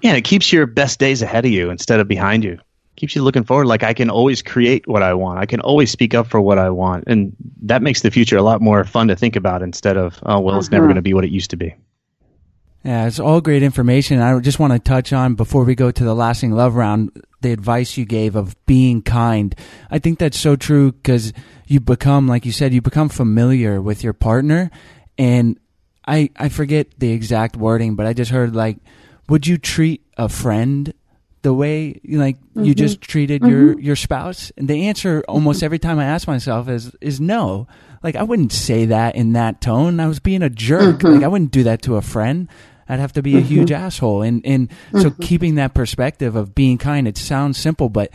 Yeah, 0.02 0.14
it 0.14 0.22
keeps 0.22 0.52
your 0.52 0.66
best 0.66 0.98
days 0.98 1.22
ahead 1.22 1.44
of 1.44 1.50
you 1.50 1.70
instead 1.70 1.98
of 1.98 2.06
behind 2.06 2.44
you 2.44 2.58
keeps 2.96 3.14
you 3.14 3.22
looking 3.22 3.44
forward. 3.44 3.66
Like 3.66 3.82
I 3.82 3.94
can 3.94 4.10
always 4.10 4.42
create 4.42 4.86
what 4.86 5.02
I 5.02 5.14
want. 5.14 5.38
I 5.38 5.46
can 5.46 5.60
always 5.60 5.90
speak 5.90 6.14
up 6.14 6.26
for 6.26 6.40
what 6.40 6.58
I 6.58 6.70
want, 6.70 7.04
and 7.06 7.34
that 7.62 7.82
makes 7.82 8.02
the 8.02 8.10
future 8.10 8.36
a 8.36 8.42
lot 8.42 8.60
more 8.60 8.84
fun 8.84 9.08
to 9.08 9.16
think 9.16 9.36
about 9.36 9.62
instead 9.62 9.96
of 9.96 10.18
oh 10.24 10.40
well, 10.40 10.58
it's 10.58 10.70
never 10.70 10.84
uh-huh. 10.84 10.88
going 10.88 10.96
to 10.96 11.02
be 11.02 11.14
what 11.14 11.24
it 11.24 11.30
used 11.30 11.50
to 11.50 11.56
be. 11.56 11.74
Yeah, 12.84 13.06
it's 13.06 13.20
all 13.20 13.40
great 13.40 13.62
information. 13.62 14.20
I 14.20 14.36
just 14.40 14.58
want 14.58 14.72
to 14.72 14.78
touch 14.80 15.12
on 15.12 15.34
before 15.34 15.62
we 15.62 15.76
go 15.76 15.92
to 15.92 16.04
the 16.04 16.14
lasting 16.14 16.50
love 16.50 16.74
round 16.74 17.12
the 17.40 17.52
advice 17.52 17.96
you 17.96 18.04
gave 18.04 18.34
of 18.34 18.56
being 18.66 19.02
kind. 19.02 19.54
I 19.88 20.00
think 20.00 20.18
that's 20.18 20.38
so 20.38 20.56
true 20.56 20.90
because 20.90 21.32
you 21.66 21.78
become, 21.78 22.26
like 22.26 22.44
you 22.44 22.50
said, 22.50 22.74
you 22.74 22.82
become 22.82 23.08
familiar 23.08 23.80
with 23.80 24.02
your 24.02 24.12
partner, 24.12 24.70
and 25.16 25.58
I 26.06 26.30
I 26.36 26.48
forget 26.48 26.88
the 26.98 27.12
exact 27.12 27.56
wording, 27.56 27.94
but 27.94 28.06
I 28.06 28.12
just 28.12 28.30
heard 28.30 28.54
like, 28.54 28.78
would 29.28 29.46
you 29.46 29.58
treat 29.58 30.04
a 30.16 30.28
friend 30.28 30.92
the 31.42 31.52
way 31.52 32.00
like 32.04 32.38
mm-hmm. 32.38 32.64
you 32.64 32.74
just 32.74 33.00
treated 33.00 33.42
mm-hmm. 33.42 33.50
your 33.50 33.80
your 33.80 33.96
spouse? 33.96 34.52
And 34.56 34.68
the 34.68 34.88
answer 34.88 35.22
almost 35.28 35.58
mm-hmm. 35.58 35.66
every 35.66 35.78
time 35.78 35.98
I 35.98 36.04
ask 36.04 36.26
myself 36.26 36.68
is 36.68 36.94
is 37.00 37.20
no. 37.20 37.66
Like 38.02 38.16
I 38.16 38.22
wouldn't 38.22 38.52
say 38.52 38.86
that 38.86 39.14
in 39.14 39.34
that 39.34 39.60
tone. 39.60 40.00
I 40.00 40.06
was 40.06 40.18
being 40.18 40.42
a 40.42 40.50
jerk. 40.50 40.96
Mm-hmm. 40.96 41.14
Like 41.14 41.22
I 41.22 41.28
wouldn't 41.28 41.52
do 41.52 41.64
that 41.64 41.82
to 41.82 41.96
a 41.96 42.02
friend. 42.02 42.48
I'd 42.88 43.00
have 43.00 43.12
to 43.14 43.22
be 43.22 43.36
a 43.36 43.38
mm-hmm. 43.38 43.48
huge 43.48 43.72
asshole. 43.72 44.22
And 44.22 44.44
and 44.44 44.70
so 44.92 45.10
mm-hmm. 45.10 45.22
keeping 45.22 45.54
that 45.56 45.74
perspective 45.74 46.36
of 46.36 46.54
being 46.54 46.78
kind, 46.78 47.06
it 47.06 47.16
sounds 47.16 47.58
simple, 47.58 47.88
but 47.88 48.10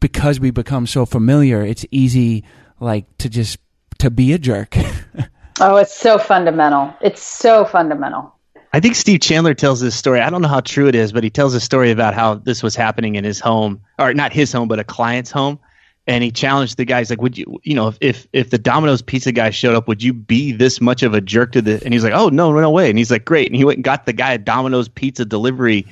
because 0.00 0.40
we 0.40 0.50
become 0.50 0.86
so 0.86 1.06
familiar, 1.06 1.62
it's 1.62 1.86
easy 1.90 2.44
like 2.80 3.06
to 3.18 3.28
just 3.28 3.58
to 3.98 4.10
be 4.10 4.32
a 4.32 4.38
jerk. 4.38 4.76
oh, 5.60 5.76
it's 5.76 5.94
so 5.94 6.18
fundamental. 6.18 6.94
It's 7.00 7.22
so 7.22 7.64
fundamental. 7.64 8.33
I 8.74 8.80
think 8.80 8.96
Steve 8.96 9.20
Chandler 9.20 9.54
tells 9.54 9.80
this 9.80 9.94
story. 9.94 10.20
I 10.20 10.30
don't 10.30 10.42
know 10.42 10.48
how 10.48 10.58
true 10.58 10.88
it 10.88 10.96
is, 10.96 11.12
but 11.12 11.22
he 11.22 11.30
tells 11.30 11.54
a 11.54 11.60
story 11.60 11.92
about 11.92 12.12
how 12.12 12.34
this 12.34 12.60
was 12.60 12.74
happening 12.74 13.14
in 13.14 13.22
his 13.22 13.38
home, 13.38 13.80
or 14.00 14.12
not 14.12 14.32
his 14.32 14.50
home, 14.50 14.66
but 14.66 14.80
a 14.80 14.84
client's 14.84 15.30
home. 15.30 15.60
And 16.08 16.24
he 16.24 16.32
challenged 16.32 16.76
the 16.76 16.84
guys, 16.84 17.08
like, 17.08 17.22
would 17.22 17.38
you, 17.38 17.60
you 17.62 17.76
know, 17.76 17.86
if, 17.86 17.98
if, 18.00 18.26
if 18.32 18.50
the 18.50 18.58
Domino's 18.58 19.00
pizza 19.00 19.30
guy 19.30 19.50
showed 19.50 19.76
up, 19.76 19.86
would 19.86 20.02
you 20.02 20.12
be 20.12 20.50
this 20.50 20.80
much 20.80 21.04
of 21.04 21.14
a 21.14 21.20
jerk 21.20 21.52
to 21.52 21.62
the, 21.62 21.80
and 21.84 21.94
he's 21.94 22.02
like, 22.02 22.14
oh, 22.14 22.30
no, 22.30 22.52
no 22.52 22.68
way. 22.68 22.90
And 22.90 22.98
he's 22.98 23.12
like, 23.12 23.24
great. 23.24 23.46
And 23.46 23.54
he 23.54 23.64
went 23.64 23.76
and 23.76 23.84
got 23.84 24.06
the 24.06 24.12
guy 24.12 24.32
a 24.32 24.38
Domino's 24.38 24.88
pizza 24.88 25.24
delivery 25.24 25.86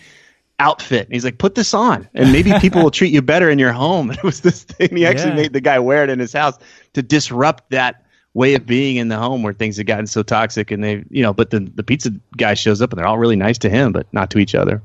outfit. 0.59 1.07
And 1.07 1.14
he's 1.14 1.24
like, 1.24 1.39
put 1.39 1.55
this 1.55 1.74
on 1.74 2.09
and 2.14 2.33
maybe 2.33 2.53
people 2.61 2.83
will 2.83 2.91
treat 2.91 3.12
you 3.12 3.22
better 3.22 3.49
in 3.49 3.61
your 3.61 3.72
home. 3.72 4.11
And 4.11 4.18
it 4.18 4.24
was 4.24 4.41
this 4.41 4.64
thing. 4.64 4.97
He 4.97 5.07
actually 5.07 5.30
yeah. 5.30 5.37
made 5.37 5.53
the 5.53 5.61
guy 5.61 5.78
wear 5.78 6.03
it 6.03 6.11
in 6.11 6.18
his 6.18 6.33
house 6.33 6.59
to 6.95 7.03
disrupt 7.03 7.70
that 7.70 8.01
way 8.35 8.55
of 8.55 8.66
being 8.66 8.97
in 8.97 9.09
the 9.09 9.16
home 9.16 9.43
where 9.43 9.53
things 9.53 9.76
have 9.76 9.87
gotten 9.87 10.07
so 10.07 10.22
toxic 10.22 10.70
and 10.70 10.83
they 10.83 11.05
you 11.11 11.22
know 11.22 11.33
but 11.33 11.51
the 11.51 11.61
the 11.61 11.83
pizza 11.83 12.11
guy 12.37 12.55
shows 12.55 12.80
up 12.80 12.91
and 12.91 12.99
they're 12.99 13.07
all 13.07 13.18
really 13.18 13.37
nice 13.37 13.59
to 13.59 13.68
him 13.68 13.93
but 13.93 14.07
not 14.12 14.30
to 14.30 14.39
each 14.39 14.55
other. 14.55 14.83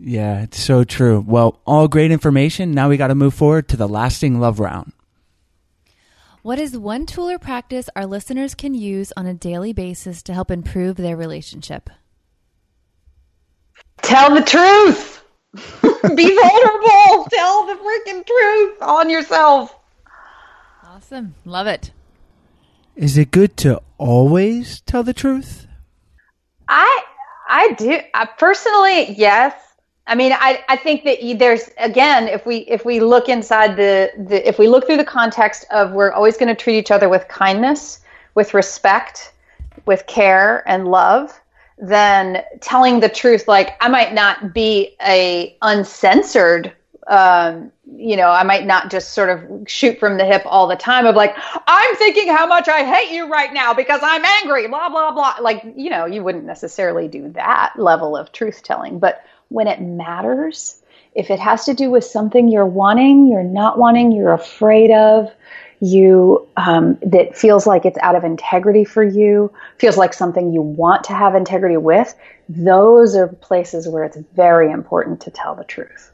Yeah 0.00 0.42
it's 0.42 0.60
so 0.60 0.84
true. 0.84 1.24
Well 1.26 1.60
all 1.66 1.88
great 1.88 2.10
information. 2.10 2.72
Now 2.72 2.88
we 2.88 2.96
got 2.96 3.08
to 3.08 3.14
move 3.14 3.34
forward 3.34 3.68
to 3.68 3.76
the 3.76 3.88
lasting 3.88 4.40
love 4.40 4.60
round. 4.60 4.92
What 6.42 6.58
is 6.58 6.76
one 6.76 7.04
tool 7.04 7.28
or 7.28 7.38
practice 7.38 7.90
our 7.94 8.06
listeners 8.06 8.54
can 8.54 8.72
use 8.72 9.12
on 9.14 9.26
a 9.26 9.34
daily 9.34 9.74
basis 9.74 10.22
to 10.22 10.32
help 10.32 10.50
improve 10.50 10.96
their 10.96 11.16
relationship? 11.16 11.90
Tell 14.00 14.34
the 14.34 14.40
truth. 14.40 15.22
Be 15.52 16.34
vulnerable. 16.34 17.26
Tell 17.30 17.66
the 17.66 17.74
freaking 17.74 18.26
truth 18.26 18.80
on 18.80 19.10
yourself. 19.10 19.76
Awesome. 20.82 21.34
Love 21.44 21.66
it 21.66 21.90
is 23.00 23.16
it 23.16 23.30
good 23.30 23.56
to 23.56 23.80
always 23.96 24.82
tell 24.82 25.02
the 25.02 25.14
truth? 25.14 25.66
I 26.68 27.02
I 27.48 27.72
do 27.72 27.98
I 28.14 28.26
personally 28.26 29.14
yes. 29.14 29.54
I 30.06 30.14
mean, 30.16 30.32
I, 30.32 30.62
I 30.68 30.76
think 30.76 31.04
that 31.04 31.18
there's 31.38 31.70
again, 31.78 32.28
if 32.28 32.44
we 32.44 32.58
if 32.58 32.84
we 32.84 33.00
look 33.00 33.28
inside 33.28 33.76
the, 33.76 34.10
the 34.18 34.46
if 34.46 34.58
we 34.58 34.68
look 34.68 34.86
through 34.86 34.98
the 34.98 35.04
context 35.04 35.64
of 35.70 35.92
we're 35.92 36.12
always 36.12 36.36
going 36.36 36.48
to 36.48 36.54
treat 36.54 36.76
each 36.76 36.90
other 36.90 37.08
with 37.08 37.26
kindness, 37.28 38.00
with 38.34 38.52
respect, 38.52 39.32
with 39.86 40.06
care 40.06 40.68
and 40.68 40.88
love, 40.88 41.40
then 41.78 42.42
telling 42.60 43.00
the 43.00 43.08
truth, 43.08 43.48
like 43.48 43.76
I 43.80 43.88
might 43.88 44.12
not 44.12 44.52
be 44.52 44.94
a 45.00 45.56
uncensored 45.62 46.72
um, 47.10 47.72
you 47.96 48.16
know, 48.16 48.30
I 48.30 48.44
might 48.44 48.64
not 48.66 48.90
just 48.90 49.12
sort 49.12 49.28
of 49.28 49.68
shoot 49.68 49.98
from 49.98 50.16
the 50.16 50.24
hip 50.24 50.42
all 50.46 50.66
the 50.66 50.76
time 50.76 51.06
of 51.06 51.16
like, 51.16 51.34
I'm 51.66 51.96
thinking 51.96 52.28
how 52.28 52.46
much 52.46 52.68
I 52.68 52.84
hate 52.84 53.12
you 53.14 53.28
right 53.28 53.52
now 53.52 53.74
because 53.74 54.00
I'm 54.02 54.24
angry, 54.24 54.68
blah, 54.68 54.88
blah, 54.88 55.12
blah. 55.12 55.34
Like, 55.40 55.62
you 55.76 55.90
know, 55.90 56.06
you 56.06 56.22
wouldn't 56.22 56.44
necessarily 56.44 57.08
do 57.08 57.30
that 57.32 57.74
level 57.76 58.16
of 58.16 58.32
truth 58.32 58.62
telling. 58.62 58.98
But 58.98 59.24
when 59.48 59.66
it 59.66 59.80
matters, 59.80 60.80
if 61.14 61.30
it 61.30 61.40
has 61.40 61.64
to 61.64 61.74
do 61.74 61.90
with 61.90 62.04
something 62.04 62.48
you're 62.48 62.64
wanting, 62.64 63.26
you're 63.26 63.42
not 63.42 63.76
wanting, 63.76 64.12
you're 64.12 64.32
afraid 64.32 64.92
of, 64.92 65.30
you 65.80 66.46
um, 66.56 66.98
that 67.02 67.36
feels 67.36 67.66
like 67.66 67.84
it's 67.84 67.98
out 68.02 68.14
of 68.14 68.22
integrity 68.22 68.84
for 68.84 69.02
you, 69.02 69.52
feels 69.78 69.96
like 69.96 70.12
something 70.12 70.52
you 70.52 70.62
want 70.62 71.04
to 71.04 71.14
have 71.14 71.34
integrity 71.34 71.78
with, 71.78 72.14
those 72.48 73.16
are 73.16 73.26
places 73.26 73.88
where 73.88 74.04
it's 74.04 74.18
very 74.34 74.70
important 74.70 75.22
to 75.22 75.30
tell 75.30 75.54
the 75.54 75.64
truth, 75.64 76.12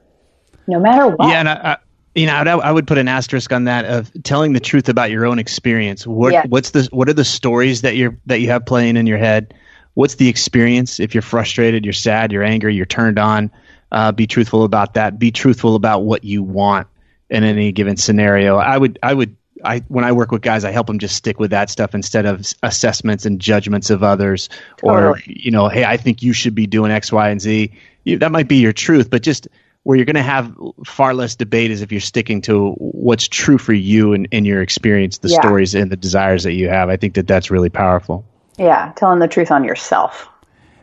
no 0.67 0.81
matter 0.81 1.09
what. 1.09 1.29
Yeah, 1.29 1.41
and 1.41 1.49
I, 1.49 1.55
I 1.55 1.77
you 2.17 2.25
know, 2.25 2.33
I 2.33 2.73
would 2.73 2.87
put 2.87 2.97
an 2.97 3.09
asterisk 3.09 3.53
on 3.53 3.65
that 3.65 3.85
of 3.85 4.11
telling 4.23 4.55
the 4.55 4.61
truth 4.61 4.89
about 4.89 5.11
your 5.11 5.27
own 5.27 5.39
experience. 5.39 6.07
What 6.07 6.33
yeah. 6.33 6.45
what's 6.49 6.71
the 6.71 6.89
what 6.91 7.11
are 7.11 7.15
the 7.15 7.27
stories 7.27 7.83
that 7.83 7.95
you're 7.95 8.17
that 8.25 8.41
you 8.41 8.49
have 8.49 8.65
playing 8.65 8.97
in 8.97 9.07
your 9.07 9.19
head? 9.19 9.53
What's 9.93 10.15
the 10.15 10.29
experience? 10.29 10.99
If 10.99 11.15
you're 11.15 11.23
frustrated, 11.23 11.85
you're 11.85 11.93
sad, 11.93 12.33
you're 12.33 12.43
angry, 12.43 12.75
you're 12.75 12.87
turned 12.87 13.19
on, 13.19 13.51
uh, 13.93 14.13
be 14.13 14.27
truthful 14.27 14.65
about 14.65 14.95
that. 14.95 15.19
Be 15.19 15.31
truthful 15.31 15.75
about 15.75 16.01
what 16.01 16.25
you 16.25 16.43
want 16.43 16.89
in 17.29 17.45
any 17.45 17.73
given 17.73 17.97
scenario. 17.97 18.57
I 18.57 18.79
would 18.79 18.99
I 19.03 19.13
would 19.13 19.37
I 19.63 19.81
when 19.89 20.05
I 20.05 20.13
work 20.13 20.31
with 20.31 20.43
guys, 20.43 20.65
I 20.65 20.71
help 20.71 20.87
them 20.87 20.99
just 20.99 21.17
stick 21.17 21.39
with 21.39 21.51
that 21.51 21.71
stuff 21.71 21.95
instead 21.95 22.25
of 22.25 22.47
assessments 22.63 23.27
and 23.27 23.41
judgments 23.41 23.91
of 23.91 24.03
others, 24.03 24.49
totally. 24.79 25.03
or 25.03 25.23
you 25.27 25.51
know, 25.51 25.69
hey, 25.69 25.85
I 25.85 25.97
think 25.97 26.23
you 26.23 26.33
should 26.33 26.55
be 26.55 26.67
doing 26.67 26.91
X, 26.91 27.13
Y, 27.13 27.29
and 27.29 27.41
Z. 27.41 27.73
You, 28.05 28.19
that 28.19 28.33
might 28.33 28.49
be 28.49 28.57
your 28.57 28.73
truth, 28.73 29.11
but 29.11 29.23
just 29.23 29.49
where 29.87 29.95
you're 29.95 30.05
going 30.05 30.17
to 30.17 30.23
have 30.23 30.53
far 30.85 31.15
less 31.15 31.37
debate 31.37 31.71
is 31.71 31.81
if 31.81 31.93
you're 31.93 32.01
sticking 32.01 32.41
to 32.41 32.73
what's 32.73 33.29
true 33.29 33.57
for 33.57 33.73
you 33.73 34.15
and, 34.15 34.27
in 34.33 34.45
your 34.45 34.61
experience, 34.61 35.19
the 35.19 35.29
yeah. 35.29 35.41
stories 35.41 35.77
and 35.77 35.93
the 35.93 35.97
desires 35.97 36.43
that 36.43 36.55
you 36.55 36.69
have. 36.69 36.89
I 36.89 36.97
think 36.97 37.15
that 37.15 37.29
that's 37.29 37.53
really 37.53 37.71
powerful. 37.71 38.27
Yeah, 38.59 38.93
telling 38.97 39.21
the 39.21 39.29
truth 39.29 39.53
on 39.53 39.63
yourself. 39.63 40.29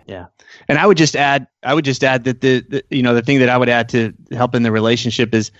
Yeah, 0.07 0.27
and 0.69 0.77
I 0.77 0.87
would 0.87 0.95
just 0.95 1.17
add, 1.17 1.47
I 1.63 1.73
would 1.73 1.83
just 1.83 2.01
add 2.01 2.23
that 2.23 2.39
the, 2.39 2.61
the 2.61 2.85
you 2.89 3.03
know 3.03 3.13
the 3.13 3.21
thing 3.21 3.39
that 3.39 3.49
I 3.49 3.57
would 3.57 3.67
add 3.67 3.89
to 3.89 4.13
help 4.31 4.55
in 4.55 4.63
the 4.63 4.71
relationship 4.71 5.35
is 5.35 5.51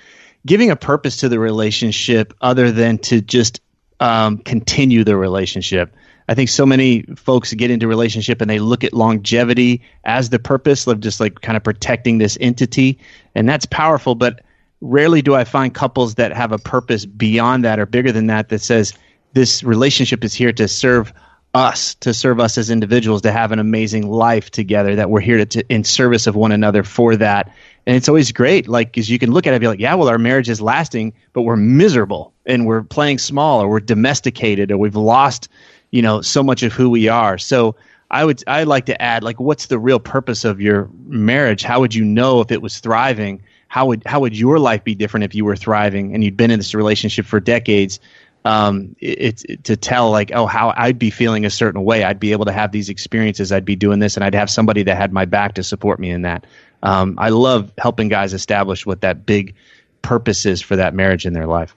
giving 0.46 0.72
a 0.72 0.78
purpose 0.78 1.18
to 1.18 1.28
the 1.28 1.38
relationship 1.38 2.34
other 2.40 2.72
than 2.72 2.98
to 3.00 3.20
just 3.20 3.60
um, 4.00 4.38
continue 4.38 5.04
the 5.04 5.18
relationship. 5.18 5.94
I 6.28 6.36
think 6.36 6.50
so 6.50 6.66
many 6.66 7.04
folks 7.16 7.54
get 7.54 7.72
into 7.72 7.88
relationship 7.88 8.42
and 8.42 8.50
they 8.50 8.60
look 8.60 8.84
at 8.84 8.94
longevity 8.94 9.82
as 10.04 10.30
the 10.30 10.40
purpose 10.40 10.88
of 10.88 11.00
just 11.00 11.20
like 11.20 11.42
kind 11.42 11.58
of 11.58 11.64
protecting 11.64 12.18
this 12.18 12.38
entity, 12.40 13.00
and 13.36 13.48
that's 13.48 13.66
powerful. 13.66 14.16
But 14.16 14.42
rarely 14.82 15.22
do 15.22 15.36
I 15.36 15.44
find 15.44 15.74
couples 15.74 16.16
that 16.16 16.34
have 16.34 16.52
a 16.52 16.58
purpose 16.58 17.06
beyond 17.06 17.66
that 17.66 17.80
or 17.80 17.86
bigger 17.86 18.12
than 18.12 18.28
that 18.28 18.50
that 18.50 18.60
says 18.60 18.94
this 19.34 19.64
relationship 19.64 20.24
is 20.24 20.34
here 20.34 20.54
to 20.54 20.68
serve 20.68 21.14
us, 21.54 21.96
to 21.96 22.14
serve 22.14 22.40
us 22.40 22.58
as 22.58 22.70
individuals, 22.70 23.22
to 23.22 23.32
have 23.32 23.52
an 23.52 23.60
amazing 23.60 24.10
life 24.10 24.50
together. 24.50 24.96
That 24.96 25.10
we're 25.10 25.22
here 25.22 25.46
to, 25.46 25.64
in 25.70 25.84
service 25.84 26.28
of 26.28 26.36
one 26.36 26.52
another 26.52 26.84
for 26.84 27.16
that. 27.18 27.54
And 27.86 27.96
it's 27.96 28.08
always 28.08 28.32
great, 28.32 28.68
like, 28.68 28.88
because 28.88 29.10
you 29.10 29.20
can 29.20 29.32
look 29.32 29.46
at 29.46 29.52
it 29.52 29.56
and 29.56 29.62
be 29.62 29.68
like, 29.68 29.80
yeah, 29.80 29.94
well, 29.96 30.08
our 30.08 30.18
marriage 30.18 30.50
is 30.50 30.62
lasting, 30.62 31.14
but 31.34 31.42
we're 31.42 31.58
miserable 31.58 32.34
and 32.46 32.66
we're 32.66 32.82
playing 32.82 33.18
small 33.18 33.62
or 33.62 33.70
we're 33.70 33.82
domesticated 33.82 34.72
or 34.72 34.78
we've 34.78 34.96
lost 34.96 35.50
you 35.94 36.02
know 36.02 36.22
so 36.22 36.42
much 36.44 36.64
of 36.64 36.74
who 36.74 36.90
we 36.90 37.08
are. 37.08 37.38
So 37.38 37.76
i 38.12 38.26
would 38.26 38.44
i 38.46 38.64
like 38.64 38.86
to 38.86 39.02
add 39.02 39.24
like 39.24 39.40
what's 39.40 39.68
the 39.68 39.80
real 39.80 40.00
purpose 40.00 40.44
of 40.44 40.60
your 40.60 40.90
marriage? 41.06 41.62
How 41.64 41.80
would 41.80 41.94
you 41.96 42.04
know 42.04 42.42
if 42.42 42.52
it 42.52 42.62
was 42.62 42.80
thriving? 42.80 43.44
How 43.68 43.86
would 43.86 44.02
how 44.06 44.20
would 44.20 44.38
your 44.38 44.58
life 44.60 44.84
be 44.84 44.96
different 44.96 45.24
if 45.24 45.36
you 45.36 45.46
were 45.46 45.56
thriving 45.56 46.14
and 46.14 46.24
you'd 46.24 46.36
been 46.36 46.52
in 46.52 46.60
this 46.60 46.74
relationship 46.74 47.26
for 47.28 47.40
decades? 47.40 48.00
Um, 48.44 48.96
it's 49.00 49.46
it, 49.46 49.64
to 49.66 49.78
tell 49.78 50.10
like 50.10 50.32
oh 50.34 50.48
how 50.48 50.74
I'd 50.76 50.98
be 50.98 51.12
feeling 51.12 51.46
a 51.46 51.52
certain 51.52 51.84
way. 51.84 52.04
I'd 52.04 52.20
be 52.20 52.32
able 52.32 52.46
to 52.46 52.52
have 52.52 52.72
these 52.72 52.90
experiences. 52.90 53.52
I'd 53.52 53.64
be 53.64 53.76
doing 53.76 54.00
this 54.00 54.18
and 54.18 54.24
I'd 54.24 54.36
have 54.36 54.50
somebody 54.50 54.82
that 54.84 54.98
had 54.98 55.14
my 55.14 55.26
back 55.26 55.54
to 55.54 55.64
support 55.64 56.00
me 56.00 56.10
in 56.10 56.24
that. 56.24 56.48
Um, 56.82 57.16
I 57.20 57.30
love 57.30 57.72
helping 57.78 58.10
guys 58.10 58.34
establish 58.34 58.84
what 58.86 59.02
that 59.02 59.28
big 59.28 59.54
purpose 60.02 60.48
is 60.48 60.60
for 60.60 60.76
that 60.76 60.96
marriage 60.96 61.26
in 61.28 61.34
their 61.34 61.48
life 61.48 61.76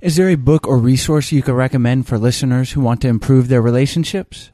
is 0.00 0.16
there 0.16 0.28
a 0.28 0.36
book 0.36 0.66
or 0.66 0.78
resource 0.78 1.32
you 1.32 1.42
could 1.42 1.54
recommend 1.54 2.06
for 2.06 2.18
listeners 2.18 2.72
who 2.72 2.80
want 2.80 3.02
to 3.02 3.08
improve 3.08 3.48
their 3.48 3.62
relationships? 3.62 4.50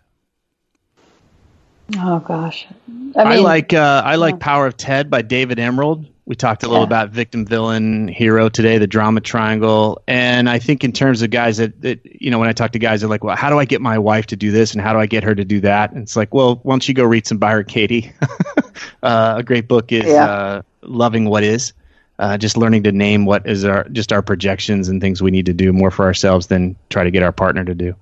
Oh 1.97 2.19
gosh, 2.19 2.67
I, 2.89 2.91
mean, 2.91 3.13
I 3.17 3.37
like 3.37 3.73
uh, 3.73 4.03
I 4.05 4.17
like 4.17 4.41
Power 4.41 4.67
of 4.67 4.77
Ted 4.77 5.09
by 5.09 5.23
David 5.23 5.61
Emerald. 5.61 6.07
We 6.25 6.35
talked 6.35 6.65
a 6.65 6.67
little 6.67 6.81
yeah. 6.81 6.89
about 6.89 7.11
victim, 7.11 7.47
villain, 7.47 8.09
hero 8.09 8.49
today, 8.49 8.79
the 8.79 8.89
drama 8.89 9.21
triangle, 9.21 10.03
and 10.09 10.51
I 10.51 10.59
think 10.59 10.83
in 10.83 10.91
terms 10.91 11.23
of 11.23 11.31
guys 11.31 11.59
that, 11.59 11.81
that 11.83 12.01
you 12.05 12.33
know 12.33 12.41
when 12.41 12.49
I 12.49 12.53
talk 12.53 12.73
to 12.73 12.81
guys, 12.81 13.01
they're 13.01 13.09
like, 13.09 13.23
well, 13.23 13.37
how 13.37 13.51
do 13.51 13.61
I 13.61 13.65
get 13.65 13.81
my 13.81 13.99
wife 13.99 14.27
to 14.27 14.37
do 14.37 14.51
this, 14.51 14.73
and 14.73 14.83
how 14.83 14.93
do 14.93 14.99
I 14.99 15.07
get 15.07 15.23
her 15.23 15.37
to 15.37 15.45
do 15.45 15.61
that? 15.61 15.93
And 15.93 16.03
it's 16.03 16.17
like, 16.17 16.35
well, 16.35 16.57
why 16.65 16.73
don't 16.73 16.89
you 16.89 16.95
go 16.95 17.05
read 17.05 17.25
some 17.25 17.39
Byron 17.39 17.67
Katie? 17.67 18.13
uh, 19.05 19.35
a 19.39 19.45
great 19.45 19.69
book 19.69 19.93
is 19.93 20.07
yeah. 20.07 20.25
uh, 20.25 20.63
Loving 20.83 21.27
What 21.27 21.45
Is 21.45 21.73
uh, 22.19 22.39
just 22.39 22.57
learning 22.57 22.83
to 22.85 22.93
name 22.93 23.25
what 23.25 23.47
is 23.47 23.65
our 23.65 23.85
just 23.91 24.13
our 24.13 24.23
projections 24.23 24.89
and 24.89 25.01
things 25.01 25.23
we 25.23 25.31
need 25.31 25.47
to 25.47 25.53
do 25.53 25.73
more 25.73 25.91
for 25.91 26.05
ourselves 26.05 26.47
than 26.47 26.77
try 26.89 27.05
to 27.05 27.11
get 27.11 27.23
our 27.23 27.33
partner 27.33 27.65
to 27.65 27.75
do. 27.75 27.95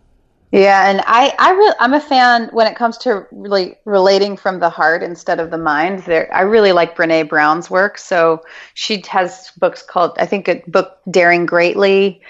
Yeah, 0.53 0.89
and 0.89 1.03
I 1.07 1.35
I 1.39 1.51
really 1.51 1.75
I'm 1.81 1.95
a 1.95 2.01
fan 2.01 2.49
when 2.53 2.69
it 2.69 2.77
comes 2.77 2.97
to 2.99 3.27
really 3.33 3.75
relating 3.85 4.37
from 4.37 4.61
the 4.61 4.71
heart 4.71 5.03
instead 5.03 5.41
of 5.41 5.51
the 5.51 5.59
mind. 5.59 6.05
There, 6.05 6.33
I 6.33 6.43
really 6.43 6.71
like 6.71 6.97
Brene 6.97 7.29
Brown's 7.29 7.69
work. 7.69 7.99
So 7.99 8.45
she 8.75 9.03
has 9.09 9.51
books 9.59 9.83
called 9.83 10.12
I 10.17 10.27
think 10.27 10.49
a 10.49 10.62
book 10.69 10.99
Daring 11.11 11.45
Greatly, 11.45 12.23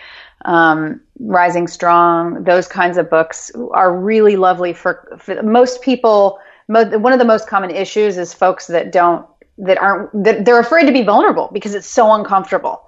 um, 0.46 1.02
Rising 1.18 1.68
Strong. 1.68 2.44
Those 2.44 2.66
kinds 2.66 2.96
of 2.96 3.10
books 3.10 3.50
are 3.72 3.94
really 3.94 4.36
lovely 4.36 4.72
for, 4.72 5.18
for 5.20 5.42
most 5.42 5.82
people. 5.82 6.38
Mo- 6.66 6.98
one 6.98 7.12
of 7.12 7.18
the 7.18 7.26
most 7.26 7.46
common 7.46 7.70
issues 7.70 8.16
is 8.16 8.32
folks 8.32 8.68
that 8.68 8.90
don't 8.90 9.26
that 9.58 9.78
aren't 9.78 10.24
that 10.24 10.44
they're 10.44 10.58
afraid 10.58 10.86
to 10.86 10.92
be 10.92 11.02
vulnerable 11.02 11.50
because 11.52 11.74
it's 11.74 11.86
so 11.86 12.12
uncomfortable 12.12 12.84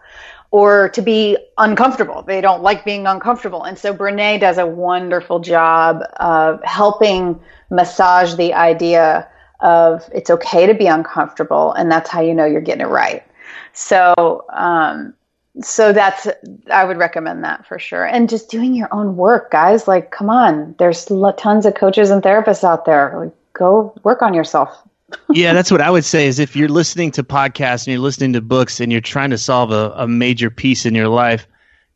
or 0.50 0.88
to 0.90 1.02
be 1.02 1.36
uncomfortable. 1.58 2.22
They 2.22 2.40
don't 2.40 2.62
like 2.62 2.84
being 2.84 3.06
uncomfortable. 3.06 3.64
And 3.64 3.78
so 3.78 3.92
Brene 3.92 4.40
does 4.40 4.58
a 4.58 4.66
wonderful 4.66 5.40
job 5.40 6.02
of 6.16 6.62
helping 6.64 7.40
massage 7.70 8.34
the 8.34 8.54
idea 8.54 9.28
of 9.60 10.08
it's 10.14 10.30
okay 10.30 10.66
to 10.66 10.74
be 10.74 10.86
uncomfortable 10.86 11.72
and 11.72 11.90
that's 11.90 12.10
how 12.10 12.20
you 12.20 12.34
know 12.34 12.44
you're 12.44 12.60
getting 12.60 12.82
it 12.82 12.88
right. 12.88 13.24
So 13.72 14.44
um 14.52 15.14
so 15.62 15.92
that's 15.92 16.26
I 16.70 16.84
would 16.84 16.98
recommend 16.98 17.42
that 17.44 17.66
for 17.66 17.78
sure. 17.78 18.04
And 18.04 18.28
just 18.28 18.50
doing 18.50 18.74
your 18.74 18.92
own 18.92 19.16
work, 19.16 19.50
guys. 19.50 19.88
Like 19.88 20.10
come 20.10 20.28
on, 20.28 20.74
there's 20.78 21.06
tons 21.38 21.64
of 21.64 21.74
coaches 21.74 22.10
and 22.10 22.22
therapists 22.22 22.64
out 22.64 22.84
there. 22.84 23.14
Like 23.16 23.34
go 23.54 23.94
work 24.04 24.20
on 24.20 24.34
yourself 24.34 24.86
yeah, 25.32 25.52
that's 25.52 25.70
what 25.70 25.80
I 25.80 25.90
would 25.90 26.04
say 26.04 26.26
is 26.26 26.38
if 26.38 26.56
you're 26.56 26.68
listening 26.68 27.10
to 27.12 27.22
podcasts 27.22 27.86
and 27.86 27.92
you're 27.92 28.02
listening 28.02 28.32
to 28.32 28.40
books 28.40 28.80
and 28.80 28.90
you're 28.90 29.00
trying 29.00 29.30
to 29.30 29.38
solve 29.38 29.70
a, 29.70 29.92
a 29.96 30.08
major 30.08 30.50
piece 30.50 30.84
in 30.84 30.94
your 30.94 31.08
life, 31.08 31.46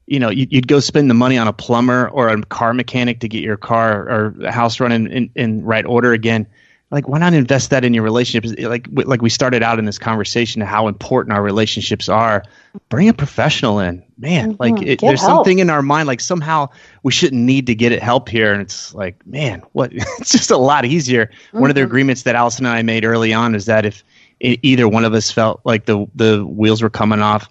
you 0.06 0.18
know, 0.18 0.30
you'd, 0.30 0.52
you'd, 0.52 0.68
go 0.68 0.80
spend 0.80 1.08
the 1.08 1.14
money 1.14 1.38
on 1.38 1.48
a 1.48 1.52
plumber 1.52 2.08
or 2.10 2.28
a 2.28 2.42
car 2.42 2.74
mechanic 2.74 3.20
to 3.20 3.28
get 3.28 3.42
your 3.42 3.56
car 3.56 4.08
or 4.08 4.50
house 4.50 4.80
running 4.80 5.06
in, 5.10 5.30
in 5.34 5.64
right 5.64 5.86
order 5.86 6.12
again 6.12 6.46
like 6.90 7.06
why 7.08 7.18
not 7.18 7.34
invest 7.34 7.70
that 7.70 7.84
in 7.84 7.94
your 7.94 8.02
relationships 8.02 8.54
like 8.60 8.86
like 8.90 9.22
we 9.22 9.30
started 9.30 9.62
out 9.62 9.78
in 9.78 9.84
this 9.84 9.98
conversation 9.98 10.60
how 10.60 10.88
important 10.88 11.34
our 11.34 11.42
relationships 11.42 12.08
are 12.08 12.42
bring 12.88 13.08
a 13.08 13.14
professional 13.14 13.78
in 13.78 14.02
man 14.18 14.52
mm-hmm. 14.52 14.62
like 14.62 14.82
it, 14.82 15.00
there's 15.00 15.20
help. 15.20 15.38
something 15.38 15.60
in 15.60 15.70
our 15.70 15.82
mind 15.82 16.06
like 16.06 16.20
somehow 16.20 16.68
we 17.02 17.12
shouldn't 17.12 17.42
need 17.42 17.66
to 17.66 17.74
get 17.74 17.92
it 17.92 18.02
help 18.02 18.28
here 18.28 18.52
and 18.52 18.60
it's 18.60 18.94
like 18.94 19.24
man 19.26 19.62
what 19.72 19.90
it's 19.94 20.32
just 20.32 20.50
a 20.50 20.56
lot 20.56 20.84
easier 20.84 21.26
mm-hmm. 21.26 21.60
one 21.60 21.70
of 21.70 21.74
the 21.74 21.80
mm-hmm. 21.80 21.90
agreements 21.90 22.22
that 22.22 22.34
alyson 22.34 22.66
and 22.66 22.74
i 22.74 22.82
made 22.82 23.04
early 23.04 23.32
on 23.32 23.54
is 23.54 23.66
that 23.66 23.84
if 23.84 24.02
either 24.40 24.88
one 24.88 25.04
of 25.04 25.12
us 25.14 25.30
felt 25.30 25.60
like 25.64 25.84
the 25.84 26.06
the 26.14 26.44
wheels 26.46 26.82
were 26.82 26.90
coming 26.90 27.20
off 27.20 27.48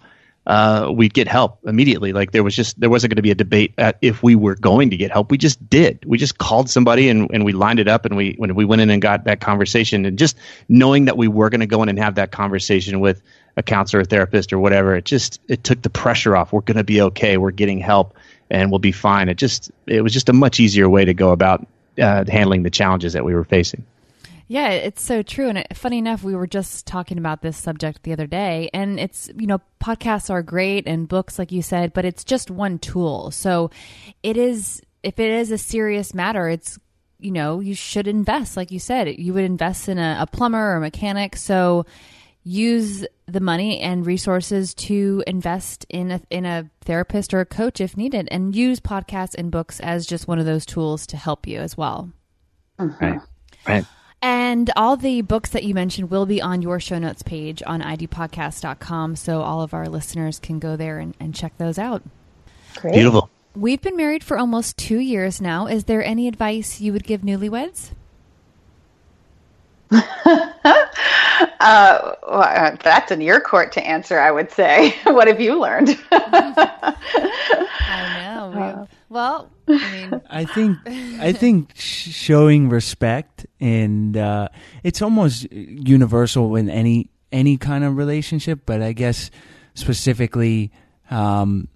uh, 0.50 0.92
we'd 0.92 1.14
get 1.14 1.28
help 1.28 1.60
immediately. 1.68 2.12
Like 2.12 2.32
there 2.32 2.44
was 2.44 2.56
just 2.56 2.80
there 2.80 2.90
wasn't 2.90 3.12
going 3.12 3.18
to 3.18 3.22
be 3.22 3.30
a 3.30 3.36
debate 3.36 3.76
if 4.02 4.24
we 4.24 4.34
were 4.34 4.56
going 4.56 4.90
to 4.90 4.98
get 4.98 5.12
help. 5.12 5.30
We 5.30 5.38
just 5.38 5.70
did. 5.70 6.04
We 6.06 6.18
just 6.18 6.40
called 6.40 6.72
somebody 6.72 7.08
and, 7.08 7.30
and 7.32 7.46
we 7.46 7.54
lined 7.54 7.78
it 7.78 7.88
up 7.88 8.06
and 8.06 8.18
we 8.18 8.34
when 8.36 8.56
we 8.56 8.66
went 8.66 8.82
in 8.82 8.90
and 8.90 9.00
got 9.00 9.26
that 9.26 9.42
conversation 9.42 10.06
and 10.06 10.18
just 10.18 10.36
knowing 10.68 11.06
that 11.06 11.18
we 11.18 11.28
were 11.28 11.52
going 11.52 11.60
to 11.60 11.68
go 11.68 11.84
in 11.84 11.90
and 11.90 12.00
have 12.00 12.16
that 12.16 12.32
conversation 12.32 13.00
with 13.00 13.22
a 13.58 13.62
counselor, 13.62 14.02
a 14.02 14.06
therapist, 14.06 14.52
or 14.52 14.58
whatever. 14.58 14.96
It 14.96 15.06
just 15.06 15.40
it 15.48 15.64
took 15.64 15.84
the 15.84 15.90
pressure 15.92 16.36
off. 16.36 16.52
We're 16.52 16.62
going 16.62 16.78
to 16.78 16.84
be 16.84 17.00
okay. 17.02 17.38
We're 17.38 17.52
getting 17.52 17.78
help 17.78 18.18
and 18.50 18.72
we'll 18.72 18.80
be 18.80 18.92
fine. 18.92 19.30
It 19.30 19.36
just 19.36 19.70
it 19.86 20.02
was 20.02 20.14
just 20.14 20.30
a 20.30 20.34
much 20.34 20.60
easier 20.60 20.90
way 20.90 21.06
to 21.06 21.14
go 21.14 21.30
about 21.30 21.68
uh, 22.02 22.26
handling 22.28 22.64
the 22.64 22.72
challenges 22.72 23.14
that 23.14 23.24
we 23.24 23.36
were 23.36 23.44
facing. 23.44 23.86
Yeah, 24.52 24.70
it's 24.70 25.04
so 25.04 25.22
true. 25.22 25.48
And 25.48 25.60
it, 25.60 25.78
funny 25.78 26.00
enough, 26.00 26.24
we 26.24 26.36
were 26.36 26.48
just 26.48 26.88
talking 26.88 27.20
about 27.20 27.44
this 27.44 27.56
subject 27.56 28.02
the 28.02 28.14
other 28.14 28.26
day. 28.26 28.72
And 28.74 29.00
it's, 29.00 29.30
you 29.38 29.46
know, 29.46 29.62
podcasts 29.80 30.32
are 30.32 30.42
great 30.42 30.88
and 30.88 31.08
books, 31.08 31.38
like 31.38 31.52
you 31.52 31.62
said, 31.62 31.94
but 31.94 32.04
it's 32.04 32.24
just 32.24 32.50
one 32.50 32.80
tool. 32.80 33.30
So 33.30 33.70
it 34.24 34.38
is, 34.38 34.82
if 35.04 35.20
it 35.20 35.30
is 35.30 35.52
a 35.52 35.58
serious 35.60 36.16
matter, 36.16 36.50
it's, 36.50 36.80
you 37.20 37.30
know, 37.30 37.60
you 37.60 37.76
should 37.76 38.08
invest. 38.08 38.58
Like 38.58 38.72
you 38.72 38.80
said, 38.80 39.20
you 39.20 39.36
would 39.36 39.44
invest 39.44 39.88
in 39.88 40.00
a, 40.00 40.18
a 40.22 40.26
plumber 40.26 40.72
or 40.72 40.78
a 40.78 40.82
mechanic. 40.82 41.36
So 41.36 41.86
use 42.44 43.06
the 43.28 43.42
money 43.42 43.80
and 43.82 44.04
resources 44.04 44.74
to 44.74 45.24
invest 45.28 45.86
in 45.90 46.10
a, 46.10 46.22
in 46.32 46.48
a 46.48 46.68
therapist 46.82 47.36
or 47.36 47.42
a 47.42 47.46
coach 47.46 47.80
if 47.80 47.96
needed 47.96 48.28
and 48.32 48.56
use 48.56 48.80
podcasts 48.80 49.36
and 49.36 49.52
books 49.52 49.80
as 49.80 50.08
just 50.08 50.28
one 50.28 50.40
of 50.40 50.48
those 50.48 50.66
tools 50.66 51.06
to 51.06 51.18
help 51.18 51.46
you 51.46 51.60
as 51.60 51.78
well. 51.78 52.12
Right. 52.80 53.20
Right. 53.68 53.86
And 54.22 54.50
And 54.50 54.72
all 54.76 54.98
the 54.98 55.22
books 55.22 55.52
that 55.52 55.64
you 55.64 55.74
mentioned 55.74 56.10
will 56.10 56.26
be 56.26 56.42
on 56.42 56.62
your 56.62 56.80
show 56.80 56.98
notes 56.98 57.22
page 57.22 57.62
on 57.66 57.82
idopodcast.com. 57.82 59.16
So 59.16 59.42
all 59.42 59.62
of 59.62 59.74
our 59.74 59.88
listeners 59.88 60.40
can 60.40 60.60
go 60.60 60.76
there 60.76 60.98
and, 61.00 61.16
and 61.20 61.36
check 61.36 61.58
those 61.58 61.78
out. 61.78 62.02
Great. 62.76 62.96
Beautiful. 62.96 63.30
We've 63.56 63.82
been 63.82 63.96
married 63.96 64.24
for 64.24 64.38
almost 64.38 64.76
two 64.76 65.00
years 65.00 65.40
now. 65.40 65.68
Is 65.68 65.84
there 65.84 66.04
any 66.04 66.28
advice 66.28 66.82
you 66.82 66.92
would 66.94 67.04
give 67.04 67.22
newlyweds? 67.22 67.92
Uh, 71.62 72.16
well, 72.28 72.42
uh, 72.42 72.76
that's 72.84 73.12
in 73.12 73.22
your 73.22 73.40
court 73.40 73.72
to 73.74 73.86
answer, 73.86 74.20
I 74.20 74.32
would 74.32 74.52
say. 74.52 74.94
what 75.04 75.28
have 75.28 75.40
you 75.40 75.60
learned? 75.60 75.98
I 76.12 76.96
know. 78.22 78.88
We- 79.10 79.16
well, 79.16 79.52
I 79.68 79.92
mean, 79.92 80.22
I 80.30 80.46
think 80.46 80.78
I 81.20 81.32
think 81.34 81.72
showing 81.76 82.70
respect 82.70 83.46
and 83.60 84.16
uh, 84.16 84.50
it's 84.84 85.02
almost 85.02 85.52
universal 85.52 86.56
in 86.56 86.70
any 86.70 87.10
any 87.32 87.58
kind 87.58 87.84
of 87.84 87.98
relationship, 87.98 88.62
but 88.66 88.82
I 88.82 88.94
guess 88.94 89.32
specifically 89.74 90.72
um, 91.10 91.68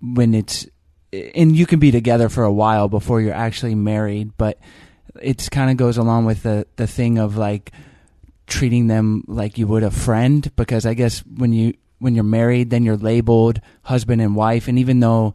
when 0.00 0.34
it's 0.34 0.66
and 1.34 1.54
you 1.56 1.66
can 1.66 1.78
be 1.78 1.90
together 1.90 2.28
for 2.28 2.44
a 2.44 2.52
while 2.52 2.88
before 2.88 3.20
you're 3.20 3.34
actually 3.34 3.74
married, 3.74 4.32
but 4.36 4.58
it's 5.22 5.48
kind 5.48 5.70
of 5.70 5.76
goes 5.76 5.96
along 5.96 6.24
with 6.24 6.42
the 6.42 6.66
the 6.76 6.86
thing 6.86 7.18
of 7.18 7.36
like 7.36 7.72
treating 8.46 8.88
them 8.88 9.24
like 9.26 9.56
you 9.58 9.66
would 9.66 9.82
a 9.82 9.90
friend 9.90 10.54
because 10.56 10.84
I 10.86 10.94
guess 10.94 11.20
when 11.20 11.52
you 11.52 11.74
when 11.98 12.14
you're 12.14 12.24
married 12.24 12.68
then 12.68 12.82
you're 12.82 12.96
labeled 12.98 13.60
husband 13.84 14.20
and 14.20 14.36
wife 14.36 14.68
and 14.68 14.78
even 14.78 15.00
though 15.00 15.34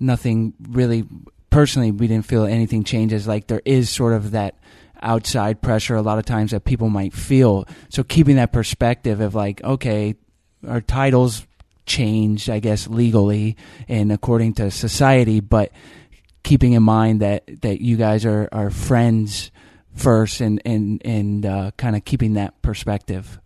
nothing 0.00 0.54
really 0.68 1.04
personally 1.50 1.90
we 1.90 2.06
didn't 2.06 2.26
feel 2.26 2.44
anything 2.44 2.84
changes. 2.84 3.26
Like 3.26 3.46
there 3.46 3.62
is 3.64 3.90
sort 3.90 4.12
of 4.12 4.32
that 4.32 4.56
outside 5.00 5.62
pressure 5.62 5.94
a 5.94 6.02
lot 6.02 6.18
of 6.18 6.24
times 6.24 6.50
that 6.50 6.64
people 6.64 6.88
might 6.88 7.12
feel. 7.12 7.66
So 7.88 8.02
keeping 8.02 8.36
that 8.36 8.52
perspective 8.52 9.20
of 9.20 9.34
like 9.34 9.62
okay 9.62 10.14
our 10.66 10.80
titles 10.80 11.46
changed 11.86 12.50
i 12.50 12.60
guess 12.60 12.86
legally 12.86 13.56
and 13.88 14.12
according 14.12 14.52
to 14.52 14.70
society 14.70 15.40
but 15.40 15.72
keeping 16.42 16.74
in 16.74 16.82
mind 16.82 17.20
that 17.20 17.44
that 17.62 17.80
you 17.80 17.96
guys 17.96 18.24
are 18.24 18.48
are 18.52 18.70
friends 18.70 19.50
first 19.94 20.40
and 20.40 20.62
and 20.64 21.02
and 21.04 21.44
uh, 21.44 21.70
kind 21.76 21.96
of 21.96 22.04
keeping 22.04 22.34
that 22.34 22.60
perspective 22.62 23.40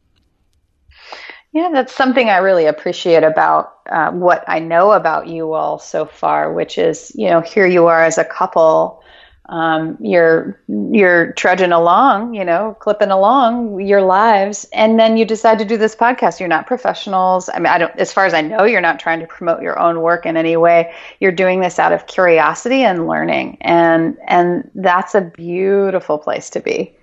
Yeah, 1.52 1.68
that's 1.70 1.94
something 1.94 2.30
I 2.30 2.38
really 2.38 2.64
appreciate 2.66 3.24
about 3.24 3.74
uh, 3.90 4.10
what 4.10 4.42
I 4.48 4.58
know 4.58 4.92
about 4.92 5.26
you 5.26 5.52
all 5.52 5.78
so 5.78 6.06
far, 6.06 6.52
which 6.52 6.78
is, 6.78 7.12
you 7.14 7.28
know, 7.28 7.42
here 7.42 7.66
you 7.66 7.86
are 7.88 8.02
as 8.02 8.16
a 8.16 8.24
couple. 8.24 9.02
Um, 9.50 9.98
you're 10.00 10.58
you're 10.68 11.32
trudging 11.32 11.72
along, 11.72 12.32
you 12.34 12.44
know, 12.44 12.74
clipping 12.80 13.10
along 13.10 13.82
your 13.82 14.00
lives, 14.00 14.66
and 14.72 14.98
then 14.98 15.18
you 15.18 15.26
decide 15.26 15.58
to 15.58 15.64
do 15.66 15.76
this 15.76 15.94
podcast. 15.94 16.40
You're 16.40 16.48
not 16.48 16.66
professionals. 16.66 17.50
I 17.50 17.58
mean, 17.58 17.66
I 17.66 17.76
don't. 17.76 17.94
As 17.98 18.12
far 18.14 18.24
as 18.24 18.32
I 18.32 18.40
know, 18.40 18.64
you're 18.64 18.80
not 18.80 18.98
trying 18.98 19.20
to 19.20 19.26
promote 19.26 19.60
your 19.60 19.78
own 19.78 20.00
work 20.00 20.24
in 20.24 20.38
any 20.38 20.56
way. 20.56 20.94
You're 21.20 21.32
doing 21.32 21.60
this 21.60 21.78
out 21.78 21.92
of 21.92 22.06
curiosity 22.06 22.82
and 22.82 23.06
learning, 23.06 23.58
and 23.60 24.16
and 24.26 24.70
that's 24.74 25.14
a 25.14 25.20
beautiful 25.20 26.18
place 26.18 26.48
to 26.50 26.60
be. 26.60 26.96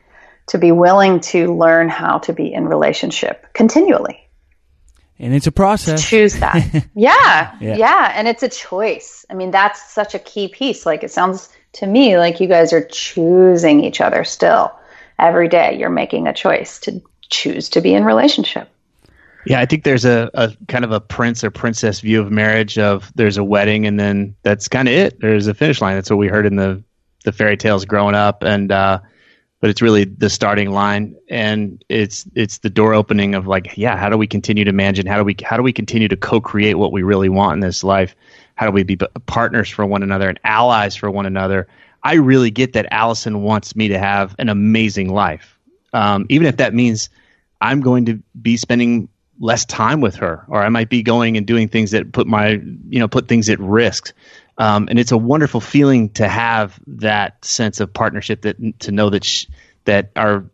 To 0.47 0.57
be 0.57 0.71
willing 0.71 1.19
to 1.19 1.55
learn 1.55 1.89
how 1.89 2.17
to 2.19 2.33
be 2.33 2.51
in 2.51 2.67
relationship 2.67 3.45
continually 3.53 4.28
and 5.19 5.33
it's 5.33 5.47
a 5.47 5.51
process 5.51 6.07
choose 6.07 6.33
that. 6.39 6.87
yeah, 6.95 7.55
Yeah. 7.59 7.75
yeah, 7.75 8.11
and 8.15 8.27
it's 8.27 8.43
a 8.43 8.49
choice. 8.49 9.25
I 9.29 9.33
mean, 9.33 9.51
that's 9.51 9.91
such 9.91 10.15
a 10.15 10.19
key 10.19 10.47
piece. 10.47 10.85
Like 10.85 11.03
it 11.03 11.11
sounds 11.11 11.49
to 11.73 11.87
me 11.87 12.17
like 12.17 12.39
you 12.39 12.47
guys 12.47 12.73
are 12.73 12.85
choosing 12.85 13.83
each 13.83 14.01
other 14.01 14.23
still 14.23 14.71
every 15.17 15.47
day. 15.47 15.77
You're 15.77 15.89
making 15.89 16.27
a 16.27 16.33
choice 16.33 16.79
to 16.81 17.01
choose 17.29 17.69
to 17.69 17.81
be 17.81 17.93
in 17.93 18.03
relationship. 18.05 18.69
Yeah, 19.45 19.59
I 19.61 19.65
think 19.65 19.83
there's 19.83 20.03
a, 20.05 20.29
a 20.33 20.51
kind 20.67 20.83
of 20.83 20.91
a 20.91 20.99
prince 20.99 21.43
or 21.43 21.51
princess 21.51 22.01
view 22.01 22.21
of 22.21 22.29
marriage 22.31 22.77
of 22.77 23.11
there's 23.15 23.37
a 23.37 23.43
wedding 23.43 23.85
and 23.87 23.99
then 23.99 24.35
that's 24.43 24.67
kind 24.67 24.87
of 24.87 24.93
it. 24.93 25.19
There's 25.21 25.47
a 25.47 25.53
finish 25.53 25.79
line. 25.81 25.95
That's 25.95 26.09
what 26.09 26.17
we 26.17 26.27
heard 26.27 26.45
in 26.45 26.55
the 26.55 26.83
the 27.25 27.31
fairy 27.31 27.57
tales 27.57 27.83
growing 27.85 28.15
up 28.15 28.43
and 28.43 28.71
uh 28.71 28.99
but 29.59 29.69
it's 29.69 29.81
really 29.81 30.05
the 30.05 30.29
starting 30.29 30.71
line 30.71 31.15
and 31.29 31.83
it's 31.89 32.25
it's 32.33 32.59
the 32.59 32.69
door 32.69 32.93
opening 32.93 33.35
of 33.35 33.47
like 33.47 33.77
yeah, 33.77 33.97
how 33.97 34.09
do 34.09 34.17
we 34.17 34.27
continue 34.27 34.63
to 34.63 34.71
manage 34.71 34.99
and 34.99 35.09
how 35.09 35.17
do 35.17 35.23
we 35.23 35.35
how 35.43 35.57
do 35.57 35.63
we 35.63 35.73
continue 35.73 36.07
to 36.07 36.15
co-create 36.15 36.75
what 36.75 36.91
we 36.91 37.03
really 37.03 37.29
want 37.29 37.55
in 37.55 37.59
this 37.59 37.83
life? 37.83 38.15
How 38.55 38.65
do 38.65 38.71
we 38.71 38.83
be 38.83 38.97
partners 39.25 39.69
for 39.69 39.85
one 39.85 40.03
another 40.03 40.29
and 40.29 40.39
allies 40.43 40.95
for 40.95 41.09
one 41.11 41.25
another? 41.25 41.67
I 42.03 42.15
really 42.15 42.51
get 42.51 42.73
that 42.73 42.91
Alyson 42.91 43.41
wants 43.41 43.75
me 43.75 43.89
to 43.89 43.99
have 43.99 44.35
an 44.39 44.49
amazing 44.49 45.09
life. 45.09 45.57
Um, 45.93 46.25
even 46.29 46.47
if 46.47 46.57
that 46.57 46.73
means 46.73 47.09
I'm 47.61 47.81
going 47.81 48.05
to 48.05 48.21
be 48.41 48.57
spending 48.57 49.09
less 49.39 49.65
time 49.65 50.01
with 50.01 50.15
her, 50.15 50.43
or 50.47 50.61
I 50.61 50.69
might 50.69 50.89
be 50.89 51.01
going 51.01 51.37
and 51.37 51.45
doing 51.45 51.67
things 51.67 51.91
that 51.91 52.11
put 52.11 52.27
my, 52.27 52.61
you 52.89 52.99
know, 52.99 53.07
put 53.07 53.27
things 53.27 53.49
at 53.49 53.59
risk. 53.59 54.13
Um, 54.59 54.87
and 54.89 54.99
it's 54.99 55.11
a 55.11 55.17
wonderful 55.17 55.61
feeling 55.61 56.09
to 56.11 56.27
have 56.27 56.79
that 56.85 57.43
sense 57.43 57.79
of 57.79 57.91
partnership 57.93 58.41
that 58.41 58.79
to 58.81 58.91
know 58.91 59.09
that 59.09 59.23
sh- 59.23 59.45
that 59.85 60.11
our 60.15 60.45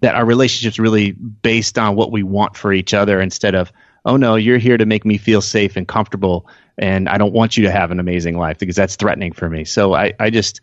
that 0.00 0.14
our 0.14 0.24
relationship's 0.24 0.78
really 0.78 1.12
based 1.12 1.78
on 1.78 1.96
what 1.96 2.12
we 2.12 2.22
want 2.22 2.56
for 2.56 2.72
each 2.72 2.92
other 2.92 3.20
instead 3.20 3.54
of 3.54 3.72
oh 4.04 4.16
no 4.16 4.34
you're 4.34 4.58
here 4.58 4.76
to 4.76 4.86
make 4.86 5.04
me 5.04 5.18
feel 5.18 5.40
safe 5.40 5.76
and 5.76 5.86
comfortable 5.86 6.48
and 6.78 7.08
I 7.08 7.16
don't 7.16 7.32
want 7.32 7.56
you 7.56 7.64
to 7.64 7.70
have 7.70 7.90
an 7.90 8.00
amazing 8.00 8.38
life 8.38 8.58
because 8.58 8.76
that's 8.76 8.96
threatening 8.96 9.32
for 9.32 9.48
me. 9.48 9.64
So 9.64 9.94
I 9.94 10.14
I 10.18 10.30
just 10.30 10.60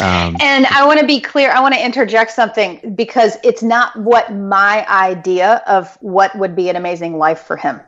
um, 0.00 0.36
And 0.40 0.66
I 0.66 0.86
want 0.86 1.00
to 1.00 1.06
be 1.06 1.20
clear. 1.20 1.50
I 1.50 1.60
want 1.60 1.74
to 1.74 1.84
interject 1.84 2.30
something 2.30 2.94
because 2.94 3.36
it's 3.42 3.62
not 3.62 3.96
what 3.96 4.32
my 4.32 4.86
idea 4.88 5.62
of 5.66 5.96
what 6.00 6.36
would 6.38 6.54
be 6.54 6.68
an 6.68 6.76
amazing 6.76 7.18
life 7.18 7.40
for 7.40 7.56
him. 7.56 7.80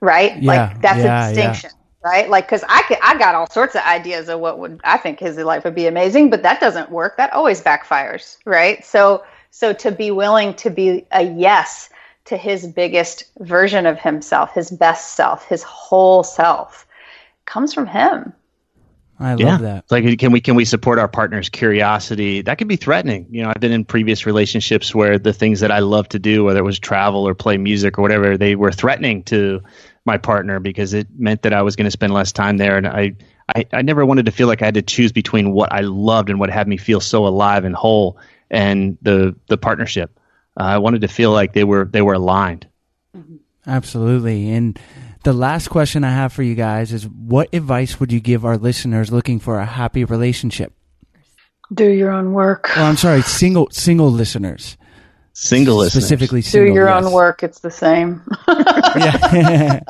Right? 0.00 0.40
Yeah, 0.42 0.46
like 0.46 0.80
that's 0.80 0.98
yeah, 0.98 1.26
a 1.26 1.34
distinction. 1.34 1.70
Right? 2.08 2.28
Like 2.28 2.48
cuz 2.48 2.64
I 2.68 2.82
could, 2.82 2.98
I 3.02 3.18
got 3.18 3.34
all 3.34 3.48
sorts 3.50 3.74
of 3.74 3.82
ideas 3.82 4.28
of 4.28 4.40
what 4.40 4.58
would 4.58 4.80
I 4.84 4.96
think 4.96 5.20
his 5.20 5.36
life 5.36 5.64
would 5.64 5.74
be 5.74 5.86
amazing, 5.86 6.30
but 6.30 6.42
that 6.42 6.60
doesn't 6.60 6.90
work. 6.90 7.16
That 7.16 7.32
always 7.32 7.60
backfires, 7.62 8.38
right? 8.44 8.84
So 8.84 9.22
so 9.50 9.72
to 9.72 9.90
be 9.90 10.10
willing 10.10 10.54
to 10.54 10.70
be 10.70 11.06
a 11.10 11.22
yes 11.22 11.90
to 12.26 12.36
his 12.36 12.66
biggest 12.66 13.24
version 13.38 13.86
of 13.86 13.98
himself, 13.98 14.52
his 14.52 14.70
best 14.70 15.14
self, 15.14 15.46
his 15.48 15.62
whole 15.62 16.22
self 16.22 16.86
comes 17.46 17.72
from 17.72 17.86
him. 17.86 18.34
i 19.18 19.30
love 19.30 19.40
yeah. 19.40 19.56
that 19.56 19.78
It's 19.84 19.90
Like, 19.90 20.18
can 20.18 20.32
we 20.32 20.40
can 20.40 20.54
we 20.54 20.66
support 20.66 20.98
our 20.98 21.08
partner's 21.08 21.48
curiosity? 21.48 22.42
That 22.42 22.58
could 22.58 22.68
be 22.68 22.76
threatening. 22.76 23.26
You 23.30 23.42
know, 23.42 23.48
I've 23.48 23.60
been 23.60 23.72
in 23.72 23.84
previous 23.84 24.26
relationships 24.26 24.94
where 24.94 25.18
the 25.18 25.32
things 25.32 25.60
that 25.60 25.72
I 25.72 25.78
love 25.78 26.08
to 26.10 26.18
do, 26.18 26.44
whether 26.44 26.60
it 26.60 26.64
was 26.64 26.78
travel 26.78 27.26
or 27.26 27.34
play 27.34 27.56
music 27.56 27.98
or 27.98 28.02
whatever, 28.02 28.36
they 28.36 28.54
were 28.54 28.72
threatening 28.72 29.22
to 29.24 29.62
my 30.08 30.18
partner 30.18 30.58
because 30.58 30.92
it 30.92 31.06
meant 31.16 31.42
that 31.42 31.52
I 31.52 31.62
was 31.62 31.76
going 31.76 31.84
to 31.84 31.90
spend 31.92 32.12
less 32.12 32.32
time 32.32 32.56
there, 32.56 32.76
and 32.76 32.86
I, 32.86 33.14
I 33.54 33.64
I 33.72 33.82
never 33.82 34.04
wanted 34.04 34.26
to 34.26 34.32
feel 34.32 34.48
like 34.48 34.62
I 34.62 34.64
had 34.64 34.74
to 34.74 34.82
choose 34.82 35.12
between 35.12 35.52
what 35.52 35.72
I 35.72 35.80
loved 35.80 36.30
and 36.30 36.40
what 36.40 36.50
had 36.50 36.66
me 36.66 36.76
feel 36.76 37.00
so 37.00 37.26
alive 37.26 37.64
and 37.64 37.76
whole, 37.76 38.18
and 38.50 38.98
the 39.02 39.36
the 39.46 39.56
partnership. 39.56 40.18
Uh, 40.58 40.64
I 40.64 40.78
wanted 40.78 41.02
to 41.02 41.08
feel 41.08 41.30
like 41.30 41.52
they 41.52 41.64
were 41.64 41.84
they 41.84 42.02
were 42.02 42.14
aligned. 42.14 42.66
Absolutely. 43.66 44.50
And 44.50 44.78
the 45.24 45.32
last 45.32 45.68
question 45.68 46.02
I 46.02 46.10
have 46.10 46.32
for 46.32 46.42
you 46.42 46.54
guys 46.54 46.92
is 46.92 47.06
what 47.06 47.52
advice 47.52 48.00
would 48.00 48.10
you 48.10 48.20
give 48.20 48.44
our 48.44 48.56
listeners 48.56 49.12
looking 49.12 49.38
for 49.38 49.58
a 49.58 49.66
happy 49.66 50.04
relationship? 50.04 50.72
Do 51.72 51.84
your 51.84 52.10
own 52.10 52.32
work. 52.32 52.70
Oh, 52.76 52.82
I'm 52.82 52.96
sorry, 52.96 53.20
single 53.22 53.68
single 53.70 54.10
listeners. 54.10 54.78
Single 55.40 55.76
listeners. 55.76 56.04
Specifically 56.04 56.42
Do 56.42 56.64
your 56.64 56.88
yes. 56.88 57.04
own 57.04 57.12
work. 57.12 57.44
It's 57.44 57.60
the 57.60 57.70
same. 57.70 58.22
Yeah. 58.48 59.80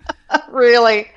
really. 0.50 1.10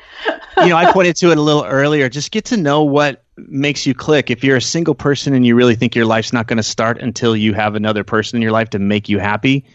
you 0.59 0.69
know, 0.69 0.77
I 0.77 0.93
pointed 0.93 1.17
to 1.17 1.31
it 1.31 1.37
a 1.37 1.41
little 1.41 1.65
earlier. 1.65 2.07
Just 2.07 2.31
get 2.31 2.45
to 2.45 2.57
know 2.57 2.83
what 2.83 3.25
makes 3.35 3.85
you 3.85 3.93
click. 3.93 4.29
If 4.31 4.45
you're 4.45 4.55
a 4.55 4.61
single 4.61 4.95
person 4.95 5.33
and 5.33 5.45
you 5.45 5.55
really 5.55 5.75
think 5.75 5.93
your 5.93 6.05
life's 6.05 6.31
not 6.31 6.47
going 6.47 6.57
to 6.57 6.63
start 6.63 7.01
until 7.01 7.35
you 7.35 7.53
have 7.53 7.75
another 7.75 8.05
person 8.05 8.37
in 8.37 8.41
your 8.41 8.53
life 8.53 8.69
to 8.69 8.79
make 8.79 9.09
you 9.09 9.19
happy, 9.19 9.65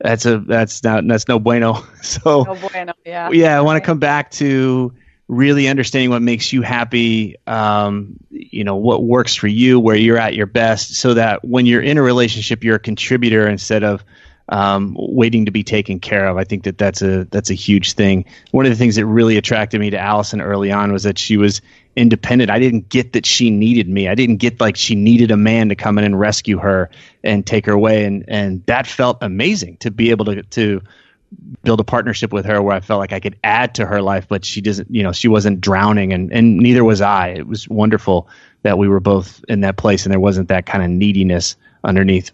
that's 0.00 0.26
a 0.26 0.38
that's 0.40 0.82
not 0.82 1.06
that's 1.06 1.28
no 1.28 1.38
bueno. 1.38 1.84
So 2.02 2.46
boy, 2.46 2.84
no, 2.84 2.92
yeah. 3.04 3.30
yeah, 3.30 3.56
I 3.56 3.60
want 3.60 3.76
to 3.76 3.86
come 3.86 4.00
back 4.00 4.32
to 4.32 4.92
really 5.30 5.68
understanding 5.68 6.10
what 6.10 6.22
makes 6.22 6.52
you 6.52 6.60
happy. 6.60 7.36
Um, 7.46 8.16
you 8.30 8.64
know, 8.64 8.76
what 8.76 9.04
works 9.04 9.36
for 9.36 9.46
you, 9.46 9.78
where 9.78 9.94
you're 9.94 10.18
at 10.18 10.34
your 10.34 10.46
best, 10.46 10.94
so 10.94 11.14
that 11.14 11.44
when 11.44 11.66
you're 11.66 11.82
in 11.82 11.98
a 11.98 12.02
relationship, 12.02 12.64
you're 12.64 12.76
a 12.76 12.80
contributor 12.80 13.48
instead 13.48 13.84
of 13.84 14.04
um, 14.48 14.96
waiting 14.98 15.46
to 15.46 15.52
be 15.52 15.62
taken 15.62 16.00
care 16.00 16.26
of. 16.26 16.36
I 16.36 16.42
think 16.42 16.64
that 16.64 16.76
that's 16.76 17.00
a 17.00 17.24
that's 17.30 17.50
a 17.50 17.54
huge 17.54 17.92
thing. 17.92 18.24
One 18.50 18.66
of 18.66 18.72
the 18.72 18.76
things 18.76 18.96
that 18.96 19.06
really 19.06 19.36
attracted 19.36 19.80
me 19.80 19.90
to 19.90 19.96
Alyson 19.96 20.40
early 20.40 20.72
on 20.72 20.92
was 20.92 21.04
that 21.04 21.16
she 21.16 21.36
was 21.36 21.62
independent. 21.94 22.50
I 22.50 22.58
didn't 22.58 22.88
get 22.88 23.12
that 23.12 23.24
she 23.24 23.50
needed 23.50 23.88
me. 23.88 24.08
I 24.08 24.16
didn't 24.16 24.38
get 24.38 24.60
like 24.60 24.76
she 24.76 24.96
needed 24.96 25.30
a 25.30 25.36
man 25.36 25.68
to 25.68 25.76
come 25.76 25.96
in 25.98 26.04
and 26.04 26.18
rescue 26.18 26.58
her 26.58 26.90
and 27.22 27.46
take 27.46 27.66
her 27.66 27.72
away, 27.72 28.04
and 28.04 28.24
and 28.26 28.66
that 28.66 28.88
felt 28.88 29.18
amazing 29.20 29.76
to 29.78 29.92
be 29.92 30.10
able 30.10 30.24
to 30.24 30.42
to 30.42 30.82
build 31.62 31.80
a 31.80 31.84
partnership 31.84 32.32
with 32.32 32.44
her 32.46 32.60
where 32.60 32.74
I 32.74 32.80
felt 32.80 32.98
like 32.98 33.12
I 33.12 33.20
could 33.20 33.38
add 33.44 33.74
to 33.76 33.86
her 33.86 34.02
life, 34.02 34.26
but 34.28 34.44
she 34.44 34.60
doesn't, 34.60 34.90
you 34.90 35.02
know, 35.02 35.12
she 35.12 35.28
wasn't 35.28 35.60
drowning 35.60 36.12
and, 36.12 36.32
and 36.32 36.58
neither 36.58 36.84
was 36.84 37.00
I. 37.00 37.28
It 37.28 37.46
was 37.46 37.68
wonderful 37.68 38.28
that 38.62 38.78
we 38.78 38.88
were 38.88 39.00
both 39.00 39.44
in 39.48 39.60
that 39.60 39.76
place 39.76 40.04
and 40.04 40.12
there 40.12 40.20
wasn't 40.20 40.48
that 40.48 40.66
kind 40.66 40.82
of 40.82 40.90
neediness 40.90 41.56
underneath 41.84 42.30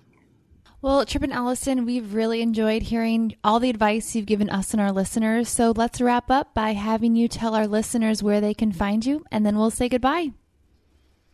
Well, 0.82 1.04
Tripp 1.04 1.24
and 1.24 1.32
Alyson, 1.32 1.84
we've 1.84 2.14
really 2.14 2.42
enjoyed 2.42 2.82
hearing 2.82 3.36
all 3.42 3.60
the 3.60 3.70
advice 3.70 4.14
you've 4.14 4.26
given 4.26 4.50
us 4.50 4.72
and 4.72 4.80
our 4.80 4.92
listeners. 4.92 5.48
So 5.48 5.72
let's 5.74 6.00
wrap 6.00 6.30
up 6.30 6.54
by 6.54 6.72
having 6.72 7.16
you 7.16 7.28
tell 7.28 7.54
our 7.54 7.66
listeners 7.66 8.22
where 8.22 8.40
they 8.40 8.54
can 8.54 8.72
find 8.72 9.04
you, 9.04 9.24
and 9.32 9.44
then 9.44 9.56
we'll 9.56 9.70
say 9.70 9.88
goodbye. 9.88 10.32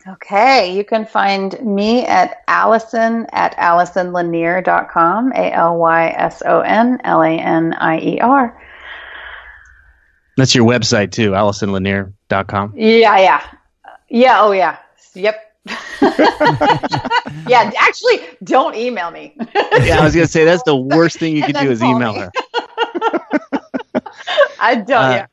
Okay, 0.09 0.75
you 0.77 0.83
can 0.83 1.07
find 1.07 1.61
me 1.65 2.05
at 2.07 2.45
Alyson 2.49 3.27
at 3.33 3.57
AlysonLanier.com, 3.57 5.33
A 5.33 5.53
L 5.53 5.79
Y 5.79 6.09
S 6.09 6.43
O 6.45 6.61
N 6.61 7.01
L 7.05 7.23
A 7.23 7.31
N 7.31 7.73
I 7.75 8.01
E 8.01 8.19
R. 8.21 8.61
That's 10.37 10.55
your 10.57 10.67
website 10.67 11.13
too, 11.13 11.31
AlysonLanier.com. 11.31 12.73
Yeah, 12.77 13.19
yeah. 13.19 13.43
Yeah, 14.09 14.41
oh 14.41 14.51
yeah. 14.53 14.79
Yep. 15.15 15.37
yeah, 17.47 17.71
actually, 17.79 18.21
don't 18.43 18.75
email 18.75 19.13
me. 19.13 19.37
yeah, 19.55 20.01
I 20.01 20.05
was 20.05 20.15
gonna 20.15 20.27
say 20.27 20.45
that's 20.45 20.65
the 20.65 20.75
worst 20.75 21.19
thing 21.19 21.37
you 21.37 21.43
could 21.47 21.57
do 21.57 21.71
is 21.71 21.81
email 21.81 22.15
me. 22.15 22.21
her. 22.21 22.33
I 24.59 24.75
don't. 24.77 25.05
Uh, 25.05 25.11
yeah, 25.11 25.27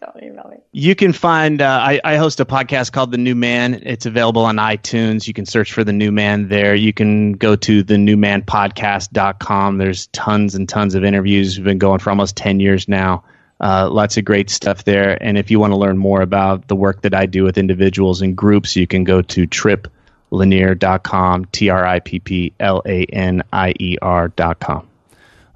don't 0.00 0.22
email 0.22 0.48
me. 0.50 0.56
You 0.72 0.94
can 0.94 1.12
find. 1.12 1.60
Uh, 1.60 1.66
I, 1.82 2.00
I 2.04 2.16
host 2.16 2.40
a 2.40 2.44
podcast 2.44 2.92
called 2.92 3.10
The 3.10 3.18
New 3.18 3.34
Man. 3.34 3.82
It's 3.84 4.06
available 4.06 4.44
on 4.44 4.56
iTunes. 4.56 5.26
You 5.26 5.34
can 5.34 5.46
search 5.46 5.72
for 5.72 5.84
The 5.84 5.92
New 5.92 6.10
Man 6.12 6.48
there. 6.48 6.74
You 6.74 6.92
can 6.92 7.32
go 7.32 7.56
to 7.56 7.82
the 7.82 7.94
newmanpodcast.com. 7.94 9.78
There's 9.78 10.06
tons 10.08 10.54
and 10.54 10.68
tons 10.68 10.94
of 10.94 11.04
interviews. 11.04 11.58
We've 11.58 11.64
been 11.64 11.78
going 11.78 11.98
for 11.98 12.10
almost 12.10 12.36
ten 12.36 12.60
years 12.60 12.88
now. 12.88 13.24
Uh, 13.60 13.90
lots 13.90 14.16
of 14.16 14.24
great 14.24 14.48
stuff 14.48 14.84
there. 14.84 15.22
And 15.22 15.36
if 15.36 15.50
you 15.50 15.60
want 15.60 15.72
to 15.72 15.76
learn 15.76 15.98
more 15.98 16.22
about 16.22 16.66
the 16.68 16.76
work 16.76 17.02
that 17.02 17.14
I 17.14 17.26
do 17.26 17.44
with 17.44 17.58
individuals 17.58 18.22
and 18.22 18.34
groups, 18.34 18.74
you 18.74 18.86
can 18.86 19.04
go 19.04 19.20
to 19.20 19.46
tripplanier.com, 19.46 21.44
T 21.46 21.68
R 21.68 21.86
I 21.86 22.00
P 22.00 22.20
P 22.20 22.52
L 22.58 22.82
A 22.86 23.04
N 23.04 23.42
I 23.52 23.74
E 23.78 23.98
R.com. 24.00 24.89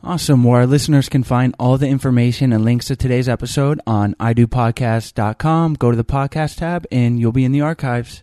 Awesome. 0.05 0.45
Where 0.45 0.61
our 0.61 0.67
listeners 0.67 1.09
can 1.09 1.23
find 1.23 1.55
all 1.59 1.79
the 1.79 1.89
information 1.89 2.53
and 2.53 2.63
links 2.63 2.87
to 2.87 2.97
today's 2.97 3.27
episode 3.29 3.81
on 3.87 4.15
idopodcast.com. 4.17 5.75
Go 5.75 5.91
to 5.91 5.97
the 5.97 6.05
podcast 6.05 6.59
tab 6.59 6.87
and 6.93 7.19
you'll 7.19 7.33
be 7.33 7.45
in 7.45 7.53
the 7.53 7.63
archives. 7.63 8.23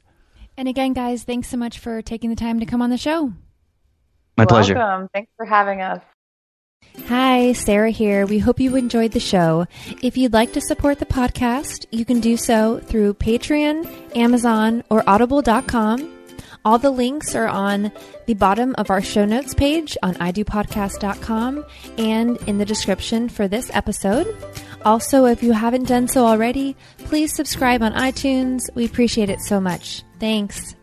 And 0.55 0.67
again, 0.67 0.93
guys, 0.93 1.23
thanks 1.23 1.47
so 1.47 1.57
much 1.57 1.79
for 1.79 2.03
taking 2.03 2.29
the 2.29 2.35
time 2.35 2.59
to 2.59 2.67
come 2.67 2.83
on 2.83 2.91
the 2.91 2.97
show. 2.97 3.33
My 4.37 4.45
pleasure. 4.45 4.75
Welcome. 4.75 5.09
Thanks 5.11 5.31
for 5.35 5.45
having 5.45 5.81
us. 5.81 6.03
Hi, 7.07 7.53
Sarah 7.53 7.89
here. 7.89 8.27
We 8.27 8.37
hope 8.37 8.59
you 8.59 8.75
enjoyed 8.75 9.13
the 9.13 9.19
show. 9.19 9.65
If 10.03 10.17
you'd 10.17 10.33
like 10.33 10.53
to 10.53 10.61
support 10.61 10.99
the 10.99 11.05
podcast, 11.07 11.85
you 11.89 12.05
can 12.05 12.19
do 12.19 12.37
so 12.37 12.79
through 12.79 13.15
Patreon, 13.15 14.15
Amazon, 14.15 14.83
or 14.89 15.03
audible.com. 15.09 16.20
All 16.63 16.77
the 16.77 16.91
links 16.91 17.35
are 17.35 17.47
on 17.47 17.91
the 18.27 18.35
bottom 18.35 18.75
of 18.77 18.89
our 18.89 19.01
show 19.01 19.25
notes 19.25 19.53
page 19.53 19.97
on 20.03 20.15
idopodcast.com 20.15 21.65
and 21.97 22.37
in 22.47 22.57
the 22.57 22.65
description 22.65 23.29
for 23.29 23.47
this 23.47 23.71
episode. 23.73 24.27
Also, 24.85 25.25
if 25.25 25.43
you 25.43 25.53
haven't 25.53 25.87
done 25.87 26.07
so 26.07 26.25
already, 26.25 26.75
please 26.99 27.33
subscribe 27.33 27.81
on 27.81 27.93
iTunes. 27.93 28.61
We 28.75 28.85
appreciate 28.85 29.29
it 29.29 29.41
so 29.41 29.59
much. 29.59 30.03
Thanks. 30.19 30.75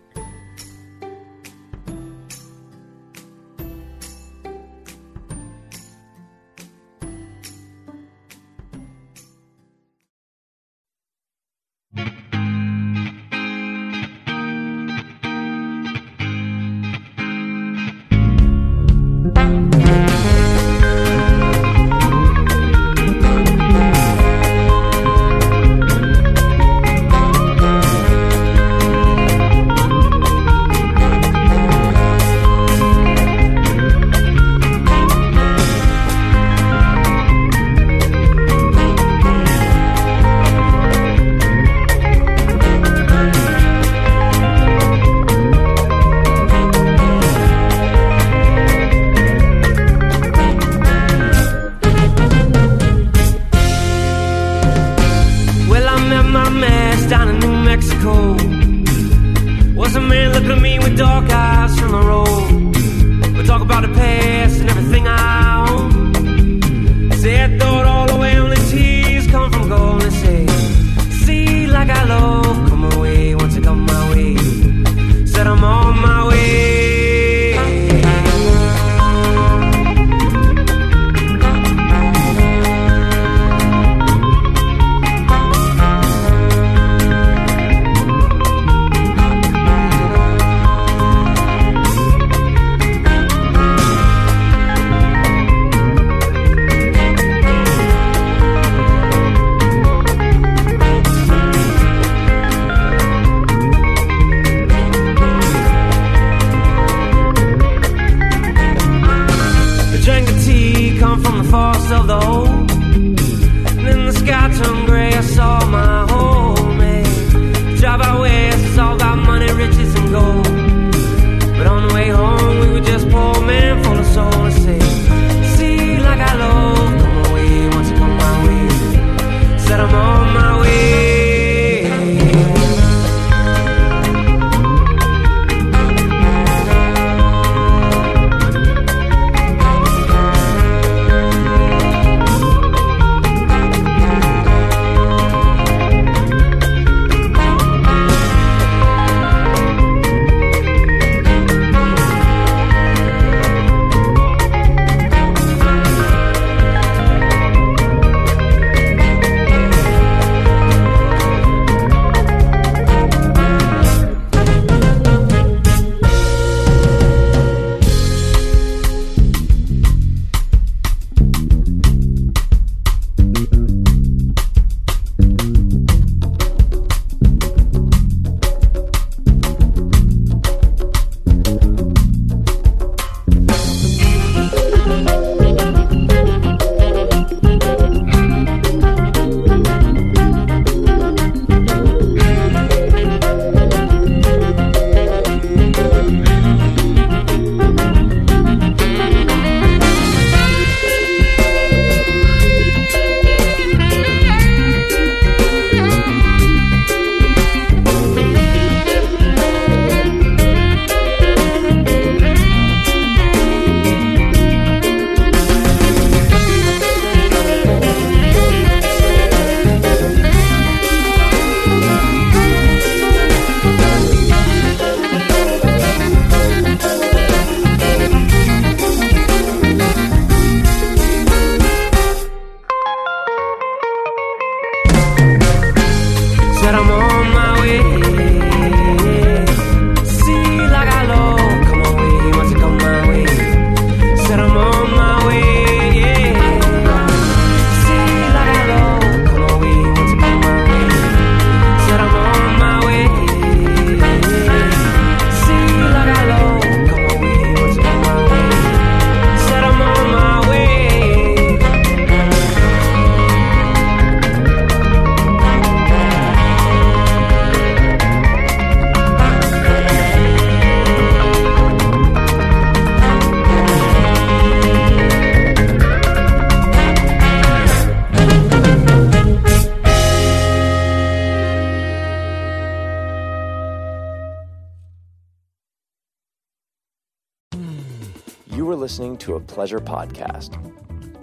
Pleasure 289.58 289.80
Podcast. 289.80 290.54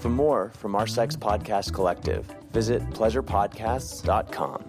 For 0.01 0.09
more 0.09 0.51
from 0.57 0.75
our 0.75 0.85
Sex 0.85 1.15
Podcast 1.15 1.71
Collective, 1.71 2.25
visit 2.51 2.81
pleasurepodcasts.com. 2.89 4.64